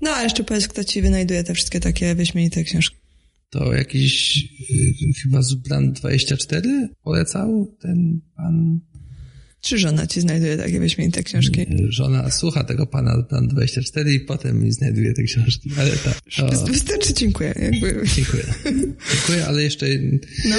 No, 0.00 0.10
a 0.10 0.22
jeszcze 0.22 0.44
powiedz, 0.44 0.68
kto 0.68 0.84
ci 0.84 1.02
wynajduje 1.02 1.44
te 1.44 1.54
wszystkie 1.54 1.80
takie 1.80 2.14
wyśmienite 2.14 2.64
książki. 2.64 2.96
To 3.50 3.72
jakiś 3.72 4.36
y, 4.70 5.22
chyba 5.22 5.42
z 5.42 5.54
Brand 5.54 6.00
24 6.00 6.88
polecał 7.02 7.76
ten 7.80 8.20
pan. 8.36 8.80
Czy 9.60 9.78
żona 9.78 10.06
ci 10.06 10.20
znajduje 10.20 10.56
takie 10.56 10.80
wyśmienite 10.80 11.22
książki? 11.22 11.60
Y, 11.60 11.92
żona 11.92 12.30
słucha 12.30 12.64
tego 12.64 12.86
pana 12.86 13.22
Brand 13.30 13.50
24 13.50 14.14
i 14.14 14.20
potem 14.20 14.62
mi 14.62 14.72
znajduje 14.72 15.12
te 15.12 15.22
książki, 15.22 15.70
ale 15.78 15.90
tak. 15.90 16.20
To... 16.36 16.66
Wystarczy, 16.66 17.14
dziękuję. 17.14 17.54
Jakby. 17.56 18.02
Dziękuję. 18.16 18.44
Dziękuję, 19.12 19.46
ale 19.46 19.62
jeszcze... 19.62 19.86
No. 20.48 20.56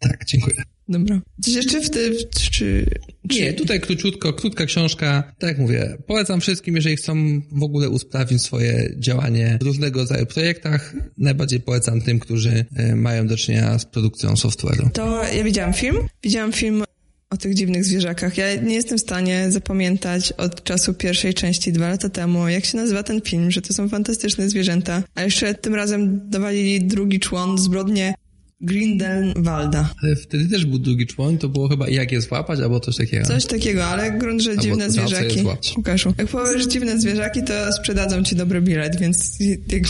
Tak, 0.00 0.24
dziękuję. 0.26 0.62
Dobra. 0.88 1.20
Coś 1.40 1.54
jeszcze 1.54 1.80
w 1.80 1.90
tym, 1.90 2.14
czy, 2.34 2.50
czy... 2.50 2.86
Nie, 3.30 3.52
tutaj 3.52 3.80
króciutko, 3.80 4.32
krótka 4.32 4.66
książka. 4.66 5.32
Tak 5.38 5.48
jak 5.48 5.58
mówię, 5.58 5.96
polecam 6.06 6.40
wszystkim, 6.40 6.76
jeżeli 6.76 6.96
chcą 6.96 7.42
w 7.52 7.62
ogóle 7.62 7.90
usprawnić 7.90 8.42
swoje 8.42 8.94
działanie 8.98 9.58
w 9.60 9.64
różnego 9.64 10.00
rodzaju 10.00 10.26
projektach. 10.26 10.94
Najbardziej 11.18 11.60
polecam 11.60 12.00
tym, 12.00 12.18
którzy 12.18 12.64
e, 12.76 12.96
mają 12.96 13.26
do 13.26 13.36
czynienia 13.36 13.78
z 13.78 13.84
produkcją 13.84 14.34
software'u. 14.34 14.90
To 14.90 15.22
ja 15.34 15.44
widziałam 15.44 15.72
film. 15.72 15.96
Widziałam 16.22 16.52
film 16.52 16.84
o 17.30 17.36
tych 17.36 17.54
dziwnych 17.54 17.84
zwierzakach. 17.84 18.38
Ja 18.38 18.54
nie 18.54 18.74
jestem 18.74 18.98
w 18.98 19.00
stanie 19.00 19.46
zapamiętać 19.50 20.32
od 20.32 20.64
czasu 20.64 20.94
pierwszej 20.94 21.34
części 21.34 21.72
dwa 21.72 21.88
lata 21.88 22.08
temu, 22.08 22.48
jak 22.48 22.64
się 22.64 22.76
nazywa 22.76 23.02
ten 23.02 23.20
film, 23.20 23.50
że 23.50 23.62
to 23.62 23.74
są 23.74 23.88
fantastyczne 23.88 24.48
zwierzęta. 24.48 25.02
A 25.14 25.22
jeszcze 25.22 25.54
tym 25.54 25.74
razem 25.74 26.30
dawali 26.30 26.84
drugi 26.84 27.20
człon, 27.20 27.58
zbrodnie 27.58 28.14
Grindelwalda. 28.60 29.94
Ale 30.02 30.16
wtedy 30.16 30.48
też 30.48 30.66
był 30.66 30.78
drugi 30.78 31.06
człon, 31.06 31.38
to 31.38 31.48
było 31.48 31.68
chyba 31.68 31.88
jak 31.88 32.12
je 32.12 32.20
złapać, 32.20 32.60
albo 32.60 32.80
coś 32.80 32.96
takiego. 32.96 33.26
Coś 33.26 33.46
takiego, 33.46 33.84
ale 33.84 34.18
grunt, 34.18 34.42
że 34.42 34.58
dziwne 34.58 34.90
zwierzaki. 34.90 35.44
Łukaszu, 35.76 36.14
jak 36.18 36.28
powiesz 36.28 36.66
dziwne 36.66 37.00
zwierzaki, 37.00 37.42
to 37.42 37.72
sprzedadzą 37.72 38.22
ci 38.22 38.36
dobry 38.36 38.62
bilet, 38.62 39.00
więc 39.00 39.38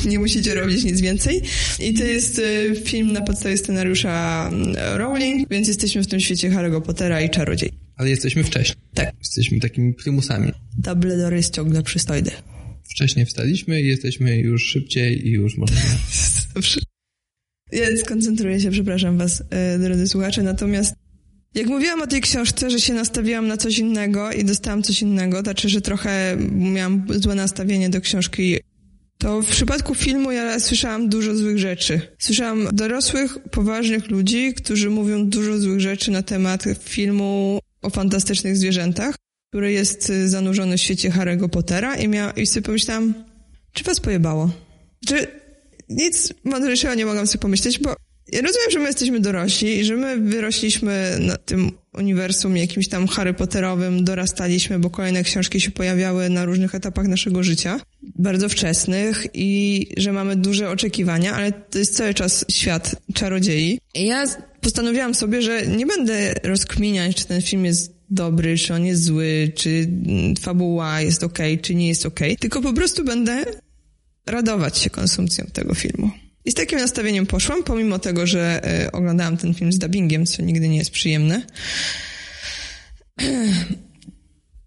nie 0.07 0.19
musicie 0.19 0.55
robić 0.55 0.85
nic 0.85 1.01
więcej. 1.01 1.43
I 1.79 1.95
to 1.95 2.05
jest 2.05 2.39
y, 2.39 2.83
film 2.85 3.13
na 3.13 3.21
podstawie 3.21 3.57
scenariusza 3.57 4.49
mm, 4.53 4.77
Rowling, 4.97 5.49
więc 5.49 5.69
jesteśmy 5.69 6.03
w 6.03 6.07
tym 6.07 6.21
świecie 6.21 6.51
Harry'ego 6.51 6.83
Pottera 6.83 7.21
i 7.21 7.31
czarodziej. 7.31 7.73
Ale 7.97 8.11
jesteśmy 8.11 8.45
wcześniej. 8.45 8.77
Tak. 8.95 9.15
Jesteśmy 9.19 9.61
takimi 9.61 9.95
prymusami. 9.95 10.53
Dumbledore 10.79 11.37
jest 11.37 11.55
ciągle 11.55 11.83
przystojny. 11.83 12.31
Wcześniej 12.91 13.27
wstaliśmy 13.27 13.83
i 13.83 13.87
jesteśmy 13.87 14.39
już 14.39 14.65
szybciej 14.65 15.29
i 15.29 15.31
już 15.31 15.57
możemy... 15.57 15.81
Dobrze. 16.55 16.86
Ja 17.73 17.97
skoncentruję 17.97 18.61
się, 18.61 18.71
przepraszam 18.71 19.19
was, 19.19 19.43
e, 19.51 19.79
drodzy 19.79 20.09
słuchacze, 20.09 20.43
natomiast 20.43 20.95
jak 21.55 21.67
mówiłam 21.67 22.03
o 22.03 22.07
tej 22.07 22.21
książce, 22.21 22.71
że 22.71 22.81
się 22.81 22.95
nastawiłam 22.95 23.49
na 23.49 23.57
coś 23.57 23.79
innego 23.79 24.33
i 24.33 24.45
dostałam 24.45 24.83
coś 24.83 25.03
innego, 25.03 25.41
znaczy, 25.41 25.69
że 25.69 25.81
trochę 25.81 26.37
miałam 26.53 27.07
złe 27.11 27.35
nastawienie 27.35 27.91
do 27.91 28.01
książki, 28.01 28.57
to 29.19 29.43
w 29.43 29.47
przypadku 29.47 29.95
filmu 29.95 30.33
ja 30.33 30.61
słyszałam 30.61 31.09
dużo 31.09 31.35
złych 31.35 31.59
rzeczy. 31.59 32.01
Słyszałam 32.19 32.69
dorosłych, 32.73 33.39
poważnych 33.51 34.11
ludzi, 34.11 34.55
którzy 34.55 34.91
mówią 34.91 35.27
dużo 35.27 35.59
złych 35.61 35.81
rzeczy 35.81 36.11
na 36.11 36.23
temat 36.23 36.65
filmu 36.81 37.59
o 37.83 37.91
fantastycznych 37.91 38.57
zwierzętach, 38.57 39.15
który 39.51 39.73
jest 39.73 40.13
zanurzony 40.27 40.77
w 40.77 40.81
świecie 40.81 41.11
Harry'ego 41.11 41.49
Pottera 41.49 41.97
i, 41.97 42.09
miał, 42.09 42.35
i 42.35 42.47
sobie 42.47 42.67
pomyślałam, 42.67 43.15
czy 43.73 43.85
was 43.85 44.01
pojebało? 44.01 44.51
Czy 45.07 45.27
nic 45.89 46.33
mądrzejszego 46.45 46.95
nie 46.95 47.07
mogłam 47.07 47.27
sobie 47.27 47.43
pomyśleć, 47.43 47.79
bo 47.79 47.95
ja 48.33 48.41
rozumiem, 48.41 48.71
że 48.71 48.79
my 48.79 48.87
jesteśmy 48.87 49.21
dorośli 49.21 49.79
i 49.79 49.85
że 49.85 49.97
my 49.97 50.17
wyrośliśmy 50.17 51.17
na 51.21 51.37
tym 51.37 51.71
uniwersum 51.95 52.57
jakimś 52.57 52.89
tam 52.89 53.07
Harry 53.07 53.35
Potterowym, 53.35 54.05
dorastaliśmy, 54.05 54.79
bo 54.79 54.91
kolejne 54.91 55.23
książki 55.23 55.61
się 55.61 55.71
pojawiały 55.71 56.31
na 56.31 56.45
różnych 56.45 56.75
etapach 56.75 57.07
naszego 57.09 57.43
życia, 57.43 57.81
bardzo 58.03 58.49
wczesnych 58.49 59.27
i 59.35 59.87
że 59.97 60.13
mamy 60.13 60.37
duże 60.37 60.71
oczekiwania, 60.71 61.35
ale 61.35 61.53
to 61.53 61.79
jest 61.79 61.97
cały 61.97 62.15
czas 62.15 62.45
świat 62.51 62.95
czarodziei. 63.15 63.81
I 63.95 64.07
ja 64.07 64.25
postanowiłam 64.61 65.15
sobie, 65.15 65.43
że 65.43 65.67
nie 65.67 65.87
będę 65.87 66.35
rozkminiać, 66.43 67.17
czy 67.17 67.25
ten 67.25 67.43
film 67.43 67.65
jest 67.65 67.97
dobry, 68.11 68.59
czy 68.59 68.75
on 68.75 68.85
jest 68.85 69.05
zły, 69.05 69.53
czy 69.55 69.89
fabuła 70.41 71.01
jest 71.01 71.25
ok, 71.25 71.39
czy 71.63 71.75
nie 71.75 71.89
jest 71.89 72.07
ok, 72.07 72.21
tylko 72.41 72.63
po 72.63 72.73
prostu 72.73 73.05
będę 73.05 73.45
radować 74.27 74.79
się 74.79 74.91
konsumpcją 74.91 75.47
tego 75.53 75.75
filmu. 75.75 76.11
I 76.45 76.51
z 76.51 76.55
takim 76.55 76.79
nastawieniem 76.79 77.27
poszłam, 77.27 77.65
pomimo 77.65 77.99
tego, 77.99 78.27
że 78.27 78.63
y, 78.87 78.93
oglądałam 78.93 79.37
ten 79.37 79.55
film 79.55 79.73
z 79.73 79.79
dubbingiem, 79.79 80.27
co 80.27 80.43
nigdy 80.43 80.69
nie 80.69 80.79
jest 80.79 80.91
przyjemne. 80.91 81.43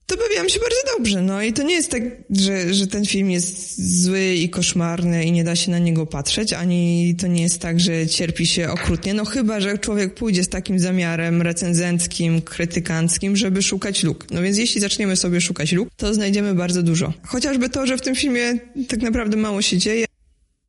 To 0.10 0.17
bawiłam 0.17 0.50
się 0.50 0.60
bardzo 0.60 0.98
dobrze, 0.98 1.22
no 1.22 1.41
i 1.43 1.54
to 1.54 1.63
nie 1.63 1.74
jest 1.74 1.91
tak, 1.91 2.04
że, 2.30 2.74
że 2.74 2.88
ten 2.88 3.06
film 3.06 3.32
jest 3.32 3.82
zły 4.02 4.34
i 4.34 4.50
koszmarny 4.50 5.24
i 5.24 5.32
nie 5.32 5.43
da 5.43 5.56
się 5.56 5.72
na 5.72 5.80
niego 5.80 6.06
patrzeć, 6.06 6.54
ani 6.54 7.15
to 7.15 7.28
nie 7.28 7.41
jest 7.41 7.62
tak, 7.62 7.80
że 7.80 8.08
cierpi 8.08 8.48
się 8.48 8.69
okrutnie, 8.69 9.13
no 9.13 9.26
chyba, 9.26 9.60
że 9.60 9.78
człowiek 9.78 10.13
pójdzie 10.13 10.43
z 10.43 10.50
takim 10.50 10.80
zamiarem 10.80 11.41
recenzenckim, 11.41 12.41
krytykanckim, 12.41 13.36
żeby 13.36 13.62
szukać 13.62 14.04
luk. 14.04 14.28
No 14.32 14.41
więc 14.41 14.58
jeśli 14.58 14.82
zaczniemy 14.82 15.15
sobie 15.15 15.41
szukać 15.41 15.72
luk, 15.72 15.89
to 15.98 16.13
znajdziemy 16.13 16.56
bardzo 16.56 16.84
dużo. 16.84 17.13
Chociażby 17.24 17.69
to, 17.69 17.88
że 17.88 17.98
w 17.98 18.02
tym 18.02 18.15
filmie 18.15 18.60
tak 18.88 19.02
naprawdę 19.02 19.38
mało 19.38 19.62
się 19.62 19.78
dzieje, 19.78 20.06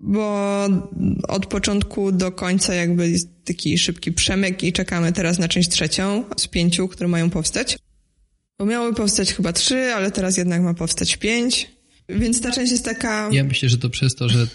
bo 0.00 0.68
od 1.28 1.46
początku 1.46 2.12
do 2.12 2.32
końca 2.32 2.74
jakby 2.74 3.10
jest 3.10 3.28
taki 3.44 3.78
szybki 3.78 4.12
przemyk 4.12 4.62
i 4.62 4.72
czekamy 4.72 5.12
teraz 5.12 5.38
na 5.38 5.48
część 5.48 5.68
trzecią 5.68 6.24
z 6.36 6.46
pięciu, 6.46 6.88
które 6.88 7.08
mają 7.08 7.30
powstać. 7.30 7.78
Bo 8.60 8.66
miały 8.66 8.94
powstać 8.94 9.34
chyba 9.34 9.52
trzy, 9.52 9.94
ale 9.94 10.10
teraz 10.10 10.36
jednak 10.36 10.62
ma 10.62 10.74
powstać 10.74 11.16
pięć. 11.16 11.70
Więc 12.08 12.40
ta 12.40 12.52
część 12.52 12.72
jest 12.72 12.84
taka... 12.84 13.28
Ja 13.32 13.44
myślę, 13.44 13.68
że 13.68 13.78
to 13.78 13.90
przez 13.90 14.14
to, 14.14 14.28
że 14.28 14.42
y, 14.42 14.48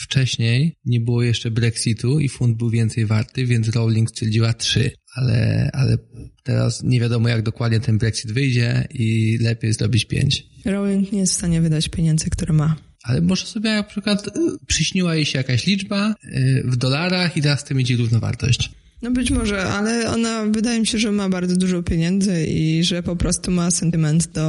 wcześniej 0.00 0.76
nie 0.84 1.00
było 1.00 1.22
jeszcze 1.22 1.50
Brexitu 1.50 2.20
i 2.20 2.28
fund 2.28 2.56
był 2.56 2.70
więcej 2.70 3.06
warty, 3.06 3.46
więc 3.46 3.68
Rowling 3.68 4.10
stwierdziła 4.10 4.52
trzy. 4.52 4.90
Ale, 5.14 5.70
ale 5.72 5.98
teraz 6.42 6.82
nie 6.82 7.00
wiadomo, 7.00 7.28
jak 7.28 7.42
dokładnie 7.42 7.80
ten 7.80 7.98
Brexit 7.98 8.32
wyjdzie 8.32 8.88
i 8.90 9.38
lepiej 9.40 9.72
zrobić 9.72 10.04
pięć. 10.04 10.46
Rowling 10.64 11.12
nie 11.12 11.20
jest 11.20 11.32
w 11.32 11.36
stanie 11.36 11.60
wydać 11.60 11.88
pieniędzy, 11.88 12.30
które 12.30 12.52
ma. 12.52 12.76
Ale 13.02 13.20
może 13.20 13.46
sobie 13.46 13.70
na 13.70 13.82
przykład 13.82 14.26
y, 14.26 14.30
przyśniła 14.66 15.14
jej 15.14 15.26
się 15.26 15.38
jakaś 15.38 15.66
liczba 15.66 16.14
y, 16.24 16.62
w 16.64 16.76
dolarach 16.76 17.36
i 17.36 17.42
teraz 17.42 17.64
to 17.64 17.74
mieć 17.74 17.90
równowartość. 17.90 18.70
No 19.02 19.10
być 19.10 19.30
może, 19.30 19.62
ale 19.64 20.10
ona 20.10 20.44
wydaje 20.44 20.80
mi 20.80 20.86
się, 20.86 20.98
że 20.98 21.12
ma 21.12 21.28
bardzo 21.28 21.56
dużo 21.56 21.82
pieniędzy 21.82 22.46
i 22.46 22.84
że 22.84 23.02
po 23.02 23.16
prostu 23.16 23.50
ma 23.50 23.70
sentyment 23.70 24.26
do 24.26 24.42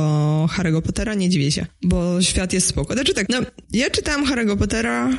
Harry'ego 0.57 0.81
Pottera, 0.81 1.13
nie 1.13 1.29
dziwię 1.29 1.51
się, 1.51 1.65
bo 1.83 2.21
świat 2.21 2.53
jest 2.53 2.67
spoko. 2.67 2.93
Znaczy 2.93 3.13
tak, 3.13 3.29
no, 3.29 3.37
ja 3.73 3.89
czytałam 3.89 4.25
Harry'ego 4.25 4.57
Pottera, 4.57 5.09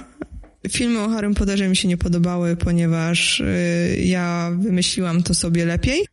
filmy 0.69 1.01
o 1.01 1.09
Harrym 1.09 1.35
Potterze 1.35 1.69
mi 1.69 1.77
się 1.77 1.89
nie 1.89 1.97
podobały, 1.97 2.57
ponieważ 2.57 3.41
y, 3.41 4.01
ja 4.05 4.51
wymyśliłam 4.59 5.23
to 5.23 5.35
sobie 5.35 5.65
lepiej. 5.65 6.07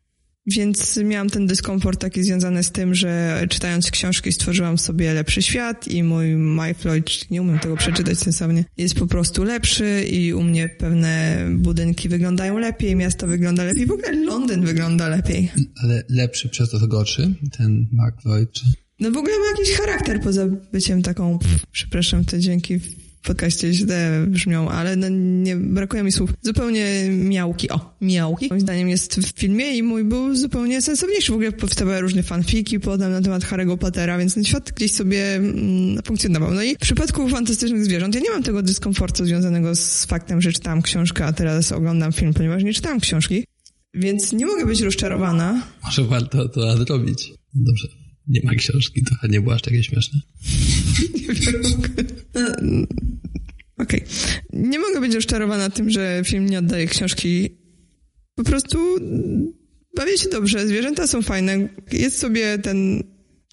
Więc 0.48 0.98
miałam 0.98 1.30
ten 1.30 1.48
dyskomfort 1.48 2.02
taki 2.02 2.24
związany 2.24 2.64
z 2.64 2.72
tym, 2.72 2.96
że 2.96 3.44
czytając 3.50 3.92
książki 3.92 4.32
stworzyłam 4.32 4.78
sobie 4.78 5.14
lepszy 5.14 5.42
świat 5.42 5.88
i 5.88 6.04
mój 6.04 6.36
My 6.36 6.74
Floyd, 6.74 7.32
nie 7.32 7.42
umiem 7.42 7.60
tego 7.60 7.78
przeczytać 7.78 8.20
sensownie, 8.20 8.66
jest 8.78 8.96
po 8.96 9.08
prostu 9.08 9.44
lepszy 9.44 10.06
i 10.12 10.34
u 10.34 10.44
mnie 10.44 10.70
pewne 10.70 11.46
budynki 11.56 12.10
wyglądają 12.10 12.58
lepiej, 12.58 12.96
miasto 12.96 13.28
wygląda 13.28 13.64
lepiej, 13.64 13.86
w 13.86 13.92
ogóle 13.92 14.12
Londyn 14.12 14.66
wygląda 14.66 15.08
lepiej. 15.08 15.52
Ale 15.84 16.04
lepszy 16.10 16.50
przez 16.50 16.70
to 16.70 16.88
gorszy, 16.88 17.34
ten 17.58 17.88
Mark 17.92 18.22
Floyd? 18.22 18.60
No 19.00 19.12
w 19.12 19.18
ogóle 19.18 19.34
ma 19.40 19.60
jakiś 19.60 19.76
charakter 19.76 20.22
poza 20.22 20.48
byciem 20.72 21.02
taką, 21.02 21.40
przepraszam, 21.72 22.26
te 22.26 22.40
dźwięki 22.40 22.80
podcaście 23.28 23.74
źle 23.74 24.26
brzmią, 24.28 24.70
ale 24.70 24.96
no 24.96 25.08
nie 25.10 25.56
brakuje 25.56 26.04
mi 26.04 26.12
słów. 26.12 26.34
Zupełnie 26.42 27.10
miałki. 27.10 27.70
O, 27.70 27.96
miałki. 28.02 28.48
Moim 28.50 28.62
zdaniem 28.62 28.90
jest 28.90 29.16
w 29.16 29.40
filmie 29.40 29.78
i 29.78 29.84
mój 29.84 30.04
był 30.04 30.36
zupełnie 30.36 30.82
sensowniejszy. 30.82 31.32
W 31.32 31.36
ogóle 31.36 31.52
powstawały 31.52 32.02
różne 32.02 32.24
fanfiki 32.24 32.80
potem 32.80 33.12
na 33.12 33.22
temat 33.22 33.44
Harry'ego 33.44 33.78
Pottera, 33.78 34.18
więc 34.18 34.34
ten 34.34 34.44
świat 34.44 34.72
gdzieś 34.72 34.92
sobie 34.92 35.36
mm, 35.36 36.04
funkcjonował. 36.04 36.54
No 36.54 36.64
i 36.64 36.76
w 36.76 36.80
przypadku 36.80 37.30
fantastycznych 37.30 37.86
zwierząt 37.86 38.16
ja 38.16 38.22
nie 38.22 38.30
mam 38.30 38.44
tego 38.44 38.62
dyskomfortu 38.64 39.26
związanego 39.26 39.76
z 39.76 40.06
faktem, 40.06 40.42
że 40.42 40.52
czytałam 40.52 40.82
książkę, 40.82 41.26
a 41.26 41.34
teraz 41.34 41.72
oglądam 41.72 42.12
film, 42.12 42.34
ponieważ 42.34 42.64
nie 42.64 42.74
czytałam 42.74 43.00
książki. 43.00 43.44
Więc 43.94 44.34
nie 44.34 44.46
mogę 44.46 44.66
być 44.66 44.82
rozczarowana. 44.82 45.68
Może 45.84 46.04
warto 46.04 46.50
to 46.50 46.66
nadrobić. 46.66 47.34
Dobrze. 47.54 47.88
Nie 48.28 48.42
ma 48.44 48.56
książki, 48.56 49.04
to 49.04 49.28
nie 49.28 49.42
było 49.42 49.56
aż 49.56 49.62
takie 49.62 49.84
śmieszne. 49.84 50.20
Okej. 53.78 54.04
Okay. 54.04 54.04
Nie 54.54 54.80
mogę 54.80 55.02
być 55.02 55.16
rozczarowana 55.16 55.70
tym, 55.70 55.90
że 55.90 56.22
film 56.26 56.46
nie 56.46 56.60
oddaje 56.60 56.88
książki. 56.88 57.58
Po 58.36 58.44
prostu 58.44 58.78
bawię 59.96 60.18
się 60.18 60.30
dobrze, 60.30 60.68
zwierzęta 60.68 61.08
są 61.08 61.22
fajne. 61.22 61.70
Jest 61.92 62.18
sobie 62.18 62.58
ten 62.58 63.04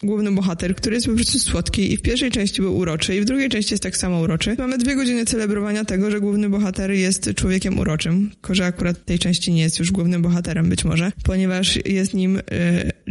główny 0.02 0.32
bohater, 0.32 0.76
który 0.76 0.94
jest 0.94 1.06
po 1.06 1.14
prostu 1.14 1.38
słodki 1.38 1.92
i 1.92 1.96
w 1.96 2.02
pierwszej 2.02 2.30
części 2.30 2.62
był 2.62 2.76
uroczy 2.76 3.16
i 3.16 3.20
w 3.20 3.24
drugiej 3.24 3.48
części 3.48 3.74
jest 3.74 3.82
tak 3.82 3.96
samo 3.96 4.20
uroczy. 4.20 4.54
Mamy 4.58 4.78
dwie 4.78 4.96
godziny 4.96 5.24
celebrowania 5.24 5.84
tego, 5.84 6.10
że 6.10 6.20
główny 6.20 6.48
bohater 6.48 6.90
jest 6.90 7.34
człowiekiem 7.34 7.78
uroczym, 7.78 8.30
tylko 8.30 8.54
że 8.54 8.66
akurat 8.66 8.98
w 8.98 9.04
tej 9.04 9.18
części 9.18 9.52
nie 9.52 9.62
jest 9.62 9.78
już 9.78 9.90
głównym 9.90 10.22
bohaterem 10.22 10.68
być 10.68 10.84
może, 10.84 11.12
ponieważ 11.24 11.78
jest 11.86 12.14
nim 12.14 12.36
y, 12.36 12.42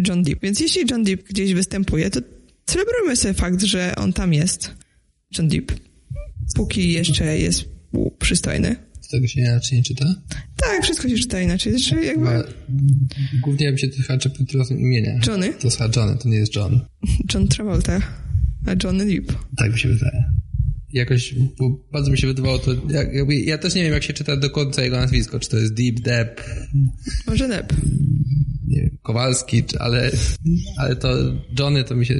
John 0.07 0.23
Deep. 0.23 0.39
Więc 0.41 0.59
jeśli 0.59 0.83
John 0.91 1.03
Deep 1.03 1.23
gdzieś 1.23 1.53
występuje, 1.53 2.09
to 2.09 2.19
celebrujmy 2.65 3.15
sobie 3.15 3.33
fakt, 3.33 3.61
że 3.61 3.93
on 3.95 4.13
tam 4.13 4.33
jest. 4.33 4.82
John 5.37 5.47
Deep. 5.47 5.71
Póki 6.55 6.91
jeszcze 6.91 7.39
jest 7.39 7.65
przystojny 8.19 8.75
tego 9.13 9.27
się 9.27 9.41
inaczej 9.41 9.77
nie 9.77 9.83
czyta? 9.83 10.05
Tak, 10.55 10.83
wszystko 10.83 11.09
się 11.09 11.15
czyta 11.15 11.41
inaczej. 11.41 11.79
Znaczy 11.79 12.05
jakby... 12.05 12.25
Chyba, 12.25 12.43
głównie 13.41 13.69
bym 13.69 13.77
się 13.77 13.87
trochę 13.87 14.17
czepił 14.17 14.45
tym 14.45 14.79
imienia. 14.79 15.19
Johnny? 15.27 15.53
To 15.53 15.67
jest 15.67 15.79
Johnny, 15.95 16.17
to 16.17 16.29
nie 16.29 16.37
jest 16.37 16.55
John. 16.55 16.79
John 17.33 17.47
Travolta, 17.47 18.01
a 18.65 18.71
Johnny 18.83 19.05
Depp. 19.05 19.33
Tak 19.57 19.73
mi 19.73 19.79
się 19.79 19.89
wydaje. 19.89 20.23
Jakoś, 20.93 21.35
bo 21.59 21.79
bardzo 21.91 22.11
mi 22.11 22.17
się 22.17 22.27
wydawało 22.27 22.59
to, 22.59 22.71
jakby, 22.89 23.35
ja 23.35 23.57
też 23.57 23.75
nie 23.75 23.83
wiem 23.83 23.93
jak 23.93 24.03
się 24.03 24.13
czyta 24.13 24.37
do 24.37 24.49
końca 24.49 24.81
jego 24.81 24.97
nazwisko, 24.97 25.39
czy 25.39 25.49
to 25.49 25.57
jest 25.57 25.73
Deep, 25.73 25.99
Depp. 25.99 26.41
Może 27.27 27.47
Depp. 27.47 27.75
Nie 28.67 28.81
wiem, 28.81 28.97
Kowalski, 29.01 29.63
ale, 29.79 30.11
ale 30.77 30.95
to 30.95 31.33
Johnny 31.59 31.83
to 31.83 31.95
mi 31.95 32.05
się... 32.05 32.13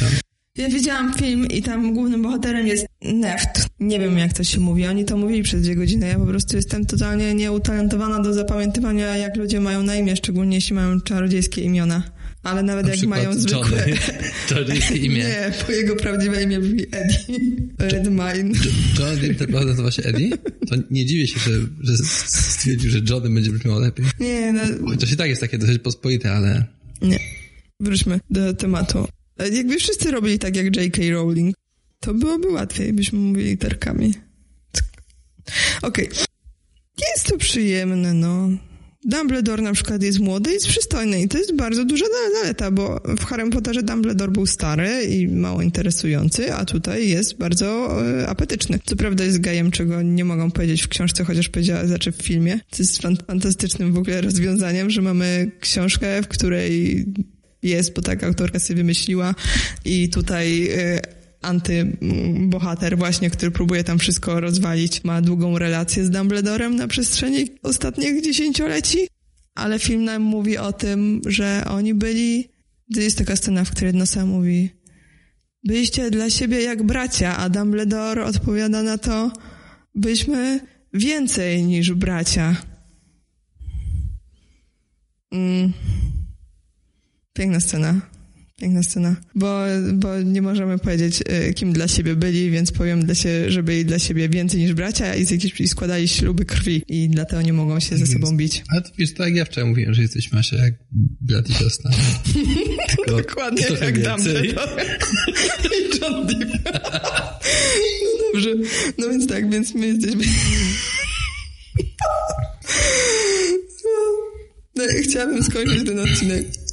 Johnny. 0.00 0.23
Ja 0.58 0.68
widziałam 0.68 1.14
film 1.14 1.46
i 1.46 1.62
tam 1.62 1.94
głównym 1.94 2.22
bohaterem 2.22 2.66
jest 2.66 2.86
Neft. 3.02 3.66
Nie 3.80 4.00
wiem, 4.00 4.18
jak 4.18 4.32
to 4.32 4.44
się 4.44 4.60
mówi. 4.60 4.86
Oni 4.86 5.04
to 5.04 5.16
mówili 5.16 5.42
przez 5.42 5.62
dwie 5.62 5.76
godziny. 5.76 6.08
Ja 6.08 6.18
po 6.18 6.26
prostu 6.26 6.56
jestem 6.56 6.86
totalnie 6.86 7.34
nieutalentowana 7.34 8.22
do 8.22 8.34
zapamiętywania, 8.34 9.16
jak 9.16 9.36
ludzie 9.36 9.60
mają 9.60 9.82
na 9.82 9.96
imię, 9.96 10.16
szczególnie 10.16 10.56
jeśli 10.56 10.74
mają 10.74 11.00
czarodziejskie 11.00 11.62
imiona. 11.62 12.02
Ale 12.42 12.62
nawet 12.62 12.88
jak 12.88 13.08
mają 13.08 13.34
zwykłe... 13.34 13.84
Czarodziejskie 14.48 14.96
imię. 14.96 15.18
Nie, 15.24 15.52
bo 15.66 15.72
jego 15.72 15.96
prawdziwe 15.96 16.42
imię 16.42 16.60
brzmi 16.60 16.82
Eddie. 16.92 17.38
Redmine. 17.78 18.58
John 18.98 19.18
Depp 19.20 19.40
naprawdę 19.40 19.70
nazywa 19.70 19.90
się 19.90 20.02
Eddie? 20.02 20.30
To 20.68 20.76
nie 20.90 21.06
dziwię 21.06 21.26
się, 21.26 21.40
że, 21.40 21.60
że 21.80 21.96
stwierdził, 22.24 22.90
że 22.90 22.98
Johnny 23.10 23.30
będzie 23.30 23.50
brzmiał 23.50 23.80
lepiej. 23.80 24.06
Nie, 24.20 24.52
no... 24.52 24.60
Chociaż 24.86 25.12
i 25.12 25.16
tak 25.16 25.28
jest 25.28 25.40
takie 25.40 25.58
dosyć 25.58 25.78
pospolite, 25.78 26.32
ale... 26.32 26.64
Nie. 27.02 27.18
Wróćmy 27.80 28.20
do 28.30 28.54
tematu. 28.54 29.08
Jakby 29.52 29.76
wszyscy 29.76 30.10
robili 30.10 30.38
tak 30.38 30.56
jak 30.56 30.76
J.K. 30.76 31.02
Rowling, 31.10 31.56
to 32.00 32.14
byłoby 32.14 32.48
łatwiej, 32.48 32.92
byśmy 32.92 33.18
mówili 33.18 33.50
literkami. 33.50 34.14
Okej. 35.82 36.08
Okay. 36.08 36.24
Jest 37.14 37.26
to 37.26 37.38
przyjemne, 37.38 38.14
no. 38.14 38.48
Dumbledore 39.04 39.62
na 39.62 39.72
przykład 39.72 40.02
jest 40.02 40.20
młody 40.20 40.50
i 40.50 40.52
jest 40.52 40.66
przystojny 40.66 41.22
i 41.22 41.28
to 41.28 41.38
jest 41.38 41.56
bardzo 41.56 41.84
duża 41.84 42.04
zaleta, 42.34 42.70
bo 42.70 43.00
w 43.18 43.24
Harry 43.24 43.50
Potterze 43.50 43.82
Dumbledore 43.82 44.32
był 44.32 44.46
stary 44.46 45.04
i 45.04 45.28
mało 45.28 45.62
interesujący, 45.62 46.54
a 46.54 46.64
tutaj 46.64 47.08
jest 47.08 47.38
bardzo 47.38 47.98
e, 48.06 48.28
apetyczny. 48.28 48.78
Co 48.84 48.96
prawda 48.96 49.24
jest 49.24 49.40
gejem, 49.40 49.70
czego 49.70 50.02
nie 50.02 50.24
mogą 50.24 50.50
powiedzieć 50.50 50.82
w 50.82 50.88
książce, 50.88 51.24
chociaż 51.24 51.48
powiedziała, 51.48 51.86
znaczy 51.86 52.12
w 52.12 52.22
filmie. 52.22 52.60
To 52.70 52.76
jest 52.78 53.02
fantastycznym 53.26 53.92
w 53.92 53.98
ogóle 53.98 54.20
rozwiązaniem, 54.20 54.90
że 54.90 55.02
mamy 55.02 55.50
książkę, 55.60 56.22
w 56.22 56.28
której 56.28 57.04
jest, 57.64 57.94
bo 57.94 58.02
tak 58.02 58.24
autorka 58.24 58.58
sobie 58.58 58.76
wymyśliła 58.76 59.34
i 59.84 60.08
tutaj 60.08 60.68
y, 60.70 61.00
antybohater 61.44 62.98
właśnie, 62.98 63.30
który 63.30 63.50
próbuje 63.50 63.84
tam 63.84 63.98
wszystko 63.98 64.40
rozwalić, 64.40 65.04
ma 65.04 65.22
długą 65.22 65.58
relację 65.58 66.04
z 66.04 66.10
Dumbledorem 66.10 66.76
na 66.76 66.88
przestrzeni 66.88 67.46
ostatnich 67.62 68.22
dziesięcioleci, 68.22 69.08
ale 69.54 69.78
film 69.78 70.04
nam 70.04 70.22
mówi 70.22 70.58
o 70.58 70.72
tym, 70.72 71.20
że 71.26 71.64
oni 71.70 71.94
byli... 71.94 72.54
Jest 72.96 73.18
taka 73.18 73.36
scena, 73.36 73.64
w 73.64 73.70
której 73.70 73.94
Nosa 73.94 74.26
mówi 74.26 74.70
byliście 75.64 76.10
dla 76.10 76.30
siebie 76.30 76.62
jak 76.62 76.82
bracia, 76.82 77.36
a 77.36 77.48
Dumbledore 77.48 78.24
odpowiada 78.24 78.82
na 78.82 78.98
to 78.98 79.32
byliśmy 79.94 80.60
więcej 80.92 81.64
niż 81.64 81.92
bracia. 81.92 82.56
Mm. 85.32 85.72
Piękna 87.34 87.60
scena. 87.60 88.00
Piękna 88.60 88.82
scena. 88.82 89.16
Bo, 89.34 89.58
bo 89.94 90.22
nie 90.22 90.42
możemy 90.42 90.78
powiedzieć, 90.78 91.20
y, 91.48 91.54
kim 91.54 91.72
dla 91.72 91.88
siebie 91.88 92.16
byli, 92.16 92.50
więc 92.50 92.72
powiem, 92.72 93.04
dla 93.04 93.14
się, 93.14 93.50
że 93.50 93.62
byli 93.62 93.84
dla 93.84 93.98
siebie 93.98 94.28
więcej 94.28 94.60
niż 94.60 94.72
bracia 94.72 95.14
i, 95.14 95.24
z 95.24 95.30
jakiejś, 95.30 95.60
i 95.60 95.68
składali 95.68 96.08
śluby 96.08 96.44
krwi 96.44 96.82
i 96.88 97.08
dlatego 97.08 97.42
nie 97.42 97.52
mogą 97.52 97.80
się 97.80 97.96
ze 97.96 98.06
sobą 98.06 98.36
bić. 98.36 98.62
Ale 98.68 98.82
to 98.82 98.90
wiesz, 98.98 99.14
tak 99.14 99.26
jak 99.26 99.36
ja 99.36 99.44
wczoraj 99.44 99.70
mówiłem, 99.70 99.94
że 99.94 100.02
jesteśmy 100.02 100.38
Asia 100.38 100.56
jak 100.56 100.74
brat 101.20 101.50
i 101.50 101.54
siostra. 101.54 101.90
Dokładnie 103.16 103.62
jak 103.80 104.02
Dumbledore 104.02 104.46
i 105.76 105.98
John 106.00 106.26
Deep. 106.26 106.48
no 108.02 108.10
dobrze. 108.32 108.54
No 108.98 109.08
więc 109.08 109.26
tak, 109.26 109.50
więc 109.50 109.74
my 109.74 109.86
jesteśmy... 109.86 110.24
no, 114.76 114.84
chciałabym 115.02 115.42
skończyć 115.42 115.84
ten 115.86 115.98
odcinek. 115.98 116.63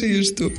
Czy 0.00 0.06
już 0.06 0.34
tu? 0.34 0.50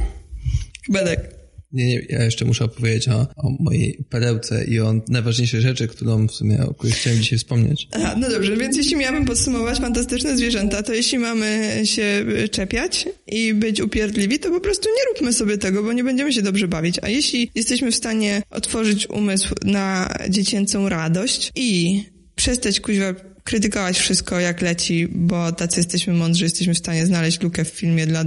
Chyba 0.85 1.03
tak. 1.03 1.43
Nie, 1.73 1.85
nie, 1.85 2.01
ja 2.09 2.23
jeszcze 2.23 2.45
muszę 2.45 2.65
opowiedzieć 2.65 3.07
o, 3.07 3.27
o 3.35 3.49
mojej 3.59 4.05
perełce 4.09 4.65
i 4.65 4.79
o 4.79 5.01
najważniejszej 5.07 5.61
rzeczy, 5.61 5.87
którą 5.87 6.27
w 6.27 6.31
sumie 6.31 6.63
o 6.63 6.73
której 6.73 6.93
chciałem 6.93 7.21
dzisiaj 7.21 7.39
wspomnieć. 7.39 7.87
Aha, 7.91 8.15
no 8.17 8.29
dobrze, 8.29 8.57
więc 8.57 8.77
jeśli 8.77 8.95
miałabym 8.95 9.25
podsumować 9.25 9.79
fantastyczne 9.79 10.37
zwierzęta, 10.37 10.83
to 10.83 10.93
jeśli 10.93 11.17
mamy 11.17 11.81
się 11.83 12.25
czepiać 12.51 13.07
i 13.27 13.53
być 13.53 13.81
upierdliwi, 13.81 14.39
to 14.39 14.49
po 14.49 14.59
prostu 14.59 14.89
nie 14.89 15.13
róbmy 15.13 15.33
sobie 15.33 15.57
tego, 15.57 15.83
bo 15.83 15.93
nie 15.93 16.03
będziemy 16.03 16.33
się 16.33 16.41
dobrze 16.41 16.67
bawić. 16.67 16.95
A 17.01 17.09
jeśli 17.09 17.51
jesteśmy 17.55 17.91
w 17.91 17.95
stanie 17.95 18.41
otworzyć 18.49 19.09
umysł 19.09 19.55
na 19.63 20.17
dziecięcą 20.29 20.89
radość 20.89 21.51
i 21.55 22.03
przestać 22.35 22.79
kuźwa 22.79 23.13
krytykować 23.43 23.99
wszystko 23.99 24.39
jak 24.39 24.61
leci, 24.61 25.07
bo 25.11 25.51
tacy 25.51 25.79
jesteśmy 25.79 26.13
mądrzy, 26.13 26.43
jesteśmy 26.43 26.73
w 26.73 26.77
stanie 26.77 27.05
znaleźć 27.05 27.41
lukę 27.41 27.65
w 27.65 27.69
filmie 27.69 28.07
dla 28.07 28.25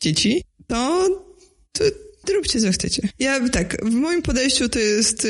dzieci, 0.00 0.42
to, 0.66 1.08
to 1.72 1.84
róbcie 2.32 2.60
co 2.60 2.72
chcecie. 2.72 3.08
Ja 3.18 3.48
tak, 3.48 3.84
w 3.84 3.94
moim 3.94 4.22
podejściu 4.22 4.68
to 4.68 4.78
jest 4.78 5.26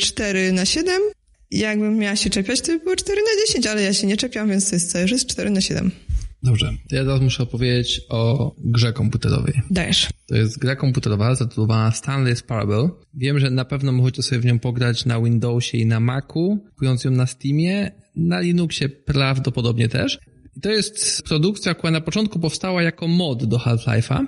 4 0.00 0.38
y, 0.38 0.52
na 0.52 0.64
7. 0.64 1.02
Jakbym 1.50 1.96
miała 1.96 2.16
się 2.16 2.30
czepiać, 2.30 2.60
to 2.60 2.66
by 2.66 2.78
było 2.78 2.96
4 2.96 3.20
na 3.20 3.46
10, 3.46 3.66
ale 3.66 3.82
ja 3.82 3.92
się 3.92 4.06
nie 4.06 4.16
czepiam, 4.16 4.48
więc 4.48 4.70
to 4.70 4.76
jest, 4.76 4.92
że 4.92 5.14
jest 5.14 5.26
4 5.26 5.50
na 5.50 5.60
7. 5.60 5.90
Dobrze, 6.42 6.72
to 6.88 6.96
ja 6.96 7.04
teraz 7.04 7.20
muszę 7.20 7.42
opowiedzieć 7.42 8.00
o 8.08 8.54
grze 8.58 8.92
komputerowej. 8.92 9.54
Dajesz. 9.70 10.08
To 10.26 10.36
jest 10.36 10.58
gra 10.58 10.76
komputerowa 10.76 11.34
zatytułowana 11.34 11.90
Stanley's 11.90 12.42
Parable. 12.42 12.88
Wiem, 13.14 13.38
że 13.38 13.50
na 13.50 13.64
pewno 13.64 13.92
możecie 13.92 14.22
sobie 14.22 14.40
w 14.40 14.44
nią 14.44 14.58
pograć 14.58 15.04
na 15.04 15.20
Windowsie 15.20 15.78
i 15.78 15.86
na 15.86 16.00
Macu, 16.00 16.58
kupując 16.70 17.04
ją 17.04 17.10
na 17.10 17.26
Steamie, 17.26 17.90
na 18.16 18.40
Linuxie 18.40 18.88
prawdopodobnie 18.88 19.88
też. 19.88 20.18
I 20.56 20.60
to 20.60 20.70
jest 20.70 21.22
produkcja, 21.22 21.74
która 21.74 21.90
na 21.90 22.00
początku 22.00 22.38
powstała 22.38 22.82
jako 22.82 23.08
mod 23.08 23.44
do 23.44 23.56
Half-Life'a, 23.56 24.26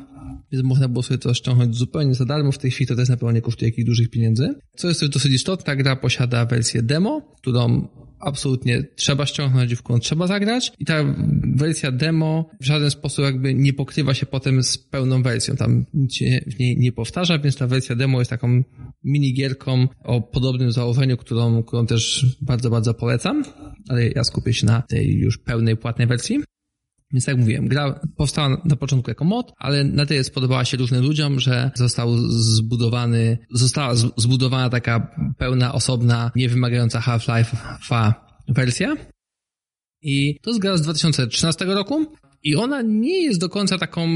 więc 0.53 0.65
można 0.65 0.89
było 0.89 1.03
sobie 1.03 1.19
to 1.19 1.35
ściągnąć 1.35 1.77
zupełnie 1.77 2.15
za 2.15 2.25
darmo. 2.25 2.53
W 2.53 2.59
tej 2.59 2.71
chwili 2.71 2.89
to 2.89 2.97
też 2.97 3.09
na 3.09 3.17
pewno 3.17 3.33
nie 3.33 3.41
kosztuje 3.41 3.69
jakichś 3.69 3.87
dużych 3.87 4.11
pieniędzy. 4.11 4.55
Co 4.77 4.89
jest 4.89 5.01
też 5.01 5.09
dosyć 5.09 5.33
istotne, 5.33 5.65
ta 5.65 5.77
gra 5.77 5.97
posiada 5.97 6.47
wersję 6.47 6.83
demo, 6.83 7.23
którą 7.37 7.89
absolutnie 8.21 8.85
trzeba 8.97 9.27
ściągnąć, 9.27 9.75
w 9.75 9.83
którą 9.83 9.99
trzeba 9.99 10.27
zagrać 10.27 10.73
i 10.79 10.85
ta 10.85 11.15
wersja 11.57 11.93
demo 11.93 12.51
w 12.61 12.65
żaden 12.65 12.91
sposób 12.91 13.25
jakby 13.25 13.55
nie 13.55 13.73
pokrywa 13.73 14.15
się 14.15 14.27
potem 14.27 14.63
z 14.63 14.79
pełną 14.79 15.23
wersją. 15.23 15.57
Tam 15.57 15.85
nic 15.95 16.15
się 16.15 16.41
w 16.47 16.59
niej 16.59 16.77
nie 16.79 16.93
powtarza, 16.93 17.39
więc 17.39 17.57
ta 17.57 17.67
wersja 17.67 17.97
demo 17.97 18.19
jest 18.19 18.31
taką 18.31 18.63
minigierką 19.05 19.89
o 20.05 20.21
podobnym 20.21 20.73
założeniu, 20.73 21.17
którą, 21.17 21.63
którą 21.63 21.87
też 21.87 22.27
bardzo, 22.41 22.71
bardzo 22.71 22.95
polecam, 22.95 23.45
ale 23.89 24.09
ja 24.09 24.25
skupię 24.25 24.53
się 24.53 24.67
na 24.67 24.83
tej 24.83 25.19
już 25.19 25.39
pełnej, 25.39 25.77
płatnej 25.77 26.07
wersji. 26.07 26.41
Więc 27.13 27.27
jak 27.27 27.37
mówiłem, 27.37 27.69
gra 27.69 28.01
powstała 28.17 28.63
na 28.65 28.77
początku 28.77 29.11
jako 29.11 29.25
mod, 29.25 29.53
ale 29.57 29.85
na 29.85 30.07
tyle 30.07 30.25
spodobała 30.25 30.65
się 30.65 30.77
różnym 30.77 31.03
ludziom, 31.03 31.41
że 31.41 31.71
został 31.75 32.17
zbudowany, 32.29 33.39
została 33.51 33.95
zbudowana 33.95 34.71
taka 34.71 35.17
pełna, 35.39 35.73
osobna, 35.73 36.31
niewymagająca 36.37 37.01
Half-Life'a 37.01 38.13
wersja. 38.49 38.97
I 40.03 40.39
to 40.43 40.51
jest 40.51 40.61
gra 40.61 40.77
z 40.77 40.83
2013 40.83 41.65
roku. 41.65 42.07
I 42.45 42.57
ona 42.57 42.83
nie 42.83 43.23
jest 43.23 43.41
do 43.41 43.49
końca 43.49 43.79
taką 43.79 44.09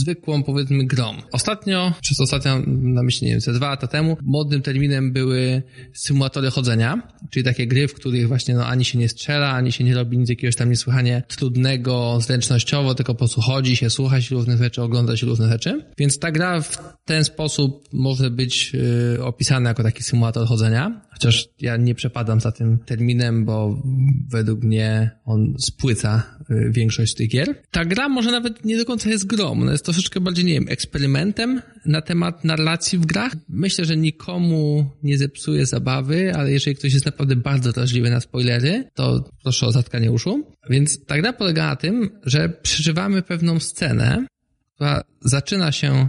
zwykłą, 0.00 0.42
powiedzmy, 0.42 0.86
grą. 0.86 1.16
Ostatnio, 1.32 1.92
przez 2.00 2.20
ostatnio, 2.20 2.62
na 2.66 3.02
myśli, 3.02 3.26
nie 3.26 3.32
wiem, 3.32 3.40
ze 3.40 3.52
dwa 3.52 3.68
lata 3.70 3.86
temu, 3.86 4.16
modnym 4.22 4.62
terminem 4.62 5.12
były 5.12 5.62
symulatory 5.94 6.50
chodzenia, 6.50 7.08
czyli 7.30 7.44
takie 7.44 7.66
gry, 7.66 7.88
w 7.88 7.94
których 7.94 8.28
właśnie 8.28 8.54
no, 8.54 8.66
ani 8.66 8.84
się 8.84 8.98
nie 8.98 9.08
strzela, 9.08 9.50
ani 9.50 9.72
się 9.72 9.84
nie 9.84 9.94
robi 9.94 10.18
nic 10.18 10.28
jakiegoś 10.28 10.56
tam 10.56 10.70
niesłychanie 10.70 11.22
trudnego 11.28 12.18
zręcznościowo, 12.20 12.94
tylko 12.94 13.14
po 13.14 13.18
prostu 13.18 13.40
chodzi 13.40 13.76
się, 13.76 13.90
słucha 13.90 14.20
się 14.20 14.34
różnych 14.34 14.58
rzeczy, 14.58 14.82
ogląda 14.82 15.16
się 15.16 15.26
różne 15.26 15.48
rzeczy. 15.48 15.84
Więc 15.98 16.18
ta 16.18 16.32
gra 16.32 16.60
w 16.60 16.78
ten 17.04 17.24
sposób 17.24 17.88
może 17.92 18.30
być 18.30 18.72
yy, 18.72 19.24
opisana 19.24 19.68
jako 19.68 19.82
taki 19.82 20.02
symulator 20.02 20.46
chodzenia, 20.46 21.02
chociaż 21.22 21.48
ja 21.60 21.76
nie 21.76 21.94
przepadam 21.94 22.40
za 22.40 22.52
tym 22.52 22.78
terminem, 22.78 23.44
bo 23.44 23.82
według 24.30 24.62
mnie 24.62 25.10
on 25.24 25.54
spłyca 25.60 26.36
yy, 26.48 26.70
większość 26.70 27.14
tych 27.14 27.28
gier. 27.28 27.62
Ta 27.70 27.84
gra 27.84 28.08
może 28.08 28.30
nawet 28.30 28.64
nie 28.64 28.76
do 28.76 28.84
końca 28.84 29.10
jest 29.10 29.26
grą, 29.26 29.50
ona 29.50 29.72
jest 29.72 29.84
troszeczkę 29.84 30.20
bardziej, 30.20 30.44
nie 30.44 30.54
wiem, 30.54 30.66
eksperymentem 30.68 31.62
na 31.86 32.02
temat 32.02 32.44
narracji 32.44 32.98
w 32.98 33.06
grach. 33.06 33.32
Myślę, 33.48 33.84
że 33.84 33.96
nikomu 33.96 34.90
nie 35.02 35.18
zepsuje 35.18 35.66
zabawy, 35.66 36.34
ale 36.34 36.52
jeżeli 36.52 36.76
ktoś 36.76 36.92
jest 36.92 37.06
naprawdę 37.06 37.36
bardzo 37.36 37.72
wrażliwy 37.72 38.10
na 38.10 38.20
spoilery, 38.20 38.84
to 38.94 39.30
proszę 39.42 39.66
o 39.66 39.72
zatkanie 39.72 40.12
uszu. 40.12 40.46
Więc 40.70 41.04
ta 41.04 41.18
gra 41.18 41.32
polega 41.32 41.66
na 41.66 41.76
tym, 41.76 42.10
że 42.24 42.48
przeżywamy 42.48 43.22
pewną 43.22 43.60
scenę, 43.60 44.26
która 44.74 45.02
zaczyna 45.20 45.72
się 45.72 46.08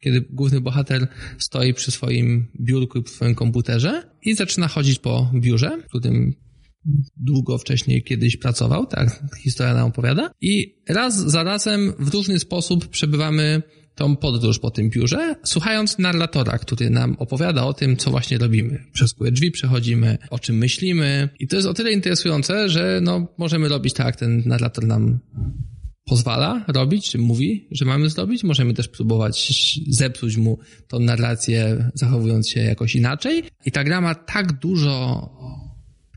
kiedy 0.00 0.20
główny 0.30 0.60
bohater 0.60 1.08
stoi 1.38 1.74
przy 1.74 1.90
swoim 1.90 2.46
biurku 2.60 2.98
i 2.98 3.02
przy 3.02 3.14
swoim 3.14 3.34
komputerze 3.34 4.10
i 4.22 4.34
zaczyna 4.34 4.68
chodzić 4.68 4.98
po 4.98 5.30
biurze, 5.34 5.78
w 5.82 5.98
którym 5.98 6.34
długo 7.16 7.58
wcześniej 7.58 8.02
kiedyś 8.02 8.36
pracował, 8.36 8.86
tak 8.86 9.22
historia 9.42 9.74
nam 9.74 9.88
opowiada. 9.88 10.30
I 10.40 10.76
raz 10.88 11.16
za 11.16 11.42
razem 11.42 11.92
w 11.98 12.14
różny 12.14 12.38
sposób 12.38 12.88
przebywamy 12.88 13.62
tą 13.94 14.16
podróż 14.16 14.58
po 14.58 14.70
tym 14.70 14.90
biurze, 14.90 15.36
słuchając 15.44 15.98
narratora, 15.98 16.58
który 16.58 16.90
nam 16.90 17.16
opowiada 17.18 17.64
o 17.64 17.72
tym, 17.72 17.96
co 17.96 18.10
właśnie 18.10 18.38
robimy. 18.38 18.84
Przez 18.92 19.14
które 19.14 19.30
drzwi 19.32 19.50
przechodzimy, 19.50 20.18
o 20.30 20.38
czym 20.38 20.56
myślimy. 20.56 21.28
I 21.38 21.48
to 21.48 21.56
jest 21.56 21.68
o 21.68 21.74
tyle 21.74 21.92
interesujące, 21.92 22.68
że 22.68 23.00
no, 23.02 23.28
możemy 23.38 23.68
robić 23.68 23.94
tak, 23.94 24.06
jak 24.06 24.16
ten 24.16 24.42
narrator 24.46 24.86
nam 24.86 25.18
pozwala 26.06 26.64
robić, 26.68 27.10
czy 27.10 27.18
mówi, 27.18 27.68
że 27.70 27.84
mamy 27.84 28.10
zrobić. 28.10 28.44
Możemy 28.44 28.74
też 28.74 28.88
próbować 28.88 29.52
zepsuć 29.88 30.36
mu 30.36 30.58
tą 30.88 31.00
narrację, 31.00 31.90
zachowując 31.94 32.48
się 32.48 32.60
jakoś 32.60 32.94
inaczej. 32.94 33.42
I 33.66 33.72
ta 33.72 33.84
gra 33.84 34.00
ma 34.00 34.14
tak 34.14 34.52
dużo 34.52 35.30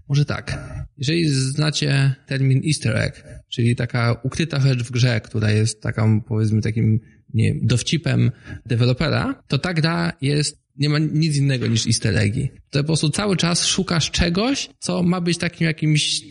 może 0.10 0.26
tak. 0.26 0.60
Jeżeli 0.98 1.30
znacie 1.30 2.16
termin 2.28 2.62
easter 2.68 2.98
egg, 2.98 3.24
czyli 3.50 3.76
taka 3.76 4.20
ukryta 4.24 4.60
rzecz 4.60 4.84
w 4.84 4.92
grze, 4.92 5.22
która 5.22 5.52
jest 5.52 5.82
taką, 5.82 6.22
powiedzmy, 6.22 6.62
takim 6.62 7.00
nie 7.34 7.54
wiem, 7.54 7.68
dowcipem 7.68 8.32
dewelopera, 8.66 9.44
to 9.48 9.58
ta 9.58 9.74
gra 9.74 10.14
jest, 10.22 10.60
nie 10.80 10.90
ma 10.90 11.00
nic 11.00 11.38
innego 11.38 11.68
niż 11.68 11.88
easter 11.88 12.18
eggi. 12.18 12.50
To 12.70 12.80
po 12.80 12.86
prostu 12.86 13.10
cały 13.10 13.38
czas 13.38 13.66
szukasz 13.66 14.12
czegoś, 14.12 14.70
co 14.80 15.04
ma 15.04 15.22
być 15.22 15.38
takim 15.38 15.68
jakimś 15.68 16.22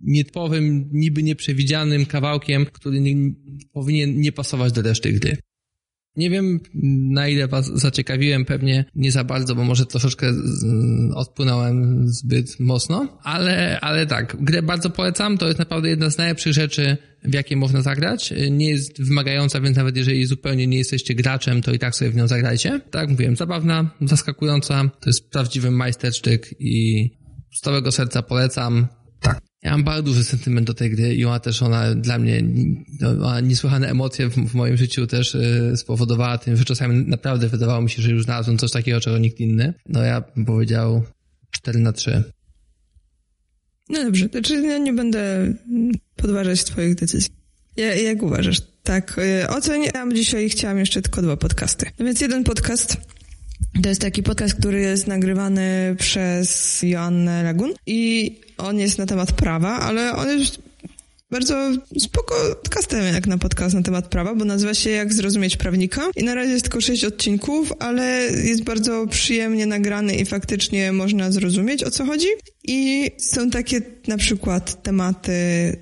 nietypowym, 0.00 0.88
niby 0.92 1.22
nieprzewidzianym 1.22 2.06
kawałkiem, 2.06 2.66
który 2.66 3.00
nie, 3.00 3.32
powinien 3.72 4.20
nie 4.20 4.32
pasować 4.32 4.72
do 4.72 4.82
reszty 4.82 5.12
gry. 5.12 5.36
Nie 6.16 6.30
wiem, 6.30 6.60
na 7.12 7.28
ile 7.28 7.48
was 7.48 7.66
zaciekawiłem, 7.66 8.44
pewnie 8.44 8.84
nie 8.94 9.12
za 9.12 9.24
bardzo, 9.24 9.54
bo 9.54 9.64
może 9.64 9.86
troszeczkę 9.86 10.32
odpłynąłem 11.14 12.08
zbyt 12.08 12.60
mocno, 12.60 13.18
ale, 13.22 13.80
ale 13.80 14.06
tak, 14.06 14.36
grę 14.40 14.62
bardzo 14.62 14.90
polecam, 14.90 15.38
to 15.38 15.46
jest 15.46 15.58
naprawdę 15.58 15.88
jedna 15.88 16.10
z 16.10 16.18
najlepszych 16.18 16.52
rzeczy, 16.52 16.96
w 17.24 17.34
jakie 17.34 17.56
można 17.56 17.82
zagrać. 17.82 18.34
Nie 18.50 18.70
jest 18.70 19.02
wymagająca, 19.02 19.60
więc 19.60 19.76
nawet 19.76 19.96
jeżeli 19.96 20.26
zupełnie 20.26 20.66
nie 20.66 20.78
jesteście 20.78 21.14
graczem, 21.14 21.62
to 21.62 21.72
i 21.72 21.78
tak 21.78 21.96
sobie 21.96 22.10
w 22.10 22.16
nią 22.16 22.28
zagrajcie. 22.28 22.80
Tak 22.90 23.00
jak 23.02 23.10
mówiłem, 23.10 23.36
zabawna, 23.36 23.90
zaskakująca, 24.00 24.90
to 25.00 25.10
jest 25.10 25.30
prawdziwy 25.30 25.70
majstersztyk 25.70 26.54
i 26.58 27.10
z 27.54 27.60
całego 27.60 27.92
serca 27.92 28.22
polecam. 28.22 28.86
Ja 29.62 29.70
mam 29.70 29.84
bardzo 29.84 30.02
duży 30.02 30.24
sentyment 30.24 30.66
do 30.66 30.74
tej 30.74 30.90
gry 30.90 31.14
i 31.14 31.24
ona 31.24 31.40
też, 31.40 31.62
ona 31.62 31.94
dla 31.94 32.18
mnie, 32.18 32.42
ona 33.02 33.40
niesłychane 33.40 33.88
emocje 33.88 34.28
w, 34.28 34.34
w 34.34 34.54
moim 34.54 34.76
życiu 34.76 35.06
też 35.06 35.34
y, 35.34 35.72
spowodowała 35.76 36.38
tym, 36.38 36.56
że 36.56 36.64
czasami 36.64 37.06
naprawdę 37.06 37.48
wydawało 37.48 37.82
mi 37.82 37.90
się, 37.90 38.02
że 38.02 38.10
już 38.10 38.24
znalazłem 38.24 38.58
coś 38.58 38.70
takiego, 38.70 39.00
czego 39.00 39.18
nikt 39.18 39.40
inny. 39.40 39.74
No 39.88 40.02
ja 40.02 40.20
bym 40.20 40.44
powiedział 40.44 41.02
4 41.50 41.78
na 41.78 41.92
3. 41.92 42.22
No 43.88 44.04
dobrze, 44.04 44.28
to 44.28 44.32
znaczy 44.32 44.62
ja 44.62 44.78
nie 44.78 44.92
będę 44.92 45.54
podważać 46.16 46.64
twoich 46.64 46.94
decyzji. 46.94 47.30
Ja, 47.76 47.94
jak 47.94 48.22
uważasz? 48.22 48.60
Tak, 48.82 49.18
y, 49.18 49.48
oceniam 49.48 50.14
dzisiaj 50.14 50.50
chciałam 50.50 50.78
jeszcze 50.78 51.02
tylko 51.02 51.22
dwa 51.22 51.36
podcasty. 51.36 51.86
No 51.98 52.06
więc 52.06 52.20
jeden 52.20 52.44
podcast 52.44 52.96
To 53.82 53.88
jest 53.88 54.00
taki 54.00 54.22
podcast, 54.22 54.54
który 54.54 54.80
jest 54.80 55.06
nagrywany 55.06 55.96
przez 55.98 56.82
Joannę 56.82 57.42
Lagun 57.42 57.72
i 57.86 58.40
on 58.62 58.78
jest 58.78 58.98
na 58.98 59.06
temat 59.06 59.32
prawa, 59.32 59.78
ale 59.78 60.16
on 60.16 60.38
jest 60.38 60.58
bardzo 61.30 61.70
spoko 61.98 62.34
podcastem 62.62 63.14
jak 63.14 63.26
na 63.26 63.38
podcast 63.38 63.74
na 63.74 63.82
temat 63.82 64.08
prawa, 64.08 64.34
bo 64.34 64.44
nazywa 64.44 64.74
się 64.74 64.90
Jak 64.90 65.12
zrozumieć 65.12 65.56
prawnika 65.56 66.02
i 66.16 66.24
na 66.24 66.34
razie 66.34 66.52
jest 66.52 66.64
tylko 66.64 66.80
sześć 66.80 67.04
odcinków, 67.04 67.72
ale 67.78 68.28
jest 68.44 68.64
bardzo 68.64 69.06
przyjemnie 69.06 69.66
nagrany 69.66 70.14
i 70.14 70.24
faktycznie 70.24 70.92
można 70.92 71.32
zrozumieć 71.32 71.84
o 71.84 71.90
co 71.90 72.04
chodzi. 72.04 72.26
I 72.64 73.10
są 73.18 73.50
takie 73.50 73.82
na 74.08 74.16
przykład 74.16 74.82
tematy, 74.82 75.32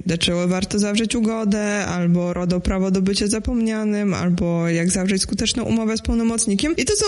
dlaczego 0.07 0.49
warto 0.49 0.79
zawrzeć 0.79 1.15
ugodę, 1.15 1.87
albo 1.87 2.33
RODO 2.33 2.61
prawo 2.61 2.91
do 2.91 3.03
bycia 3.03 3.27
zapomnianym, 3.27 4.15
albo 4.15 4.69
jak 4.69 4.91
zawrzeć 4.91 5.23
skuteczną 5.23 5.63
umowę 5.63 5.97
z 5.97 6.03
pełnomocnikiem. 6.03 6.77
I 6.77 6.85
to 6.85 6.97
są 6.97 7.07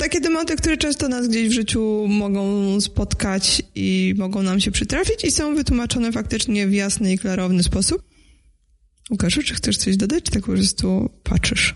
takie 0.00 0.20
tematy, 0.20 0.56
które 0.56 0.76
często 0.76 1.08
nas 1.08 1.28
gdzieś 1.28 1.48
w 1.48 1.52
życiu 1.52 2.06
mogą 2.08 2.80
spotkać 2.80 3.62
i 3.74 4.14
mogą 4.18 4.42
nam 4.42 4.60
się 4.60 4.70
przytrafić 4.70 5.24
i 5.24 5.30
są 5.30 5.54
wytłumaczone 5.54 6.12
faktycznie 6.12 6.66
w 6.66 6.72
jasny 6.72 7.12
i 7.12 7.18
klarowny 7.18 7.62
sposób. 7.62 8.02
Łukaszu, 9.10 9.42
czy 9.42 9.54
chcesz 9.54 9.76
coś 9.76 9.96
dodać, 9.96 10.24
czy 10.24 10.30
tak 10.30 10.42
po 10.42 10.52
prostu 10.52 11.10
patrzysz? 11.22 11.74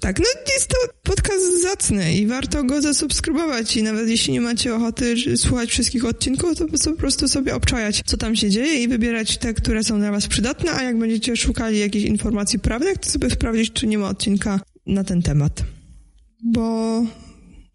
Tak, 0.00 0.18
no 0.18 0.24
jest 0.54 0.68
to 0.68 0.76
podcast 1.02 1.62
zacny 1.62 2.14
i 2.14 2.26
warto 2.26 2.64
go 2.64 2.82
zasubskrybować 2.82 3.76
i 3.76 3.82
nawet 3.82 4.08
jeśli 4.08 4.32
nie 4.32 4.40
macie 4.40 4.74
ochoty 4.74 5.36
słuchać 5.36 5.70
wszystkich 5.70 6.04
odcinków, 6.04 6.58
to 6.58 6.66
po 6.90 6.96
prostu 6.96 7.28
sobie 7.28 7.54
obczajać, 7.54 8.02
co 8.06 8.16
tam 8.16 8.36
się 8.36 8.50
dzieje 8.50 8.82
i 8.82 8.88
wybierać 8.88 9.38
te, 9.38 9.54
które 9.54 9.84
są 9.84 9.98
dla 9.98 10.10
was 10.10 10.26
przydatne, 10.26 10.72
a 10.72 10.82
jak 10.82 10.98
będziecie 10.98 11.36
szukali 11.36 11.78
jakichś 11.78 12.04
informacji 12.04 12.58
prawnych, 12.58 12.98
to 12.98 13.10
sobie 13.10 13.30
sprawdzić, 13.30 13.72
czy 13.72 13.86
nie 13.86 13.98
ma 13.98 14.08
odcinka 14.08 14.60
na 14.86 15.04
ten 15.04 15.22
temat 15.22 15.64
bo 16.42 17.02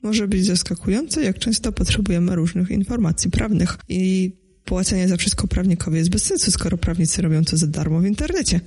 może 0.04 0.28
być 0.28 0.46
zaskakujące, 0.46 1.24
jak 1.24 1.40
często 1.40 1.72
potrzebujemy 1.72 2.36
różnych 2.36 2.70
informacji 2.70 3.32
prawnych 3.32 3.78
i 3.90 4.32
płacenie 4.68 5.08
za 5.08 5.18
wszystko 5.18 5.48
prawnikowi 5.48 5.98
jest 5.98 6.10
bez 6.10 6.24
sensu, 6.24 6.52
skoro 6.52 6.78
prawnicy 6.78 7.22
robią 7.22 7.44
to 7.44 7.58
za 7.58 7.68
darmo 7.68 8.00
w 8.00 8.06
internecie. 8.06 8.60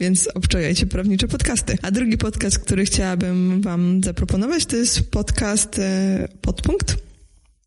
Więc 0.00 0.28
obczajajcie 0.34 0.86
prawnicze 0.86 1.28
podcasty. 1.28 1.78
A 1.82 1.90
drugi 1.90 2.18
podcast, 2.18 2.58
który 2.58 2.84
chciałabym 2.84 3.62
wam 3.62 4.00
zaproponować, 4.04 4.66
to 4.66 4.76
jest 4.76 5.10
podcast 5.10 5.78
e, 5.78 6.28
Podpunkt. 6.40 6.96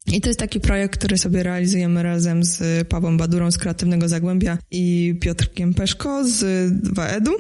I 0.07 0.21
to 0.21 0.29
jest 0.29 0.39
taki 0.39 0.59
projekt, 0.59 0.97
który 0.97 1.17
sobie 1.17 1.43
realizujemy 1.43 2.03
razem 2.03 2.43
z 2.43 2.87
Pawłem 2.87 3.17
Badurą 3.17 3.51
z 3.51 3.57
Kreatywnego 3.57 4.07
Zagłębia 4.07 4.57
i 4.71 5.15
Piotrkiem 5.21 5.73
Peszko 5.73 6.27
z 6.27 6.39
2EDU. 6.83 7.31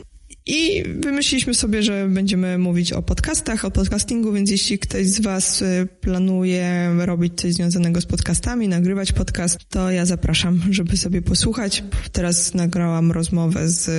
I 0.45 0.83
wymyśliliśmy 0.99 1.53
sobie, 1.53 1.83
że 1.83 2.07
będziemy 2.09 2.57
mówić 2.57 2.93
o 2.93 3.01
podcastach, 3.01 3.65
o 3.65 3.71
podcastingu, 3.71 4.33
więc 4.33 4.51
jeśli 4.51 4.79
ktoś 4.79 5.07
z 5.07 5.21
Was 5.21 5.61
y, 5.61 5.87
planuje 6.01 6.95
robić 6.97 7.33
coś 7.41 7.53
związanego 7.53 8.01
z 8.01 8.05
podcastami, 8.05 8.67
nagrywać 8.67 9.11
podcast, 9.11 9.59
to 9.69 9.91
ja 9.91 10.05
zapraszam, 10.05 10.61
żeby 10.69 10.97
sobie 10.97 11.21
posłuchać. 11.21 11.83
Teraz 12.11 12.53
nagrałam 12.53 13.11
rozmowę 13.11 13.69
z 13.69 13.89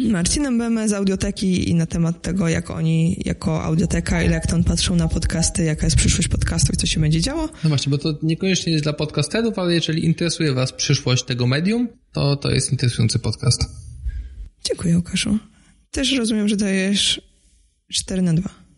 Marcinem 0.00 0.58
Beme 0.58 0.88
z 0.88 0.92
Audioteki 0.92 1.70
i 1.70 1.74
na 1.74 1.86
temat 1.86 2.22
tego, 2.22 2.48
jak 2.48 2.70
oni 2.70 3.22
jako 3.24 3.64
Audioteka 3.64 4.22
i 4.22 4.28
Lekton 4.28 4.64
patrzą 4.64 4.96
na 4.96 5.08
podcasty, 5.08 5.64
jaka 5.64 5.86
jest 5.86 5.96
przyszłość 5.96 6.28
podcastów 6.28 6.74
i 6.74 6.76
co 6.76 6.86
się 6.86 7.00
będzie 7.00 7.20
działo. 7.20 7.48
No 7.64 7.68
właśnie, 7.68 7.90
bo 7.90 7.98
to 7.98 8.18
niekoniecznie 8.22 8.72
jest 8.72 8.84
dla 8.84 8.92
podcasterów, 8.92 9.58
ale 9.58 9.74
jeżeli 9.74 10.04
interesuje 10.04 10.52
Was 10.52 10.72
przyszłość 10.72 11.24
tego 11.24 11.46
medium, 11.46 11.88
to 12.12 12.36
to 12.36 12.50
jest 12.50 12.72
interesujący 12.72 13.18
podcast. 13.18 13.64
Dziękuję, 14.64 14.96
Łukaszu. 14.96 15.38
Też 15.90 16.12
rozumiem, 16.12 16.48
że 16.48 16.56
dajesz 16.56 17.20
4 17.88 18.22
na 18.22 18.34
2. 18.34 18.68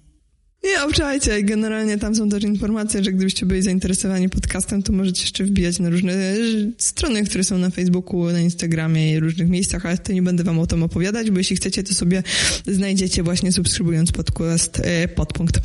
Nie, 0.65 0.83
obczajcie, 0.83 1.43
generalnie 1.43 1.99
tam 1.99 2.15
są 2.15 2.29
też 2.29 2.45
informacje, 2.45 3.05
że 3.05 3.13
gdybyście 3.13 3.47
byli 3.47 3.63
zainteresowani 3.63 4.29
podcastem, 4.29 4.83
to 4.83 4.93
możecie 4.93 5.23
jeszcze 5.23 5.45
wbijać 5.45 5.79
na 5.79 5.91
różne 5.91 6.35
strony, 6.79 7.25
które 7.25 7.45
są 7.45 7.59
na 7.59 7.71
Facebooku, 7.71 8.33
na 8.33 8.41
Instagramie 8.41 9.13
i 9.13 9.21
różnych 9.21 9.49
miejscach, 9.49 9.87
ale 9.87 9.99
to 9.99 10.13
nie 10.13 10.23
będę 10.23 10.45
wam 10.45 10.59
o 10.59 10.67
tym 10.67 10.83
opowiadać, 10.83 11.31
bo 11.31 11.39
jeśli 11.39 11.57
chcecie, 11.57 11.83
to 11.83 11.95
sobie 11.95 12.23
znajdziecie 12.67 13.23
właśnie 13.23 13.53
subskrybując 13.53 14.13
podcast 14.13 14.81
e, 14.85 15.09
Podpunkt. 15.09 15.61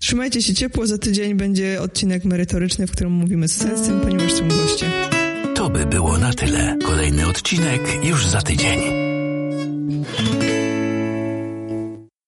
Trzymajcie 0.00 0.42
się 0.42 0.54
ciepło, 0.54 0.86
za 0.86 0.98
tydzień 0.98 1.34
będzie 1.34 1.80
odcinek 1.80 2.24
merytoryczny, 2.24 2.86
w 2.86 2.90
którym 2.90 3.12
mówimy 3.12 3.48
z 3.48 3.56
sensem, 3.56 4.00
ponieważ 4.00 4.32
są 4.32 4.48
goście. 4.48 4.90
To 5.54 5.70
by 5.70 5.86
było 5.86 6.18
na 6.18 6.32
tyle. 6.32 6.76
Kolejny 6.84 7.26
odcinek 7.26 7.80
już 8.04 8.26
za 8.26 8.42
tydzień. 8.42 8.80